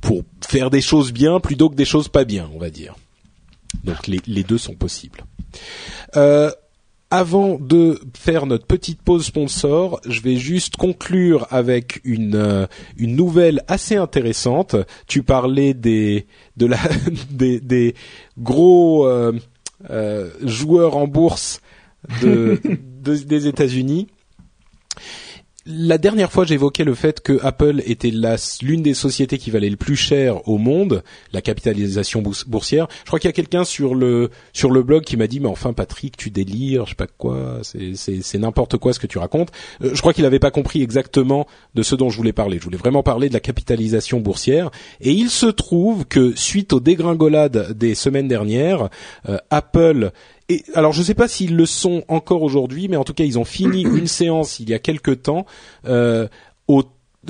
[0.00, 2.94] pour faire des choses bien plutôt que des choses pas bien, on va dire.
[3.84, 5.24] Donc les, les deux sont possibles.
[6.16, 6.50] Euh,
[7.10, 12.66] avant de faire notre petite pause sponsor, je vais juste conclure avec une euh,
[12.98, 14.76] une nouvelle assez intéressante.
[15.06, 16.26] Tu parlais des
[16.58, 16.78] de la
[17.30, 17.94] des, des
[18.38, 19.32] gros euh,
[19.90, 21.62] euh, joueurs en bourse
[22.22, 22.60] de,
[23.02, 24.06] de- des États-Unis.
[25.70, 28.10] La dernière fois, j'évoquais le fait que Apple était
[28.62, 31.02] l'une des sociétés qui valait le plus cher au monde,
[31.34, 32.88] la capitalisation bours- boursière.
[33.02, 35.48] Je crois qu'il y a quelqu'un sur le sur le blog qui m'a dit mais
[35.48, 39.50] enfin Patrick, tu délires, je sais pas quoi, c'est n'importe quoi ce que tu racontes.
[39.82, 42.56] Euh, je crois qu'il n'avait pas compris exactement de ce dont je voulais parler.
[42.58, 44.70] Je voulais vraiment parler de la capitalisation boursière.
[45.02, 48.88] Et il se trouve que suite aux dégringolades des semaines dernières,
[49.28, 50.12] euh, Apple
[50.48, 53.24] et alors je ne sais pas s'ils le sont encore aujourd'hui, mais en tout cas
[53.24, 55.46] ils ont fini une séance il y a quelque temps
[55.86, 56.28] euh,
[56.66, 56.84] au,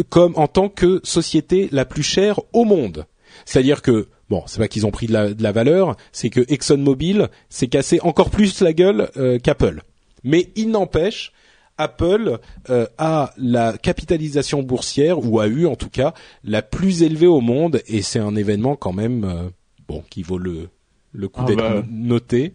[0.09, 3.07] comme en tant que société la plus chère au monde.
[3.45, 6.41] C'est-à-dire que bon, c'est pas qu'ils ont pris de la, de la valeur, c'est que
[6.49, 9.83] ExxonMobil s'est cassé encore plus la gueule euh, qu'Apple.
[10.25, 11.33] Mais il n'empêche,
[11.79, 12.39] Apple
[12.71, 16.13] euh, a la capitalisation boursière ou a eu en tout cas
[16.45, 19.49] la plus élevée au monde et c'est un événement quand même euh,
[19.87, 20.69] bon qui vaut le
[21.13, 21.83] le coup Ah d'être bah.
[21.89, 22.53] noté.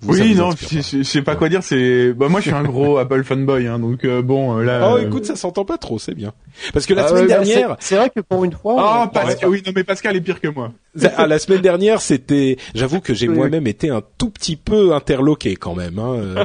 [0.00, 1.62] Vous, oui, non, je, sais pas quoi dire.
[1.64, 4.90] C'est, bah moi je suis un gros Apple fanboy, hein, donc euh, bon euh, là.
[4.92, 6.32] Oh, euh, écoute, ça s'entend pas trop, c'est bien.
[6.72, 9.48] Parce que la Ah semaine ouais, dernière, c'est- vrai que pour une fois, Ah, Pascal,
[9.48, 10.70] oui, non mais Pascal est pire que moi.
[11.16, 12.58] ah, la semaine dernière, c'était.
[12.76, 15.98] J'avoue que j'ai Oui, moi-même été un tout petit peu interloqué quand même.
[15.98, 16.44] Hein.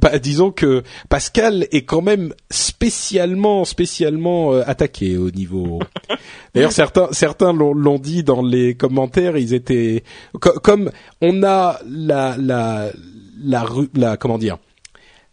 [0.00, 5.78] Bah, disons que Pascal est quand même spécialement, spécialement euh, attaqué au niveau.
[6.54, 9.36] D'ailleurs, certains, certains l'ont dit dans les commentaires.
[9.36, 10.02] Ils étaient
[10.40, 10.90] co- comme
[11.20, 12.79] on a la la
[13.42, 14.58] la, comment dire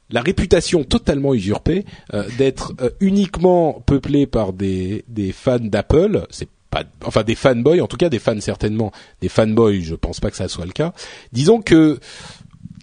[0.09, 6.49] la réputation totalement usurpée euh, d'être euh, uniquement peuplé par des, des fans d'Apple, c'est
[6.69, 8.91] pas enfin des fanboys, en tout cas des fans certainement,
[9.21, 10.93] des fanboys, je pense pas que ça soit le cas.
[11.31, 11.99] Disons que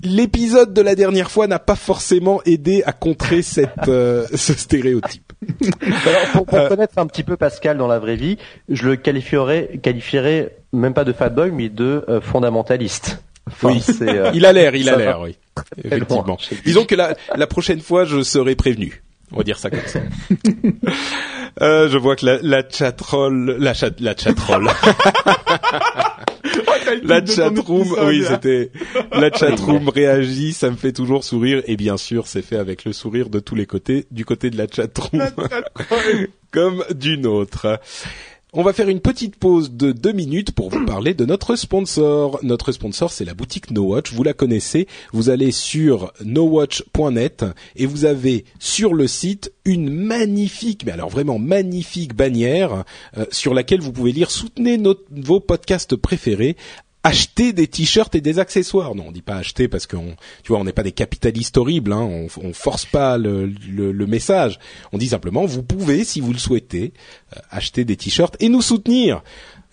[0.02, 5.32] l'épisode de la dernière fois n'a pas forcément aidé à contrer cette euh, ce stéréotype.
[6.06, 8.38] Alors, pour, pour connaître un petit peu Pascal dans la vraie vie,
[8.68, 13.23] je le qualifierais, qualifierais même pas de fanboy, mais de fondamentaliste.
[13.46, 13.80] Enfin, Oui.
[13.80, 15.36] c'est, euh, Il a l'air, il a l'air, oui.
[15.84, 16.38] Effectivement.
[16.64, 19.02] Disons que la, la prochaine fois, je serai prévenu.
[19.32, 20.00] On va dire ça comme ça.
[21.62, 24.64] Euh, je vois que la, la chatroll, la chat, la chatroll,
[27.04, 28.72] la chatroom, oui, c'était
[29.12, 32.92] la chatroom réagit, ça me fait toujours sourire et bien sûr, c'est fait avec le
[32.92, 35.22] sourire de tous les côtés, du côté de la chatroom
[36.50, 37.78] comme du nôtre.
[38.56, 42.38] On va faire une petite pause de deux minutes pour vous parler de notre sponsor.
[42.44, 44.12] Notre sponsor, c'est la boutique No Watch.
[44.12, 44.86] Vous la connaissez.
[45.12, 47.44] Vous allez sur nowatch.net
[47.74, 52.84] et vous avez sur le site une magnifique, mais alors vraiment magnifique bannière
[53.16, 56.56] euh, sur laquelle vous pouvez lire soutenez notre- vos podcasts préférés
[57.04, 58.94] acheter des t-shirts et des accessoires.
[58.94, 61.92] Non, on dit pas acheter parce qu'on, tu vois, on n'est pas des capitalistes horribles.
[61.92, 64.58] Hein, on, on force pas le, le, message.
[64.92, 66.94] On dit simplement, vous pouvez, si vous le souhaitez,
[67.36, 69.22] euh, acheter des t-shirts et nous soutenir.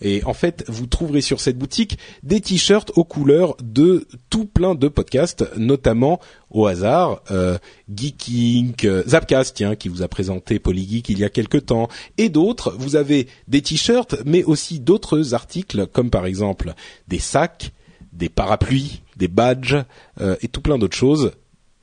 [0.02, 4.74] Et en fait, vous trouverez sur cette boutique des t-shirts aux couleurs de tout plein
[4.74, 6.20] de podcasts, notamment
[6.50, 7.56] au hasard, euh,
[7.94, 11.88] Geeking, euh, Zapcast, tiens, qui vous a présenté Polygeek il y a quelque temps,
[12.18, 12.74] et d'autres.
[12.78, 16.74] Vous avez des t-shirts, mais aussi d'autres articles, comme par exemple
[17.08, 17.72] des sacs,
[18.12, 19.76] des parapluies, des badges
[20.20, 21.32] euh, et tout plein d'autres choses.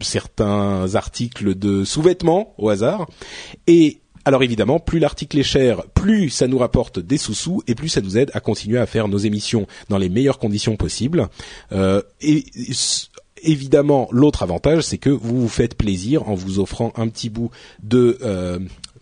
[0.02, 3.08] Certains articles de sous-vêtements au hasard.
[3.68, 7.90] Et alors évidemment, plus l'article est cher, plus ça nous rapporte des sous-sous et plus
[7.90, 11.30] ça nous aide à continuer à faire nos émissions dans les meilleures conditions possibles.
[11.72, 12.46] Euh, et
[13.44, 17.50] évidemment, l'autre avantage, c'est que vous vous faites plaisir en vous offrant un petit bout
[17.82, 18.60] de euh,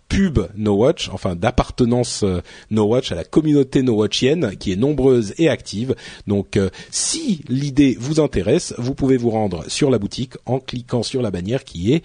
[0.08, 4.78] pub No Watch, enfin d'appartenance euh, No Watch à la communauté No Watchienne qui est
[4.78, 5.96] nombreuse et active.
[6.28, 6.60] Donc
[6.92, 11.32] si l'idée vous intéresse, vous pouvez vous rendre sur la boutique en cliquant sur la
[11.32, 12.04] bannière qui est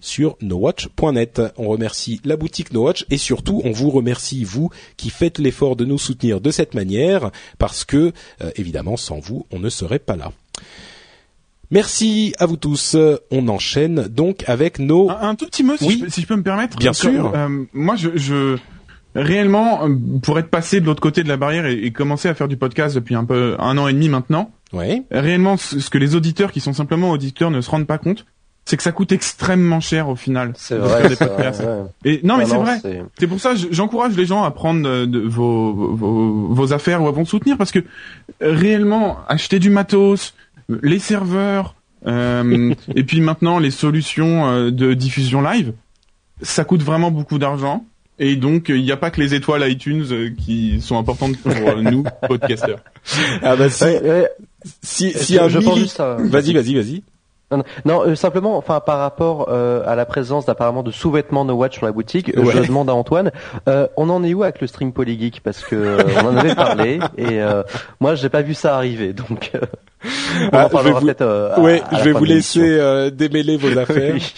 [0.00, 1.42] sur nowatch.net.
[1.56, 5.84] On remercie la boutique NoWatch et surtout on vous remercie vous qui faites l'effort de
[5.84, 8.12] nous soutenir de cette manière parce que
[8.42, 10.32] euh, évidemment sans vous on ne serait pas là.
[11.70, 12.96] Merci à vous tous.
[13.30, 15.96] On enchaîne donc avec nos Un, un tout petit mot, si, Oui.
[16.00, 16.76] je, peux- si je peux me permettre.
[16.76, 17.32] Bien sûr.
[17.34, 18.56] euh, moi, je, je
[19.14, 22.34] réellement euh, pour être passé de l'autre côté de la barrière et, et commencer à
[22.34, 24.50] faire du podcast depuis un peu un an et demi maintenant.
[24.72, 25.02] ouais.
[25.12, 28.26] Réellement, ce que les auditeurs qui sont simplement auditeurs ne se rendent pas compte,
[28.64, 30.52] c'est que ça coûte extrêmement cher au final.
[30.56, 31.00] C'est de vrai.
[31.00, 31.60] faire des ça, podcasts.
[31.62, 31.82] ouais.
[32.12, 32.78] Et non, mais c'est vrai.
[33.18, 37.02] c'est- pour ça, je- j'encourage les gens à prendre de, de vos, vos, vos affaires
[37.02, 37.84] ou à vous soutenir parce que euh,
[38.54, 40.34] réellement, acheter du matos,
[40.82, 41.74] les serveurs,
[42.06, 45.72] euh, et puis maintenant les solutions euh, de diffusion live,
[46.42, 47.84] ça coûte vraiment beaucoup d'argent.
[48.22, 51.52] Et donc, il n'y a pas que les étoiles iTunes euh, qui sont importantes pour
[51.52, 52.80] euh, nous, podcasteurs.
[53.42, 54.28] Ah bah si Ouais, ouais.
[54.82, 57.02] si, Je- si un je pense juste à- Vas-y vas-y vas-y.
[57.52, 61.54] Non, non, euh, simplement, enfin, par rapport euh, à la présence d'apparemment de sous-vêtements No
[61.54, 62.52] Watch sur la boutique, euh, Ouais.
[62.54, 63.32] je demande à Antoine,
[63.68, 65.40] euh, on en est où avec le stream Polygeek?
[65.42, 67.62] Parce que euh, on en avait parlé et euh,
[67.98, 69.60] moi, j'ai pas vu ça arriver, donc euh,
[70.52, 73.56] on Ah, je vais vous- euh, à- ouais, à je vais vous laisser euh, démêler
[73.56, 74.14] vos affaires.
[74.14, 74.32] Oui.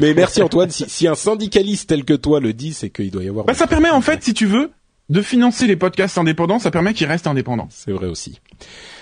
[0.00, 0.70] Mais merci Antoine.
[0.70, 3.44] Si, si un syndicaliste tel que toi le dit, c'est qu'il doit y avoir.
[3.44, 4.70] Bah, ça permet en fait, si tu veux,
[5.10, 7.68] de financer les podcasts indépendants, ça permet qu'ils restent indépendants.
[7.70, 8.40] C'est vrai aussi.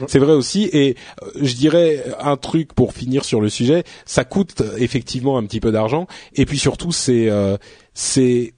[0.08, 0.68] C'est vrai aussi.
[0.72, 3.84] Et euh, je dirais un truc pour finir sur le sujet.
[4.04, 6.06] Ça coûte euh, effectivement un petit peu d'argent.
[6.34, 7.56] Et puis surtout, c'est euh,
[7.94, 8.54] c'est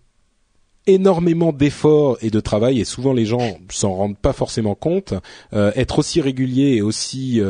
[0.87, 2.81] énormément d'efforts et de travail.
[2.81, 5.15] Et souvent, les gens s'en rendent pas forcément compte.
[5.53, 7.41] Être aussi régulier et aussi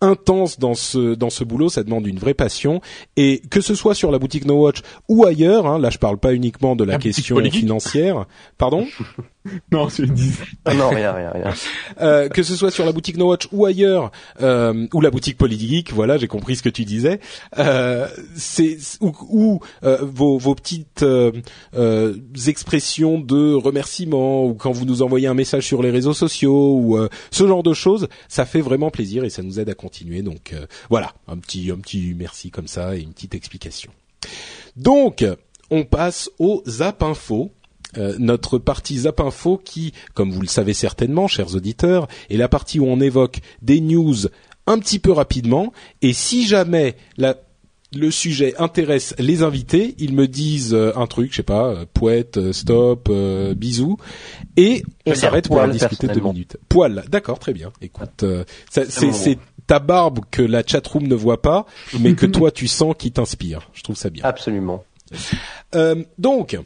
[0.00, 2.80] intense dans ce dans ce boulot, ça demande une vraie passion.
[3.16, 6.18] Et que ce soit sur la boutique No Watch ou ailleurs, hein, là, je parle
[6.18, 8.26] pas uniquement de la, question financière.
[8.58, 8.86] Pardon?
[9.72, 10.32] Non, je le dis.
[10.66, 11.54] Ah non, rien, rien, rien.
[12.02, 14.10] Euh, que ce soit sur la boutique No Watch ou ailleurs,
[14.42, 17.20] euh, ou la boutique Polygeek, voilà, j'ai compris ce que tu disais.
[17.58, 18.06] Euh,
[18.36, 21.32] c'est ou, ou, euh, vos, vos petites euh,
[21.74, 22.14] euh,
[22.48, 26.98] expressions de remerciement ou quand vous nous envoyez un message sur les réseaux sociaux ou
[26.98, 29.89] euh, ce genre de choses, ça fait vraiment plaisir et ça nous aide à continuer.
[30.22, 33.92] Donc euh, voilà, un petit un petit merci comme ça et une petite explication.
[34.76, 35.24] Donc
[35.70, 37.50] on passe au Zap Info.
[37.98, 42.48] Euh, notre partie Zap Info qui, comme vous le savez certainement, chers auditeurs, est la
[42.48, 44.16] partie où on évoque des news
[44.66, 45.72] un petit peu rapidement.
[46.00, 47.36] Et si jamais la,
[47.92, 51.84] le sujet intéresse les invités, ils me disent euh, un truc, je sais pas, euh,
[51.92, 53.10] poète, stop,
[53.56, 53.96] bisous,
[54.56, 56.58] et on s'arrête pour en discuter deux minutes.
[56.68, 57.72] Poil, d'accord, très bien.
[57.80, 58.24] Écoute,
[58.70, 59.38] c'est
[59.70, 61.64] ta barbe que la chatroom ne voit pas,
[62.00, 63.70] mais que toi tu sens qui t'inspire.
[63.72, 64.24] Je trouve ça bien.
[64.24, 64.84] Absolument.
[65.76, 66.58] Euh, donc,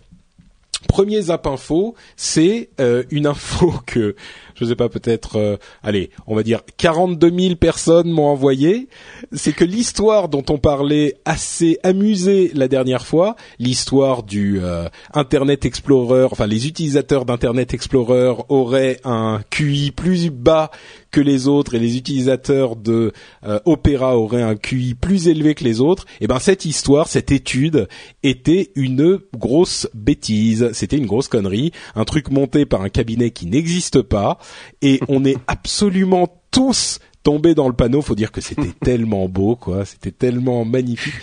[0.89, 4.16] premier zap info, c'est euh, une info que
[4.55, 8.89] je sais pas peut-être, euh, allez, on va dire 42 000 personnes m'ont envoyé.
[9.32, 15.64] C'est que l'histoire dont on parlait assez amusé la dernière fois, l'histoire du euh, Internet
[15.64, 20.70] Explorer, enfin les utilisateurs d'Internet Explorer auraient un QI plus bas
[21.14, 23.12] que les autres et les utilisateurs de
[23.47, 27.31] euh, Opera auraient un QI plus élevé que les autres, et ben cette histoire, cette
[27.31, 27.86] étude
[28.24, 33.47] était une grosse bêtise, c'était une grosse connerie, un truc monté par un cabinet qui
[33.47, 34.39] n'existe pas,
[34.82, 38.02] et on est absolument tous tombés dans le panneau.
[38.02, 41.14] Faut dire que c'était tellement beau, quoi, c'était tellement magnifique.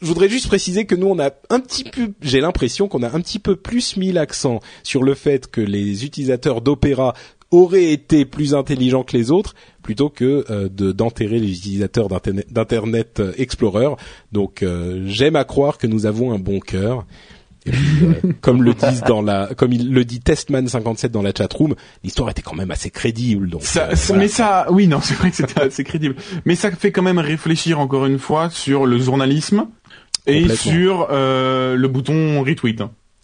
[0.00, 3.08] Je voudrais juste préciser que nous, on a un petit peu, j'ai l'impression qu'on a
[3.14, 7.14] un petit peu plus mis l'accent sur le fait que les utilisateurs d'Opéra
[7.52, 12.50] auraient été plus intelligents que les autres plutôt que euh, de d'enterrer les utilisateurs d'Internet-
[12.52, 13.94] d'Internet euh, Explorer.
[14.32, 17.06] Donc euh, j'aime à croire que nous avons un bon cœur.
[18.40, 22.30] Comme le disent dans la, comme il le dit Testman 57 dans la chatroom, l'histoire
[22.30, 23.48] était quand même assez crédible.
[23.48, 24.22] Donc, Ça, euh, voilà.
[24.22, 26.16] Mais ça, oui, non, c'est vrai que c'était assez crédible.
[26.44, 29.66] Mais ça fait quand même réfléchir encore une fois sur le journalisme
[30.26, 32.82] et sur euh, le bouton retweet.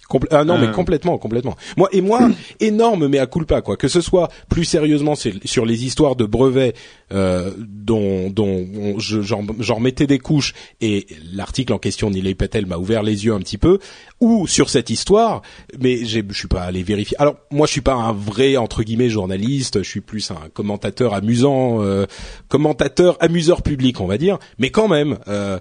[0.08, 0.72] Compl- ah non, mais Euh.
[0.72, 1.54] complètement, complètement.
[1.76, 2.30] Moi et moi,
[2.60, 3.76] énorme mais à culpa quoi.
[3.76, 6.74] Que ce soit plus sérieusement sur, sur les histoires de brevets
[7.12, 12.64] euh, dont dont on- je- j'en mettais des couches et l'article en question Nilay Patel
[12.66, 13.78] m'a ouvert les yeux un petit peu,
[14.20, 15.42] ou sur cette histoire,
[15.78, 17.16] mais j'ai- je suis pas allé vérifier.
[17.20, 21.12] Alors moi je suis pas un vrai entre guillemets journaliste, je suis plus un commentateur
[21.12, 22.06] amusant, euh,
[22.48, 25.18] commentateur amuseur public on va dire, mais quand même.
[25.28, 25.58] Euh,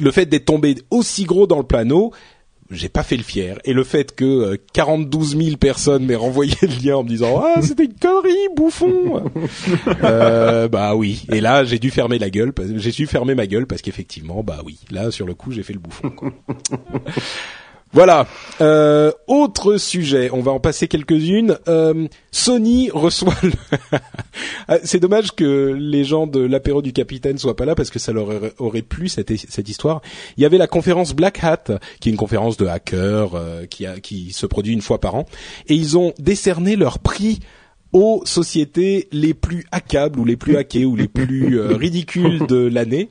[0.00, 2.12] le fait d'être tombé aussi gros dans le plano,
[2.70, 3.58] j'ai pas fait le fier.
[3.64, 7.42] Et le fait que euh, 42 000 personnes m'aient renvoyé le lien en me disant
[7.42, 9.30] ah c'était une connerie bouffon,
[10.04, 11.24] euh, bah oui.
[11.32, 14.60] Et là j'ai dû fermer la gueule, j'ai dû fermer ma gueule parce qu'effectivement bah
[14.64, 14.78] oui.
[14.90, 16.10] Là sur le coup j'ai fait le bouffon.
[16.10, 16.32] quoi.
[17.92, 18.26] Voilà.
[18.60, 21.56] Euh, autre sujet, on va en passer quelques-unes.
[21.68, 23.34] Euh, Sony reçoit.
[23.42, 23.52] le-
[24.68, 27.98] Ah, C'est dommage que les gens de l'apéro du capitaine soient pas là parce que
[27.98, 28.28] ça leur
[28.58, 29.30] aurait- plu cette,
[29.68, 30.02] histoire.
[30.36, 33.86] Il y avait la conférence Black Hat, qui est une conférence de hackers euh, qui,
[34.02, 35.26] qui se produit une fois par an,
[35.68, 37.40] et ils ont décerné leur prix
[37.94, 42.56] aux sociétés les plus hackables ou les plus hackées ou les plus euh, ridicules de
[42.68, 43.08] l'année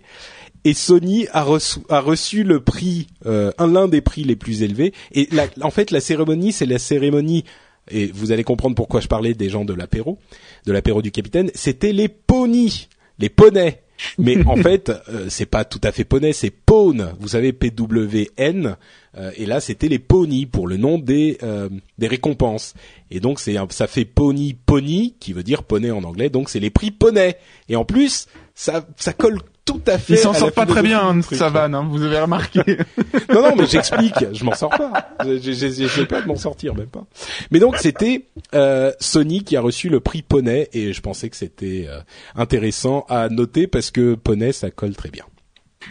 [0.70, 4.64] et Sony a reçu, a reçu le prix, euh, un l'un des prix les plus
[4.64, 4.94] élevés.
[5.14, 7.44] Et la- en fait, la cérémonie, c'est la cérémonie.
[7.90, 10.18] Et vous allez comprendre pourquoi je parlais des gens de l'apéro,
[10.66, 11.50] de l'apéro du capitaine.
[11.56, 13.82] C'était les ponies, les poneys.
[14.18, 17.14] Mais en fait, euh, c'est pas tout à fait poney, c'est pawn.
[17.20, 18.76] Vous savez P-W-N.
[19.18, 22.74] Euh, et là, c'était les ponies pour le nom des euh, des récompenses.
[23.10, 26.30] Et donc, c'est ça fait pony pony qui veut dire poney en anglais.
[26.30, 27.38] Donc, c'est les prix poney.
[27.70, 30.14] Et en plus, ça ça colle tout à fait.
[30.14, 31.22] Il s'en sort pas très bien.
[31.22, 32.62] Savane, hein, vous avez remarqué.
[33.34, 34.16] Non, non, mais j'explique.
[34.34, 35.10] Je m'en sors pas.
[35.24, 37.04] J'ai- J'ai j'ai peur de m'en sortir, même pas.
[37.52, 38.26] Mais donc, c'était
[38.56, 42.00] euh, Sony qui a reçu le prix Poney et je pensais que c'était euh,
[42.36, 45.26] intéressant à noter parce que Poney, ça colle très bien.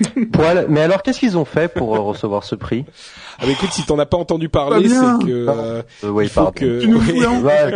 [0.33, 0.67] Poil.
[0.69, 2.85] Mais alors, qu'est-ce qu'ils ont fait pour euh, recevoir ce prix?
[3.39, 6.29] Ah, mais écoute, si t'en as pas entendu parler, c'est que euh, Euh, oui, il
[6.31, 6.53] faut pardon.
[6.53, 6.81] que.
[6.81, 7.01] Tu nous.
[7.43, 7.75] Ouais.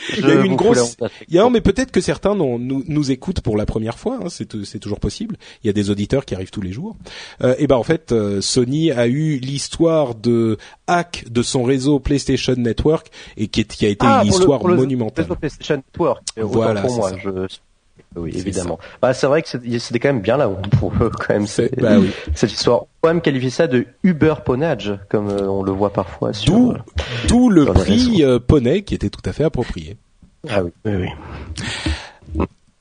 [0.18, 0.96] Il y a eu une grosse.
[1.28, 4.18] Il y a, mais peut-être que certains nous, nous écoutent pour la première fois.
[4.22, 5.36] Hein, c'est c'est toujours possible.
[5.62, 6.96] Il y a des auditeurs qui arrivent tous les jours.
[7.42, 10.56] Euh, et ben en fait, euh, Sony a eu l'histoire de
[10.86, 14.66] hack de son réseau PlayStation Network et qui, est- qui a été Ah, une histoire
[14.66, 15.24] le- monumentale.
[15.24, 16.22] réseau PlayStation Network.
[16.38, 17.10] Euh, Voilà, pour c'est moi.
[17.10, 17.16] ça.
[17.18, 17.30] Je...
[18.16, 18.78] Oui, C'est évidemment.
[19.00, 20.48] Bah, c'est vrai que c'est- c'était quand même bien là
[20.78, 21.46] pour eux, quand même.
[21.46, 22.10] C'est- c'est- bah oui.
[22.34, 22.82] Cette histoire.
[22.82, 26.52] On peut même qualifier ça de Uber ponage, comme euh, on le voit parfois sur.
[26.54, 26.76] D'où euh,
[27.28, 29.96] d'où le prix euh, Poney qui était tout à fait approprié.
[30.48, 31.08] Ah oui, oui, oui.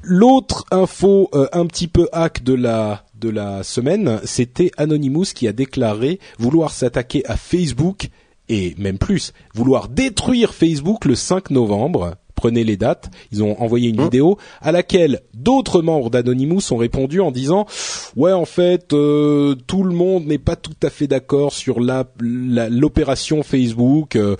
[0.03, 5.53] L'autre info un petit peu hack de la de la semaine, c'était Anonymous qui a
[5.53, 8.09] déclaré vouloir s'attaquer à Facebook
[8.49, 12.15] et même plus, vouloir détruire Facebook le 5 novembre.
[12.41, 13.11] Prenez les dates.
[13.31, 17.67] Ils ont envoyé une vidéo à laquelle d'autres membres d'Anonymous ont répondu en disant
[18.15, 22.05] ouais en fait euh, tout le monde n'est pas tout à fait d'accord sur la
[22.19, 24.15] la- l'opération Facebook.
[24.15, 24.35] euh,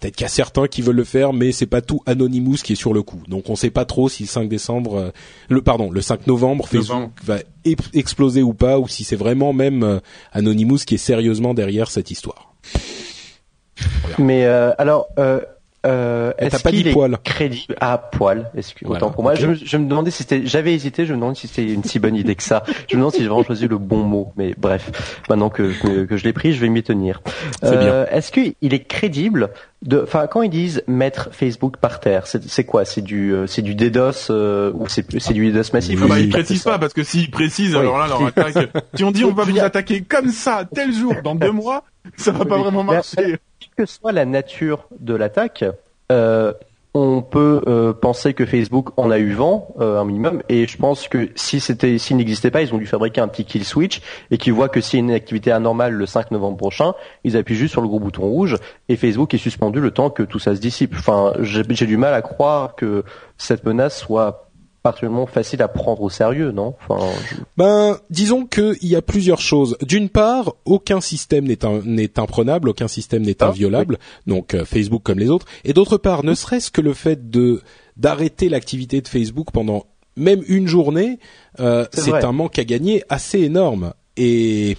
[0.00, 2.72] Peut-être qu'il y a certains qui veulent le faire, mais c'est pas tout Anonymous qui
[2.72, 3.22] est sur le coup.
[3.28, 5.10] Donc on sait pas trop si le 5 décembre, euh,
[5.48, 7.12] le pardon, le 5 novembre, Facebook Novembre.
[7.22, 7.38] va
[7.94, 10.00] exploser ou pas, ou si c'est vraiment même
[10.32, 12.54] Anonymous qui est sérieusement derrière cette histoire.
[14.18, 15.40] Mais euh, alors, euh,
[15.84, 17.16] euh, t'as est-ce pas dit qu'il est poil.
[17.22, 17.74] crédible?
[17.80, 20.42] À poil Est-ce que Voilà, autant pour moi, je, me- je me demandais si c'était,
[20.46, 22.62] j'avais hésité, je me demandais si c'était une si bonne idée que ça.
[22.88, 24.32] Je me demande si j'ai vraiment choisi le bon mot.
[24.36, 24.90] Mais bref,
[25.28, 27.20] maintenant que je, que je l'ai pris, je vais m'y tenir.
[27.62, 28.06] C'est bien.
[28.06, 29.50] Est-ce qu'il est crédible
[29.82, 32.86] de, enfin, quand ils disent mettre Facebook par terre, c'est c'est quoi?
[32.86, 35.98] C'est du, euh, c'est du DDoS euh, ou c'est c'est du DDoS massif?
[36.00, 36.06] Oui.
[36.06, 37.80] Ah bah, ils précisent pas parce que s'ils précisent, Oui.
[37.80, 38.70] alors là, leur attaque.
[38.94, 41.84] si on dit on va vous attaquer comme ça, tel jour, dans deux mois,
[42.16, 43.38] ça va pas vraiment marcher.
[43.58, 45.64] Quelle que soit la nature de l'attaque,
[46.12, 46.52] euh,
[46.96, 50.76] on peut euh, penser que Facebook en a eu vent euh, un minimum, et je
[50.76, 54.00] pense que si c'était, s'il n'existait pas, ils ont dû fabriquer un petit kill switch
[54.30, 56.94] et qu'ils voient que s'il y a une activité anormale le 5 novembre prochain,
[57.24, 58.58] ils appuient juste sur le gros bouton rouge
[58.88, 60.94] et Facebook est suspendu le temps que tout ça se dissipe.
[60.96, 63.02] Enfin, j'ai du mal à croire que
[63.38, 64.43] cette menace soit
[64.84, 66.74] particulièrement facile à prendre au sérieux, non?
[66.88, 69.76] Enfin, je- Ben, disons qu'il y a plusieurs choses.
[69.82, 75.18] D'une part, aucun système n'est imprenable, aucun système n'est Ah, inviolable, donc euh, Facebook comme
[75.18, 75.46] les autres.
[75.64, 77.62] Et d'autre part, ne serait-ce que le fait de
[77.96, 79.86] d'arrêter l'activité de Facebook pendant
[80.16, 81.18] même une journée,
[81.60, 83.94] euh, C'est un manque à gagner assez énorme.
[84.18, 84.76] Et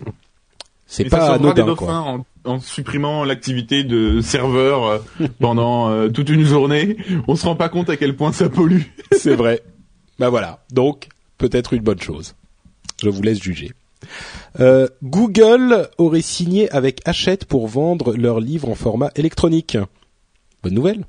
[0.85, 1.93] c'est ça pas des anodin, dauphins quoi.
[1.95, 4.99] en, en supprimant l'activité de serveur euh,
[5.39, 6.97] pendant euh, toute une journée.
[7.27, 8.83] On se rend pas compte à quel point ça pollue.
[9.11, 9.61] C'est vrai.
[10.19, 10.63] Ben voilà.
[10.71, 12.35] Donc, peut-être une bonne chose.
[13.01, 13.71] Je vous laisse juger.
[14.59, 19.77] Euh, Google aurait signé avec Hachette pour vendre leurs livres en format électronique.
[20.63, 21.05] Bonne nouvelle.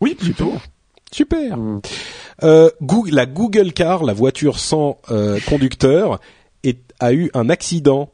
[0.00, 0.54] Oui, plutôt.
[1.10, 1.56] Super.
[1.56, 1.80] Mm.
[2.42, 6.20] Euh, Google, la Google Car, la voiture sans euh, conducteur,
[6.62, 8.10] est, a eu un accident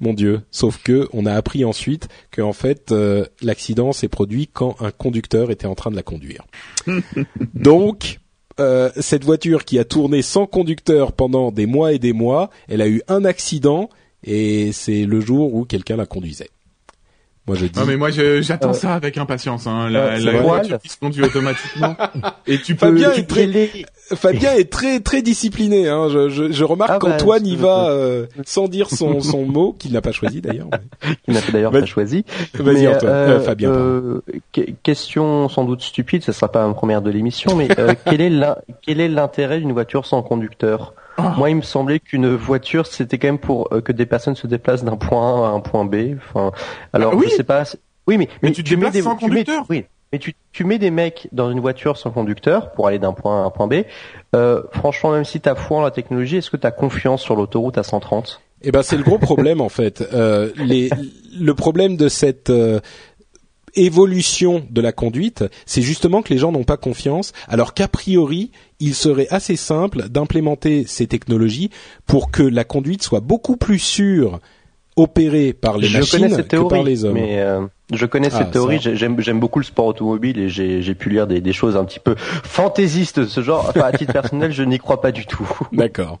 [0.00, 0.42] mon Dieu.
[0.50, 4.90] Sauf que on a appris ensuite que en fait euh, l'accident s'est produit quand un
[4.90, 6.44] conducteur était en train de la conduire.
[7.54, 8.20] Donc
[8.58, 12.80] euh, cette voiture qui a tourné sans conducteur pendant des mois et des mois, elle
[12.80, 13.90] a eu un accident
[14.24, 16.50] et c'est le jour où quelqu'un la conduisait.
[17.46, 17.78] Moi je dis.
[17.78, 19.66] Non mais moi j'attends Euh, ça avec impatience.
[19.66, 19.88] Hein.
[19.88, 21.96] La, euh, voiture qui se conduit automatiquement.
[22.46, 22.86] Et tu peux.
[22.86, 25.88] Fabien tu est Fabien est très très discipliné.
[25.88, 26.08] Hein.
[26.08, 29.44] Je, je, je remarque Ah bah, qu'Antoine y c'est- va euh, sans dire son, son
[29.44, 30.68] mot qu'il n'a pas choisi d'ailleurs.
[30.70, 32.24] mais- qui n'a d'ailleurs pas choisi.
[32.54, 33.70] Vas-y Antoine, Euh, Fabien.
[33.70, 33.84] pardon.
[33.84, 34.22] euh,
[34.52, 38.20] que- question sans doute stupide, ce sera pas ma première de l'émission, mais euh, quel
[38.20, 40.94] est l'in- quel est l'intérêt d'une voiture sans conducteur?
[41.18, 41.22] Oh.
[41.38, 44.46] Moi, il me semblait qu'une voiture, c'était quand même pour euh, que des personnes se
[44.46, 46.14] déplacent d'un point A à un point B.
[46.18, 46.52] Enfin,
[46.92, 47.26] alors Ah oui.
[47.30, 47.64] je sais pas.
[48.06, 49.64] Oui, mais Mais tu te déplaces sans tu mets- conducteur?
[49.70, 53.12] oui, mais tu, tu mets des mecs dans une voiture sans conducteur pour aller d'un
[53.12, 53.84] point A à un point B.
[54.34, 57.78] Euh, franchement, même si t'as foi en la technologie, est-ce que t'as confiance sur l'autoroute
[57.78, 60.02] à 130 Eh ben c'est le gros problème en fait.
[60.12, 60.90] Euh, les,
[61.38, 62.80] le problème de cette euh,
[63.74, 68.50] évolution de la conduite, c'est justement que les gens n'ont pas confiance, alors qu'a priori,
[68.80, 71.70] il serait assez simple d'implémenter ces technologies
[72.06, 74.40] pour que la conduite soit beaucoup plus sûre
[74.96, 77.14] opérée par les je machines que par les hommes.
[77.14, 77.60] mais euh,
[77.92, 78.78] je connais Ah, cette théorie.
[78.80, 81.84] J'aime j'aime beaucoup le sport automobile et j'ai j'ai pu lire des, des choses un
[81.84, 83.66] petit peu fantaisistes de ce genre.
[83.68, 85.46] Enfin, à titre personnel, je n'y crois pas du tout.
[85.72, 86.18] D'accord.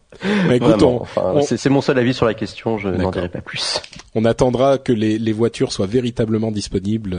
[0.48, 0.96] Mais écoute, Vraiment.
[0.98, 2.78] on, Enfin, on- c'est mon seul avis sur la question.
[2.78, 3.80] Je n'en dirai pas plus.
[4.14, 7.16] on attendra que les, les voitures soient véritablement disponibles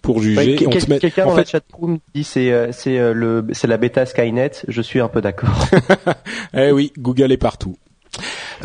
[0.00, 0.58] pour juger.
[0.66, 3.46] Ouais, te met- Quelqu'un en dans fait, la chatroom dit c'est euh, c'est euh, le
[3.52, 4.52] c'est la bêta Skynet.
[4.68, 5.66] Je suis un peu d'accord.
[6.56, 7.76] Eh oui, Google est partout.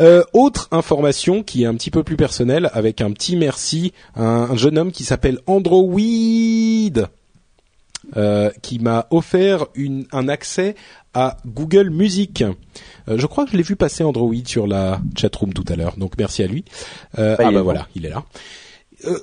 [0.00, 4.22] Euh, autre information qui est un petit peu plus personnelle, avec un petit merci à
[4.22, 5.98] un, un jeune homme qui s'appelle Android,
[8.16, 10.74] euh, qui m'a offert une, un accès
[11.14, 12.42] à Google Music.
[13.08, 15.96] Euh, je crois que je l'ai vu passer Android sur la chatroom tout à l'heure,
[15.96, 16.64] donc merci à lui.
[17.18, 18.24] Euh, ah bah voilà, il est là.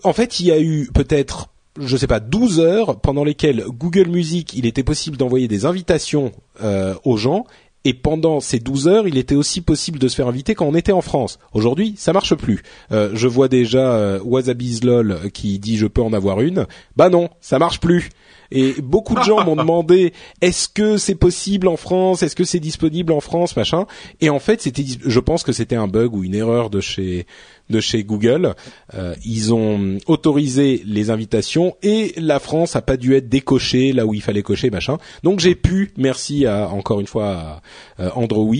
[0.04, 1.49] En fait, il y a eu peut-être
[1.80, 6.32] je sais pas 12 heures pendant lesquelles Google Music, il était possible d'envoyer des invitations
[6.64, 7.45] euh, aux gens
[7.86, 10.76] et pendant ces 12 heures, il était aussi possible de se faire inviter quand on
[10.76, 11.40] était en France.
[11.54, 12.62] Aujourd'hui, ça marche plus.
[12.91, 16.66] Euh, je vois déjà euh, Wasabizlol qui dit je peux en avoir une.
[16.95, 18.10] Bah non, ça marche plus.
[18.52, 22.60] Et beaucoup de gens m'ont demandé est-ce que c'est possible en France, est-ce que c'est
[22.60, 23.86] disponible en France, machin.
[24.22, 27.26] Et en fait, c'était, je pense que c'était un bug ou une erreur de chez
[27.69, 28.53] de chez Google.
[28.94, 34.06] Euh, ils ont autorisé les invitations et la France a pas dû être décochée là
[34.06, 34.98] où il fallait cocher, machin.
[35.23, 37.61] Donc j'ai pu, merci à encore une fois
[37.98, 38.56] à Android,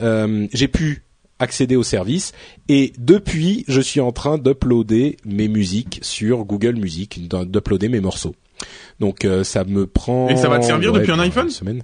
[0.00, 1.04] euh, j'ai pu
[1.38, 2.32] accéder au service
[2.68, 8.34] et depuis je suis en train d'uploader mes musiques sur Google Music, d'uploader mes morceaux.
[9.00, 10.28] Donc euh, ça me prend.
[10.28, 11.44] Et ça va te servir depuis un iPhone?
[11.44, 11.82] une semaine.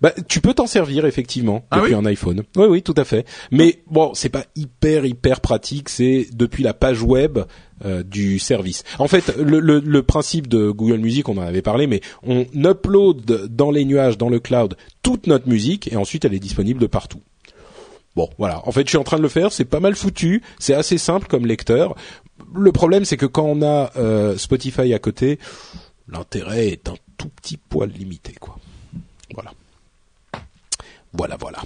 [0.00, 2.42] Bah, tu peux t'en servir effectivement Ah depuis oui un iPhone.
[2.56, 3.26] Oui, oui, tout à fait.
[3.50, 5.88] Mais bon, c'est pas hyper hyper pratique.
[5.88, 7.38] C'est depuis la page web
[7.84, 8.84] euh, du service.
[8.98, 12.46] En fait, le, le, le principe de Google Music, on en avait parlé, mais on
[12.54, 16.80] upload dans les nuages, dans le cloud, toute notre musique et ensuite elle est disponible
[16.80, 17.20] de partout.
[18.16, 18.66] Bon, voilà.
[18.66, 19.52] En fait, je suis en train de le faire.
[19.52, 20.42] C'est pas mal foutu.
[20.60, 21.96] C'est assez simple comme lecteur.
[22.54, 25.38] Le problème, c'est que quand on a euh, Spotify à côté,
[26.08, 28.56] l'intérêt est un tout petit poil limité, quoi.
[29.34, 29.52] Voilà.
[31.14, 31.60] Voilà, voilà.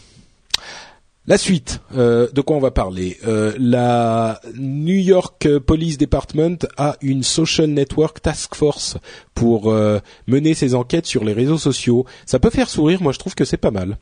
[1.27, 3.19] La suite, euh, de quoi on va parler?
[3.27, 8.97] Euh, La New York Police Department a une social network task force
[9.35, 12.07] pour euh, mener ses enquêtes sur les réseaux sociaux.
[12.25, 13.99] Ça peut faire sourire, moi je trouve que c'est pas mal.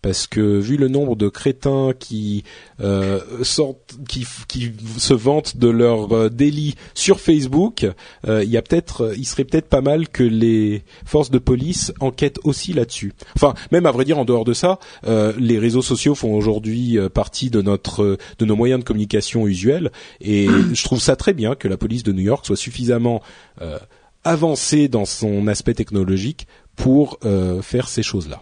[0.00, 2.44] Parce que vu le nombre de crétins qui
[2.80, 7.86] euh, sortent, qui, qui se vantent de leur euh, délit sur Facebook,
[8.26, 11.92] euh, il y a peut-être, il serait peut-être pas mal que les forces de police
[12.00, 13.12] enquêtent aussi là-dessus.
[13.36, 16.98] Enfin, même à vrai dire, en dehors de ça, euh, les réseaux sociaux font aujourd'hui
[16.98, 21.34] euh, partie de notre, de nos moyens de communication usuels, et je trouve ça très
[21.34, 23.22] bien que la police de New York soit suffisamment
[23.60, 23.78] euh,
[24.24, 26.46] avancée dans son aspect technologique
[26.76, 28.40] pour euh, faire ces choses-là.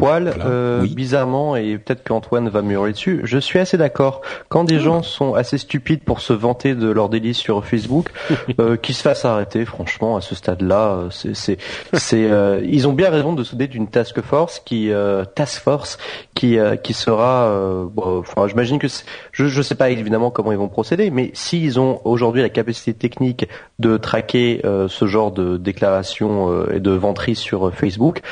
[0.00, 0.46] Poil, Voilà.
[0.46, 0.94] euh, Oui.
[0.94, 4.20] bizarrement, et peut-être qu'Antoine va me hurler dessus, je suis assez d'accord.
[4.48, 8.10] Quand des gens sont assez stupides pour se vanter de leur délice sur Facebook,
[8.58, 11.58] euh, qu'ils se fassent arrêter, franchement, à ce stade-là, euh, c'est, c'est,
[11.92, 15.98] c'est, euh, ils ont bien raison de se d'une task force qui, euh, task force,
[16.40, 20.30] qui, euh, qui sera, euh, bon, enfin, j'imagine que, c'est- je, je sais pas évidemment
[20.30, 23.46] comment ils vont procéder, mais s'ils ont aujourd'hui la capacité technique
[23.78, 28.22] de traquer euh, ce genre de déclarations euh, et de vanteries sur Facebook,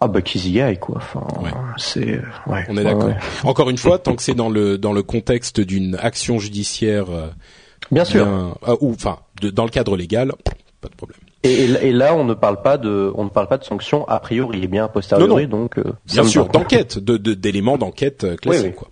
[0.00, 0.96] ah bah qu'ils y aillent quoi.
[0.96, 1.50] Enfin, Ouais.
[1.76, 2.64] c'est, ouais.
[2.70, 3.04] On est d'accord.
[3.04, 3.16] ouais.
[3.44, 7.26] Encore une fois, tant que c'est dans le dans le contexte d'une action judiciaire, euh,
[7.90, 8.24] Bien sûr.
[8.24, 9.18] bien- euh, ou enfin
[9.52, 10.32] dans le cadre légal,
[10.80, 11.18] pas de problème.
[11.44, 14.18] Et, et là- on ne parle pas de, on ne parle pas de sanctions a
[14.20, 15.78] priori, et bien a posteriori, Non, donc.
[15.78, 18.74] euh, Bien sûr, d'enquête, de de- d'éléments d'enquête euh, classiques Oui, oui.
[18.76, 18.88] quoi.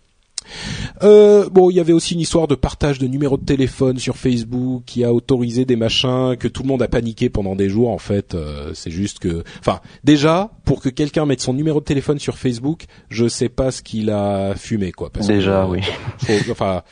[1.03, 4.17] Euh, bon, il y avait aussi une histoire de partage de numéros de téléphone sur
[4.17, 7.91] Facebook qui a autorisé des machins que tout le monde a paniqué pendant des jours.
[7.91, 11.85] En fait, euh, c'est juste que, enfin, déjà pour que quelqu'un mette son numéro de
[11.85, 15.11] téléphone sur Facebook, je sais pas ce qu'il a fumé, quoi.
[15.11, 15.81] Parce Déjà, que, oui.
[16.19, 16.83] faut- enfin.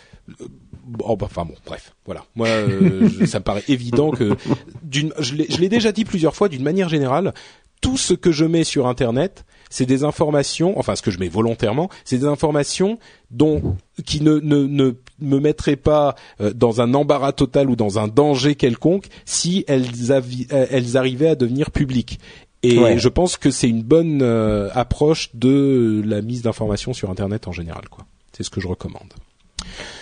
[1.00, 2.24] Oh, bah, Enfin bon, bref, voilà.
[2.34, 4.36] Moi, euh, je- ça me paraît évident que,
[4.82, 7.32] d'une, je l'ai déjà dit plusieurs fois, d'une manière générale,
[7.80, 11.28] tout ce que je mets sur Internet, c'est des informations, enfin ce que je mets
[11.28, 12.98] volontairement, c'est des informations
[13.30, 17.98] dont qui ne ne, ne me mettraient pas euh, dans un embarras total ou dans
[17.98, 22.20] un danger quelconque si elles euh, elles arrivaient à devenir publiques.
[22.62, 22.98] Et Ouais.
[22.98, 27.52] je pense que c'est une bonne euh, approche de la mise d'informations sur Internet en
[27.52, 28.06] général, quoi.
[28.32, 29.12] C'est ce que je recommande.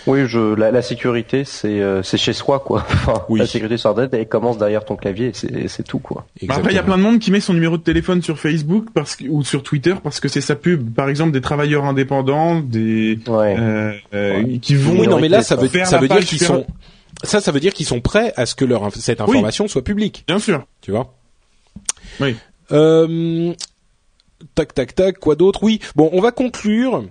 [0.05, 2.85] Oui, je, la, la sécurité, c'est euh, c'est chez soi, quoi.
[2.91, 3.39] Enfin, Oui.
[3.39, 6.25] La sécurité sur Internet, elle commence derrière ton clavier, et c'est c'est tout, quoi.
[6.43, 8.37] Bah, Après, il y a plein de monde qui met son numéro de téléphone sur
[8.37, 10.93] Facebook parce que, ou sur Twitter parce que c'est sa pub.
[10.93, 13.55] Par exemple, des travailleurs indépendants, des Ouais.
[13.57, 14.57] euh, euh, Ouais.
[14.59, 14.99] qui vont.
[14.99, 16.65] Oui, non, mais là, ça veut, faire ça veut dire qu'ils faire- sont,
[17.23, 19.25] ça, ça veut dire qu'ils sont prêts à ce que leur, inf- cette Oui.
[19.29, 20.23] information soit publique.
[20.27, 20.65] Bien sûr.
[20.81, 21.13] Tu vois?
[22.19, 22.35] Oui.
[22.71, 23.53] Euh,
[24.55, 25.17] tac, tac, tac.
[25.19, 25.63] Quoi d'autre?
[25.63, 25.79] Oui.
[25.95, 27.05] Bon, on va conclure.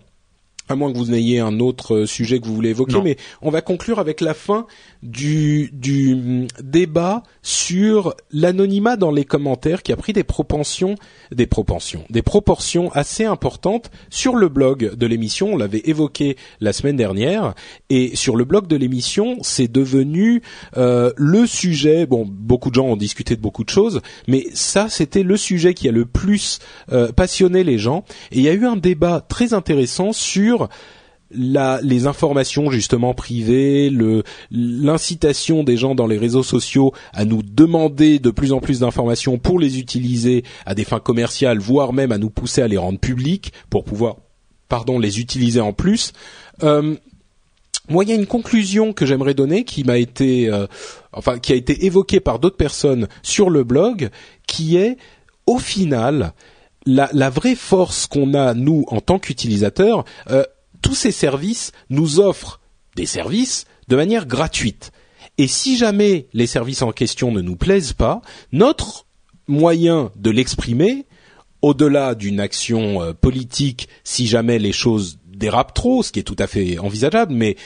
[0.73, 3.03] À moins que vous n'ayez un autre euh, sujet que vous voulez évoquer, Non.
[3.03, 4.67] mais on va conclure avec la fin
[5.03, 10.95] du, du hum, débat sur l'anonymat dans les commentaires qui a pris des propensions,
[11.31, 15.53] des propensions, des proportions assez importantes sur le blog de l'émission.
[15.53, 17.55] On l'avait évoqué la semaine dernière,
[17.91, 20.41] et sur le blog de l'émission, c'est devenu
[20.79, 22.07] euh, le sujet.
[22.07, 25.75] Bon, beaucoup de gens ont discuté de beaucoup de choses, mais ça, c'était le sujet
[25.75, 26.61] qui a le plus
[26.93, 28.05] euh, passionné les gens.
[28.31, 30.62] Et il y a eu un débat très intéressant sur
[31.35, 33.91] les informations justement privées,
[34.51, 39.39] l'incitation des gens dans les réseaux sociaux à nous demander de plus en plus d'informations
[39.39, 42.99] pour les utiliser à des fins commerciales, voire même à nous pousser à les rendre
[42.99, 44.17] publiques pour pouvoir,
[44.69, 46.13] pardon, les utiliser en plus.
[46.63, 46.97] Euh,
[47.89, 50.67] moi, il y a une conclusion que j'aimerais donner qui m'a été, euh,
[51.13, 54.11] enfin, qui a été évoquée par d'autres personnes sur le blog,
[54.47, 54.97] qui est,
[55.47, 56.33] au final,
[56.87, 60.05] la, vraie force qu'on a nous en tant qu'utilisateurs.
[60.31, 60.45] euh,
[60.83, 62.61] tous ces services nous offrent
[62.97, 64.91] des services de manière gratuite.
[65.39, 69.07] Et si jamais les services en question ne nous plaisent pas, notre
[69.47, 71.07] moyen de l'exprimer,
[71.63, 76.37] au-delà d'une action euh, politique, si jamais les choses dérapent trop, ce qui est tout
[76.39, 77.57] à fait envisageable, mais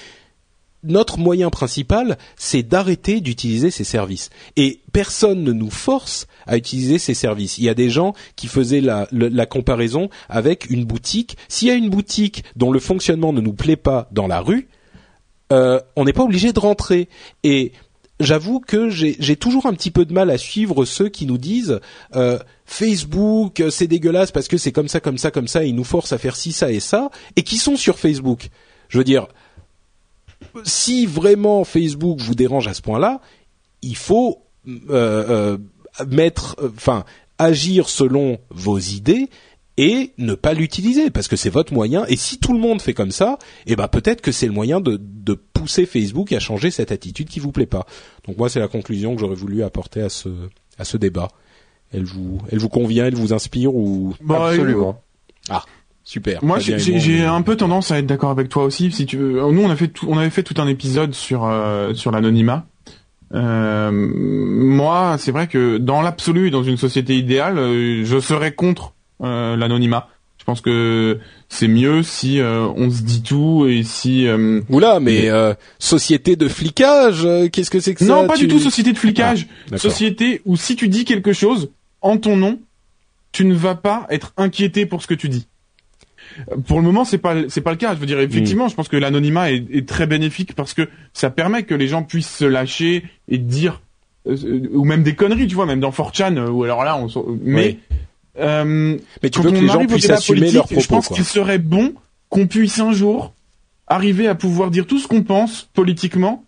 [0.86, 4.30] notre moyen principal, c'est d'arrêter d'utiliser ces services.
[4.56, 7.58] Et personne ne nous force à utiliser ces services.
[7.58, 11.36] Il y a des gens qui faisaient la, comparaison avec une boutique.
[11.48, 14.68] S'il y a une boutique dont le fonctionnement ne nous plaît pas dans la rue,
[15.52, 17.08] euh, on n'est pas obligé de rentrer.
[17.44, 17.72] Et
[18.20, 21.38] j'avoue que j'ai j'ai toujours un petit peu de mal à suivre ceux qui nous
[21.38, 21.80] disent
[22.14, 25.68] euh, Facebook euh, c'est dégueulasse parce que c'est comme ça, comme ça, comme ça, et
[25.68, 28.48] ils nous forcent à faire ci, ça et ça, et qui sont sur Facebook.
[28.88, 29.28] Je veux dire,
[30.64, 33.20] si vraiment Facebook vous dérange à ce point-là,
[33.82, 35.58] il faut euh, euh,
[36.08, 37.04] mettre, enfin,
[37.38, 39.28] agir selon vos idées
[39.76, 42.06] et ne pas l'utiliser parce que c'est votre moyen.
[42.06, 44.80] Et si tout le monde fait comme ça, eh ben peut-être que c'est le moyen
[44.80, 47.86] de, de pousser Facebook à changer cette attitude qui vous plaît pas.
[48.26, 50.28] Donc moi, c'est la conclusion que j'aurais voulu apporter à ce
[50.78, 51.28] à ce débat.
[51.92, 55.02] Elle vous elle vous convient, elle vous inspire ou Bah, Absolument.
[55.50, 55.62] ah
[56.06, 56.42] super.
[56.42, 58.90] Moi, j'ai un peu tendance à être d'accord avec toi aussi.
[58.92, 61.44] Si tu veux, nous on a fait tout, on avait fait tout un épisode sur
[61.44, 62.64] euh, sur l'anonymat.
[63.34, 68.94] Euh, moi, c'est vrai que dans l'absolu, dans une société idéale, euh, je serais contre
[69.22, 70.08] euh, l'anonymat.
[70.38, 71.18] Je pense que
[71.48, 76.36] c'est mieux si euh, on se dit tout et si euh, Oula, mais euh, société
[76.36, 78.14] de flicage, euh, qu'est-ce que c'est que ça?
[78.14, 79.48] Non, pas Tu- du tout société de flicage.
[79.72, 81.70] Ah, société où si tu dis quelque chose
[82.00, 82.60] en ton nom,
[83.32, 85.48] tu ne vas pas être inquiété pour ce que tu dis.
[86.50, 87.94] Euh, Pour le moment, c'est pas c'est pas le cas.
[87.94, 91.30] Je veux dire, effectivement, je pense que l'anonymat est, est très bénéfique parce que ça
[91.30, 93.80] permet que les gens puissent se lâcher et dire
[94.28, 97.08] euh, ou même des conneries, tu vois, même dans 4chan euh, ou alors là, on
[97.42, 97.78] mais
[98.38, 100.54] euh, Mais tu quand veux que on les gens arrive au puissent débat assumer politique,
[100.56, 101.94] leurs propos, Je pense qu'il serait bon
[102.28, 103.32] qu'on puisse un jour
[103.86, 106.42] arriver à pouvoir dire tout ce qu'on pense politiquement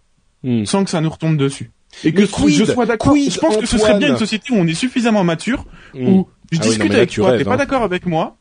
[0.45, 0.65] Hmm.
[0.67, 1.73] sans que ça nous retombe dessus.
[2.05, 3.17] Et que quid je sois d'accord.
[3.17, 6.07] Je pense que ce serait bien une société où on est suffisamment mature, Hmm.
[6.07, 7.57] où je Ah oui, non, discute avec toi, t'es pas hein.
[7.57, 8.37] d'accord avec moi,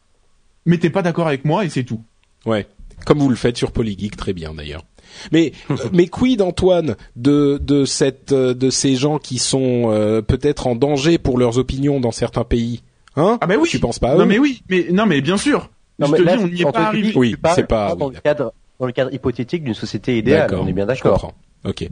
[0.67, 2.01] mais t'es pas d'accord avec moi et c'est tout.
[2.45, 2.67] Ouais.
[3.05, 4.83] Comme vous le faites sur Polygeek, très bien d'ailleurs.
[5.31, 10.21] Mais euh, mais quid Antoine de de cette euh, de ces gens qui sont euh,
[10.21, 12.83] peut-être en danger pour leurs opinions dans certains pays,
[13.15, 13.37] hein?
[13.41, 13.69] Ah ben oui.
[13.69, 15.69] Tu penses pas à Non eux mais oui, mais non mais bien sûr.
[15.99, 17.13] Non, je mais te là, dis, on n'y est pas arrivé.
[17.15, 20.53] Oui, c'est pas- dans oui, le cadre dans le cadre hypothétique d'une société idéale.
[20.53, 21.33] On est bien d'accord.
[21.65, 21.89] Ok.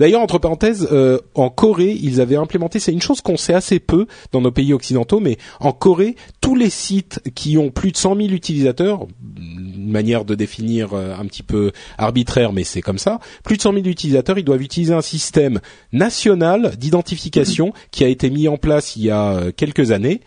[0.00, 3.78] D'ailleurs, entre parenthèses, euh, en Corée, ils avaient implémenté, c'est une chose qu'on sait assez
[3.78, 7.96] peu dans nos pays occidentaux, mais en Corée, tous les sites qui ont plus de
[7.96, 9.06] 100 000 utilisateurs,
[9.36, 13.20] une manière de définir euh, un petit peu arbitraire, mais c'est comme ça.
[13.44, 15.60] Plus de 100 000 utilisateurs, ils doivent utiliser un système
[15.92, 20.20] national d'identification qui a été mis en place il y a euh, quelques années.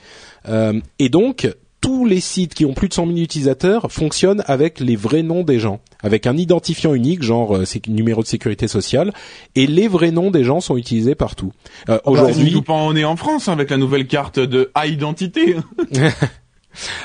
[0.99, 1.45] Et donc,
[1.81, 5.43] tous les sites qui ont plus de 100 000 utilisateurs fonctionnent avec les vrais noms
[5.43, 9.13] des gens, avec un identifiant unique, genre euh, numéro de sécurité sociale,
[9.55, 11.51] et les vrais noms des gens sont utilisés partout.
[11.89, 14.87] Euh, Aujourd'hui, Aujourd'hui, pas on est en France hein, avec la nouvelle carte de à
[14.87, 15.55] identité.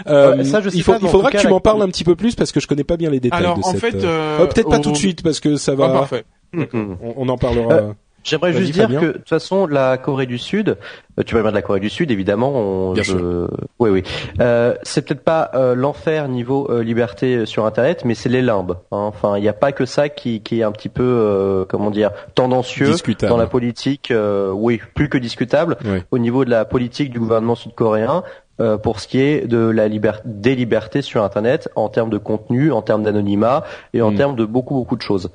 [0.06, 1.48] euh, Ouais, ça, je sais il, faut- pas, mais il en faudra que cas, tu
[1.48, 3.40] m'en la- parles un petit peu plus parce que je connais pas bien les détails
[3.40, 3.80] Alors de en cette.
[3.80, 5.88] fait, euh, euh, euh, peut-être pas tout de suite parce que ça Ah, va.
[5.92, 6.24] parfait.
[6.54, 7.94] On, on en parlera.
[8.24, 9.00] J'aimerais juste dire Fabien.
[9.00, 10.76] que de toute façon la Corée du Sud,
[11.18, 12.52] euh, tu vas de la Corée du Sud évidemment.
[12.54, 13.48] On, Bien je- sûr.
[13.78, 14.02] Oui oui.
[14.40, 18.42] Euh, c'est peut-être pas euh, l'enfer niveau euh, liberté euh, sur Internet, mais c'est les
[18.42, 18.72] limbes.
[18.92, 18.98] hein.
[19.12, 21.90] Enfin, il n'y a pas que ça qui, qui est un petit peu euh, comment
[21.90, 23.30] dire tendancieux Discutable.
[23.30, 24.10] dans la politique.
[24.10, 25.76] euh, oui, plus que discutable
[26.10, 28.22] au niveau de la politique du gouvernement sud-coréen.
[28.60, 32.18] euh, pour ce qui est de la liberté, des libertés sur Internet en termes de
[32.18, 34.16] contenu, en termes d'anonymat et en Mm.
[34.16, 35.30] termes de beaucoup beaucoup de choses.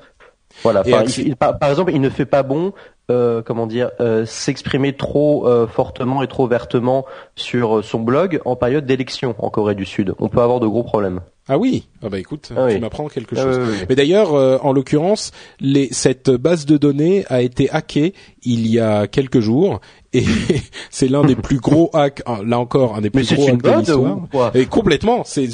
[0.62, 0.82] Voilà.
[0.86, 2.72] Et Enfin, accès- il- il- par, par exemple, il ne fait pas bon,
[3.10, 7.04] euh, comment dire, euh, s'exprimer trop euh, fortement et trop vertement
[7.36, 10.14] sur son blog en période d'élection en Corée du Sud.
[10.18, 11.20] On peut avoir de gros problèmes.
[11.50, 11.86] Ah oui.
[12.02, 12.80] Ah bah écoute, Ah tu oui.
[12.80, 13.56] m'apprends quelque Ah chose.
[13.58, 13.86] oui, oui, oui.
[13.88, 15.30] Mais d'ailleurs, euh, en l'occurrence,
[15.60, 18.12] les, cette base de données a été hackée
[18.42, 19.80] il y a quelques jours
[20.12, 20.24] et
[20.90, 22.22] c'est l'un des plus gros hacks.
[22.26, 24.50] ah, Là encore, un des Mais plus c'est gros hacks de l'histoire.
[24.54, 25.22] Et complètement.
[25.24, 25.48] C'est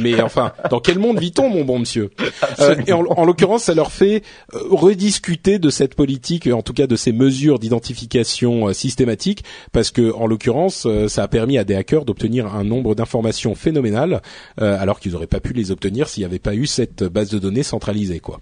[0.00, 2.10] mais enfin, dans quel monde vit-on, mon bon monsieur?
[2.60, 4.22] Euh, Et en, en l'occurrence, ça leur fait
[4.54, 9.90] euh, rediscuter de cette politique, en tout cas de ces mesures d'identification euh, systématique, parce
[9.90, 14.22] que en l'occurrence, euh, ça a permis à des hackers d'obtenir un nombre d'informations phénoménal,
[14.60, 17.30] euh, alors qu'ils n'auraient pas pu les obtenir s'il n'y avait pas eu cette base
[17.30, 18.40] de données centralisée, quoi.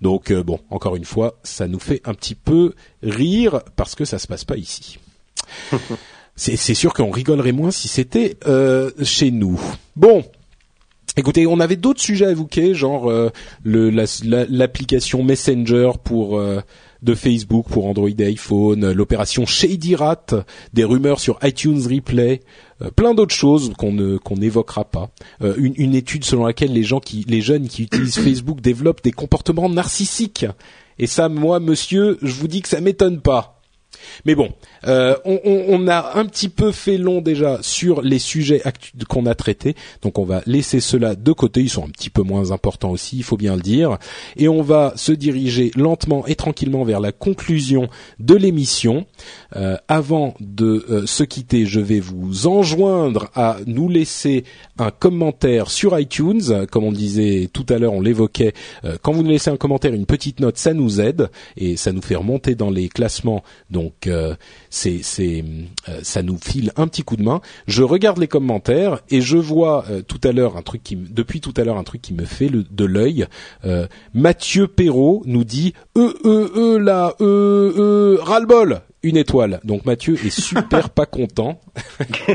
[0.00, 4.04] Donc euh, bon, encore une fois, ça nous fait un petit peu rire parce que
[4.04, 4.98] ça se passe pas ici.
[6.38, 9.58] C'est sûr qu'on rigolerait moins si c'était euh, chez nous.
[9.96, 10.22] Bon,
[11.18, 13.30] Écoutez, on avait d'autres sujets à évoquer, genre euh,
[13.64, 14.04] la-
[14.50, 16.38] l'application Messenger pour
[17.02, 20.26] de Facebook pour Android et iPhone, euh, l'opération Shady Rat,
[20.72, 22.42] des rumeurs sur iTunes Replay,
[22.82, 25.10] euh, plein d'autres choses qu'on qu'on n'évoquera pas.
[25.42, 29.02] Euh, une, une étude selon laquelle les gens qui les jeunes qui utilisent Facebook développent
[29.02, 30.46] des comportements narcissiques.
[30.98, 33.55] Et ça, moi, monsieur, je vous dis que ça m'étonne pas.
[34.24, 34.50] Mais bon,
[34.86, 38.62] euh, on, a un petit peu fait long déjà sur les sujets
[39.08, 41.60] qu'on a traités, donc on va laisser cela de côté.
[41.60, 43.98] Ils sont un petit peu moins importants aussi, il faut bien le dire,
[44.36, 47.88] et on va se diriger lentement et tranquillement vers la conclusion
[48.18, 49.06] de l'émission.
[49.54, 54.44] Euh, avant de euh, se quitter, je vais vous enjoindre à nous laisser
[54.78, 56.66] un commentaire sur iTunes.
[56.70, 58.52] Comme on disait tout à l'heure, on l'évoquait.
[59.02, 62.02] quand vous nous laissez un commentaire, une petite note, ça nous aide et ça nous
[62.02, 63.42] fait remonter dans les classements.
[63.76, 64.34] Donc euh,
[64.70, 65.44] c'est c'est
[65.90, 67.42] euh, ça nous file un petit coup de main.
[67.66, 71.42] Je regarde les commentaires et je vois euh, tout à l'heure un truc qui depuis
[71.42, 73.26] tout à l'heure un truc qui me fait de l'œil.
[74.14, 77.24] Mathieu Perrault nous dit e e e là e
[77.76, 79.60] e ras-le-bol une étoile.
[79.64, 81.60] Donc Mathieu est super pas content.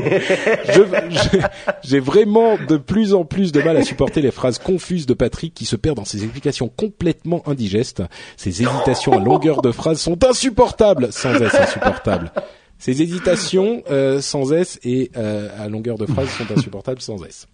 [1.82, 5.54] J'ai vraiment de plus en plus de mal à supporter les phrases confuses de Patrick
[5.54, 8.02] qui se perd dans ses explications complètement indigestes.
[8.36, 12.32] Ses hésitations à longueur de phrase sont insupportables, sans S insupportables.
[12.78, 17.46] Ses hésitations euh, sans S et euh, à longueur de phrase sont insupportables sans S.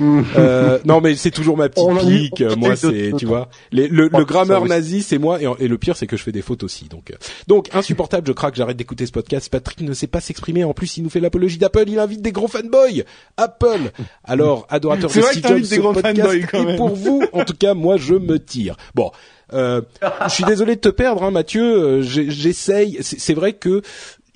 [0.36, 2.40] Euh, non mais c'est toujours ma petite On pique.
[2.56, 5.76] Moi c'est tu vois les- le, Oh, le grammeur nazi c'est moi et, et le
[5.76, 6.84] pire c'est que je fais des fautes aussi.
[6.88, 7.14] Donc euh,
[7.48, 8.26] donc insupportable.
[8.28, 8.54] Je craque.
[8.54, 9.48] J'arrête d'écouter ce podcast.
[9.50, 10.62] Patrick ne sait pas s'exprimer.
[10.62, 11.84] En plus il nous fait l'apologie d'Apple.
[11.88, 13.04] Il invite des gros fanboys.
[13.36, 13.90] Apple.
[14.24, 17.24] Alors adorateur de C'est vrai Steve Jobs, des ce gros podcast est pour vous.
[17.32, 18.76] En tout cas moi je me tire.
[18.94, 19.10] Bon.
[19.54, 19.80] Euh,
[20.26, 21.62] je suis désolé de te perdre, hein, Mathieu.
[21.64, 22.98] Euh, J'essaye.
[23.00, 23.80] C'est c'est vrai que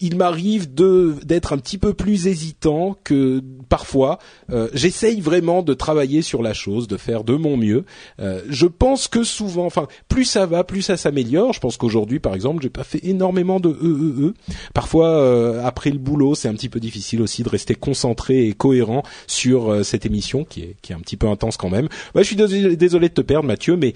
[0.02, 4.18] il m'arrive de d'être un petit peu plus hésitant que parfois.
[4.50, 7.84] Euh, J'essaye vraiment de travailler sur la chose, de faire de mon mieux.
[8.20, 11.52] Euh, je pense que souvent, enfin, plus ça va, plus ça s'améliore.
[11.52, 14.34] Je pense qu'aujourd'hui, par exemple, j'ai pas fait énormément de e e e.
[14.74, 18.52] Parfois, euh, après le boulot, c'est un petit peu difficile aussi de rester concentré et
[18.54, 21.88] cohérent sur euh, cette émission qui est qui est un petit peu intense quand même.
[22.16, 22.36] Ouais, je suis
[22.76, 23.94] désolé de te perdre, Mathieu, mais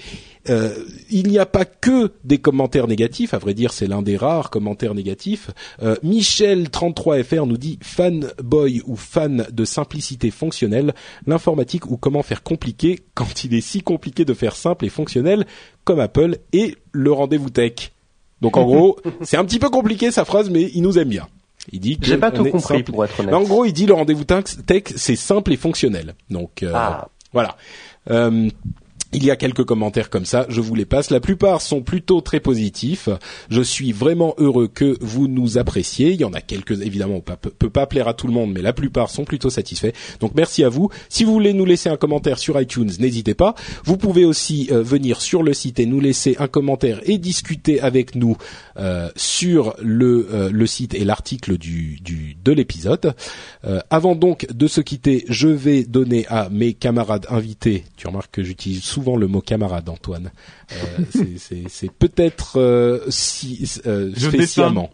[0.50, 0.74] euh,
[1.10, 3.34] il n'y a pas que des commentaires négatifs.
[3.34, 5.50] À vrai dire, c'est l'un des rares commentaires négatifs.
[5.82, 10.94] Euh, Michel33fr nous dit fanboy ou fan de simplicité fonctionnelle,
[11.26, 15.46] l'informatique ou comment faire compliqué quand il est si compliqué de faire simple et fonctionnel
[15.84, 17.92] comme Apple et le rendez-vous tech.
[18.40, 21.26] Donc en gros, c'est un petit peu compliqué sa phrase, mais il nous aime bien.
[21.72, 22.92] Il dit que J'ai pas tout compris simple.
[22.92, 23.34] pour être honnête.
[23.34, 26.14] En gros, il dit le rendez-vous tech, tech, c'est simple et fonctionnel.
[26.30, 27.08] Donc euh, Ah.
[27.32, 27.56] voilà.
[28.10, 28.48] Euh,
[29.12, 31.10] Il y a quelques commentaires comme ça, je vous les passe.
[31.10, 33.08] La plupart sont plutôt très positifs.
[33.48, 36.10] Je suis vraiment heureux que vous nous appréciez.
[36.10, 38.52] Il y en a quelques, évidemment, on peut, peut pas plaire à tout le monde,
[38.52, 39.92] mais la plupart sont plutôt satisfaits.
[40.20, 40.90] Donc merci à vous.
[41.08, 43.54] Si vous voulez nous laisser un commentaire sur iTunes, n'hésitez pas.
[43.84, 47.80] Vous pouvez aussi euh, venir sur le site et nous laisser un commentaire et discuter
[47.80, 48.36] avec nous
[48.76, 53.14] euh, sur le, euh, le site et l'article de l'épisode.
[53.90, 57.84] avant donc de se quitter, je vais donner à mes camarades invités.
[57.96, 60.30] Tu remarques que j'utilise souvent le mot camarade, Antoine.
[60.72, 61.26] Euh,
[61.68, 64.88] c'est peut-être euh, si, euh, spécialement.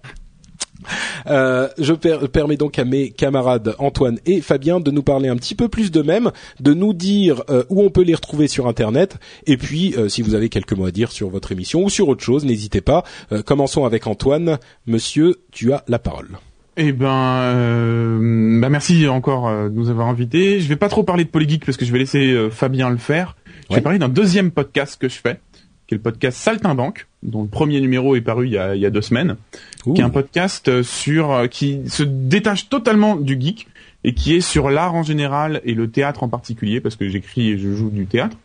[1.28, 5.54] Euh, je permets donc à mes camarades Antoine et Fabien de nous parler un petit
[5.54, 9.94] peu plus d'eux-mêmes, de nous dire où on peut les retrouver sur Internet, et puis
[10.08, 12.80] si vous avez quelques mots à dire sur votre émission ou sur autre chose, n'hésitez
[12.80, 13.04] pas.
[13.46, 14.58] commençons avec Antoine.
[14.88, 16.30] Monsieur, tu as la parole.
[16.76, 20.58] Eh ben, bah merci encore de nous avoir invités.
[20.58, 23.36] Je vais pas trop parler de Polygeek parce que je vais laisser Fabien le faire.
[23.72, 25.40] Je vais parler d'un deuxième podcast que je fais,
[25.86, 28.80] qui est le podcast Saltimbanque, dont le premier numéro est paru il y a, il
[28.80, 29.36] y a deux semaines,
[29.82, 33.68] qui est un podcast sur qui se détache totalement du geek
[34.04, 37.50] et qui est sur l'art en général et le théâtre en particulier parce que j'écris
[37.50, 38.36] et je joue du théâtre.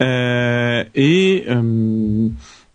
[0.00, 1.44] et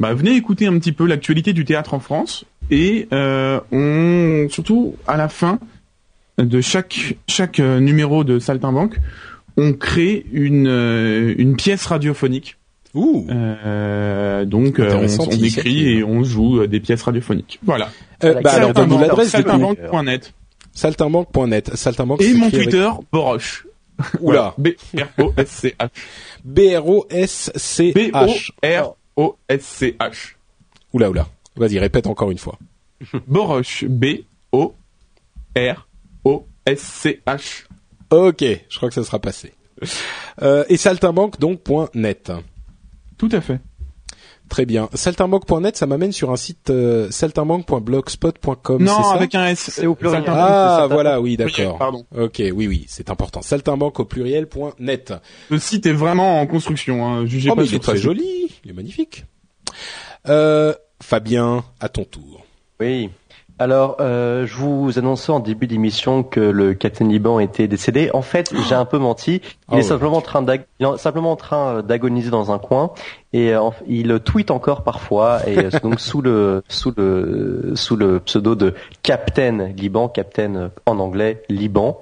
[0.01, 4.95] bah, venez écouter un petit peu l'actualité du théâtre en France et euh, on surtout
[5.05, 5.59] à la fin
[6.37, 8.99] de chaque chaque euh, numéro de Saltimbanque,
[9.57, 12.57] on crée une euh, une pièce radiophonique.
[12.93, 13.25] Ouh.
[13.29, 17.59] Euh, donc on, on, écrit et on joue des pièces radiophoniques.
[17.63, 17.89] Voilà.
[18.23, 20.33] Euh, bah, alors donne-nous l'adresse saltimbanque.net.
[20.73, 21.75] Saltimbanque.net.
[21.75, 22.21] Saltimbanque.
[22.21, 23.65] Et mon Twitter, Boroche.
[24.19, 24.55] Oula.
[24.57, 25.89] B R O S C H.
[26.43, 27.93] B R O S C H.
[27.93, 30.35] B O R O S C H.
[30.93, 31.27] Oula oula.
[31.55, 32.57] Vas-y, répète encore une fois.
[33.27, 34.05] Boroche, B
[34.51, 34.73] O
[35.55, 35.87] R
[36.25, 37.65] O S C H.
[38.11, 39.53] Ok, je crois que ça sera passé.
[40.41, 41.61] Euh, et saltimbanque donc
[41.95, 42.31] .net.
[43.17, 43.59] Tout à fait.
[44.51, 44.89] Très bien.
[44.93, 48.83] Saltimbanque.net, ça m'amène sur un site euh, saltimbanque.blogspot.com.
[48.83, 49.69] Non, ça avec un S.
[49.71, 50.25] C'est au pluriel.
[50.27, 51.77] Ah, voilà, oui, d'accord.
[51.77, 52.05] Pardon.
[52.13, 53.41] Ok, oui, oui, c'est important.
[53.41, 55.13] Saltimbanque au pluriel.net.
[55.49, 57.07] Le site est vraiment en construction.
[57.07, 57.25] Hein.
[57.25, 59.23] Jugez oh, pas mais il est très joli, il est magnifique.
[60.27, 62.45] Euh, Fabien, à ton tour.
[62.81, 63.09] Oui.
[63.59, 68.09] Alors, euh, je vous annonçais en début d'émission que le Captain Liban était décédé.
[68.13, 69.35] En fait, j'ai un peu menti.
[69.35, 69.81] Il Ah est ouais.
[69.83, 72.89] simplement en train d'ag- il est simplement en train d'agoniser dans un coin
[73.33, 78.19] et euh, il tweet encore parfois et euh, donc sous le sous le sous le
[78.21, 78.73] pseudo de
[79.03, 81.99] Captain Liban, Captain euh, en anglais Liban.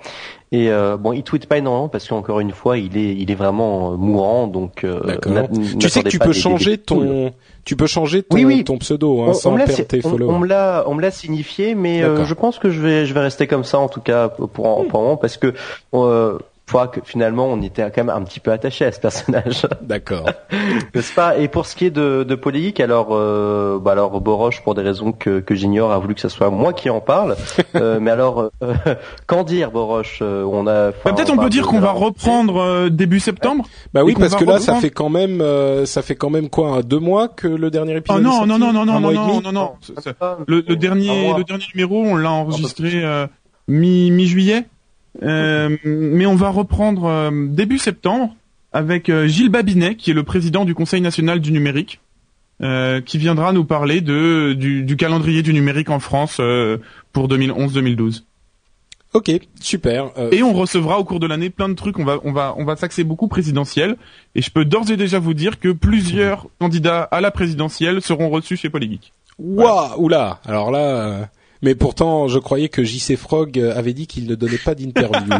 [0.52, 3.36] Et euh, bon, il tweet pas énormément parce qu'encore une fois, il est il est
[3.36, 4.86] vraiment mourant donc.
[5.80, 7.34] Tu sais que tu peux changer ton,
[7.70, 8.64] tu peux changer ton, Oui, oui.
[8.64, 10.34] ton pseudo hein, On- sans on perdre tes followers.
[10.34, 13.14] On me l'a, on me l'a signifié, mais euh, je pense que je vais, je
[13.14, 15.54] vais rester comme ça en tout cas pour pour, pour un moment parce que
[15.94, 16.40] euh,
[16.70, 20.30] fois que finalement on était quand même un petit peu attaché à ce personnage, D'accord.
[20.96, 21.38] n'est-ce pas?
[21.38, 24.82] Et pour ce qui est de, de Polygeek, alors, euh, bah alors Boroche, pour des
[24.82, 27.36] raisons que, que j'ignore, a voulu que ce soit moi qui en parle.
[27.76, 28.74] Euh, mais alors, euh,
[29.28, 30.90] qu'en dire, Boroche Euh, On a.
[30.92, 33.66] Bah, Peut-être on peut dire qu'on va reprendre euh, début septembre.
[33.94, 36.78] Bah oui, parce que là, ça fait quand même, euh, ça fait quand même quoi,
[36.78, 38.20] un, deux mois que le dernier épisode.
[38.20, 39.72] Oh non, est non, non, non, non, non, non, non, non.
[40.20, 43.28] Ah, Le, le dernier, le dernier numéro, on l'a enregistré euh,
[43.68, 44.66] mi mi juillet,
[45.24, 48.36] euh, mais on va reprendre euh, début septembre
[48.72, 52.00] avec euh, Gilles Babinet, qui est le président du Conseil national du numérique,
[52.62, 56.78] euh, qui viendra nous parler de du, du calendrier du numérique en France euh,
[57.14, 58.24] pour 2011-2012.
[59.14, 60.12] Ok, super.
[60.32, 61.98] Et on recevra au cours de l'année plein de trucs.
[61.98, 63.96] On va, on va, on va s'axer beaucoup présidentiel.
[64.36, 68.30] Et je peux d'ores et déjà vous dire que plusieurs candidats à la présidentielle seront
[68.30, 69.12] reçus chez Polygeek.
[69.40, 70.40] Waouh, oula.
[70.46, 71.26] Alors là, euh,
[71.62, 75.34] mais pourtant, je croyais que JC Frog euh, avait dit qu'il ne donnait pas d'interview.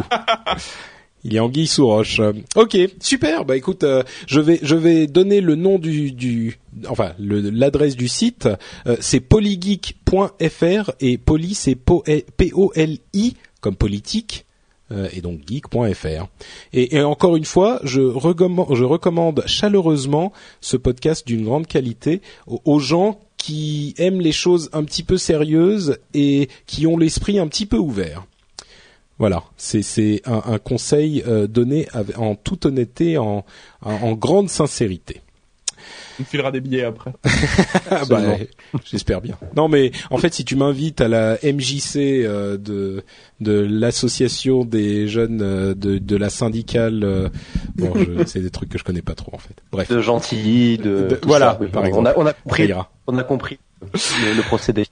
[1.22, 2.20] Il est anguille sous roche.
[2.56, 3.44] Ok, super.
[3.44, 8.08] Bah écoute, euh, je vais je vais donner le nom du du enfin l'adresse du
[8.08, 8.48] site.
[8.86, 14.46] Euh, c'est polygeek.fr et poly c'est P O L I comme politique
[14.92, 16.26] euh, et donc geek.fr.
[16.72, 22.22] Et, et encore une fois, je recommande, je recommande chaleureusement ce podcast d'une grande qualité
[22.46, 27.38] aux, aux gens qui aiment les choses un petit peu sérieuses et qui ont l'esprit
[27.38, 28.26] un petit peu ouvert.
[29.18, 33.44] Voilà, c'est un, conseil euh, donné en toute honnêteté, en
[34.14, 35.20] grande sincérité.
[36.20, 37.12] On filera des billets après.
[37.90, 38.20] Ah bah,
[38.84, 39.36] j'espère bien.
[39.56, 43.02] Non mais en fait si tu m'invites à la MJC euh, de
[43.40, 47.28] de l'association des jeunes euh, de de la syndicale euh,
[47.74, 47.92] bon
[48.26, 49.54] c'est des trucs que je connais pas trop en fait.
[49.72, 49.90] Bref.
[49.90, 51.68] de Gentilly, de, voilà, ça, oui.
[51.68, 52.08] par on, exemple.
[52.08, 52.72] a, on a compris,
[53.06, 54.86] on a compris le, le procédé.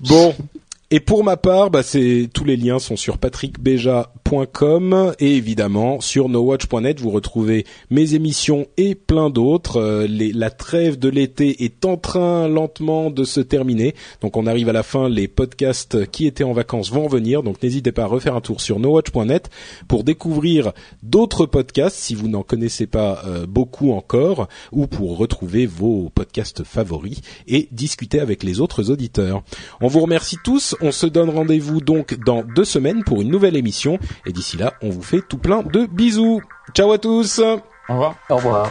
[0.00, 0.34] Bon,
[0.92, 6.28] Et pour ma part, bah c'est tous les liens sont sur patrickbeja.com et évidemment sur
[6.28, 9.80] nowatch.net vous retrouvez mes émissions et plein d'autres.
[9.80, 14.68] Euh, la trêve de l'été est en train lentement de se terminer, donc on arrive
[14.68, 15.08] à la fin.
[15.08, 18.60] Les podcasts qui étaient en vacances vont revenir, donc n'hésitez pas à refaire un tour
[18.60, 19.50] sur nowatch.net
[19.88, 20.70] pour découvrir
[21.02, 26.62] d'autres podcasts si vous n'en connaissez pas euh, beaucoup encore, ou pour retrouver vos podcasts
[26.62, 29.42] favoris et discuter avec les autres auditeurs.
[29.80, 33.56] On vous remercie tous on se donne rendez-vous donc dans deux semaines pour une nouvelle
[33.56, 33.98] émission.
[34.26, 36.40] Et d'ici là, on vous fait tout plein de bisous.
[36.74, 37.40] Ciao à tous.
[37.40, 38.16] Au revoir.
[38.30, 38.70] Au revoir.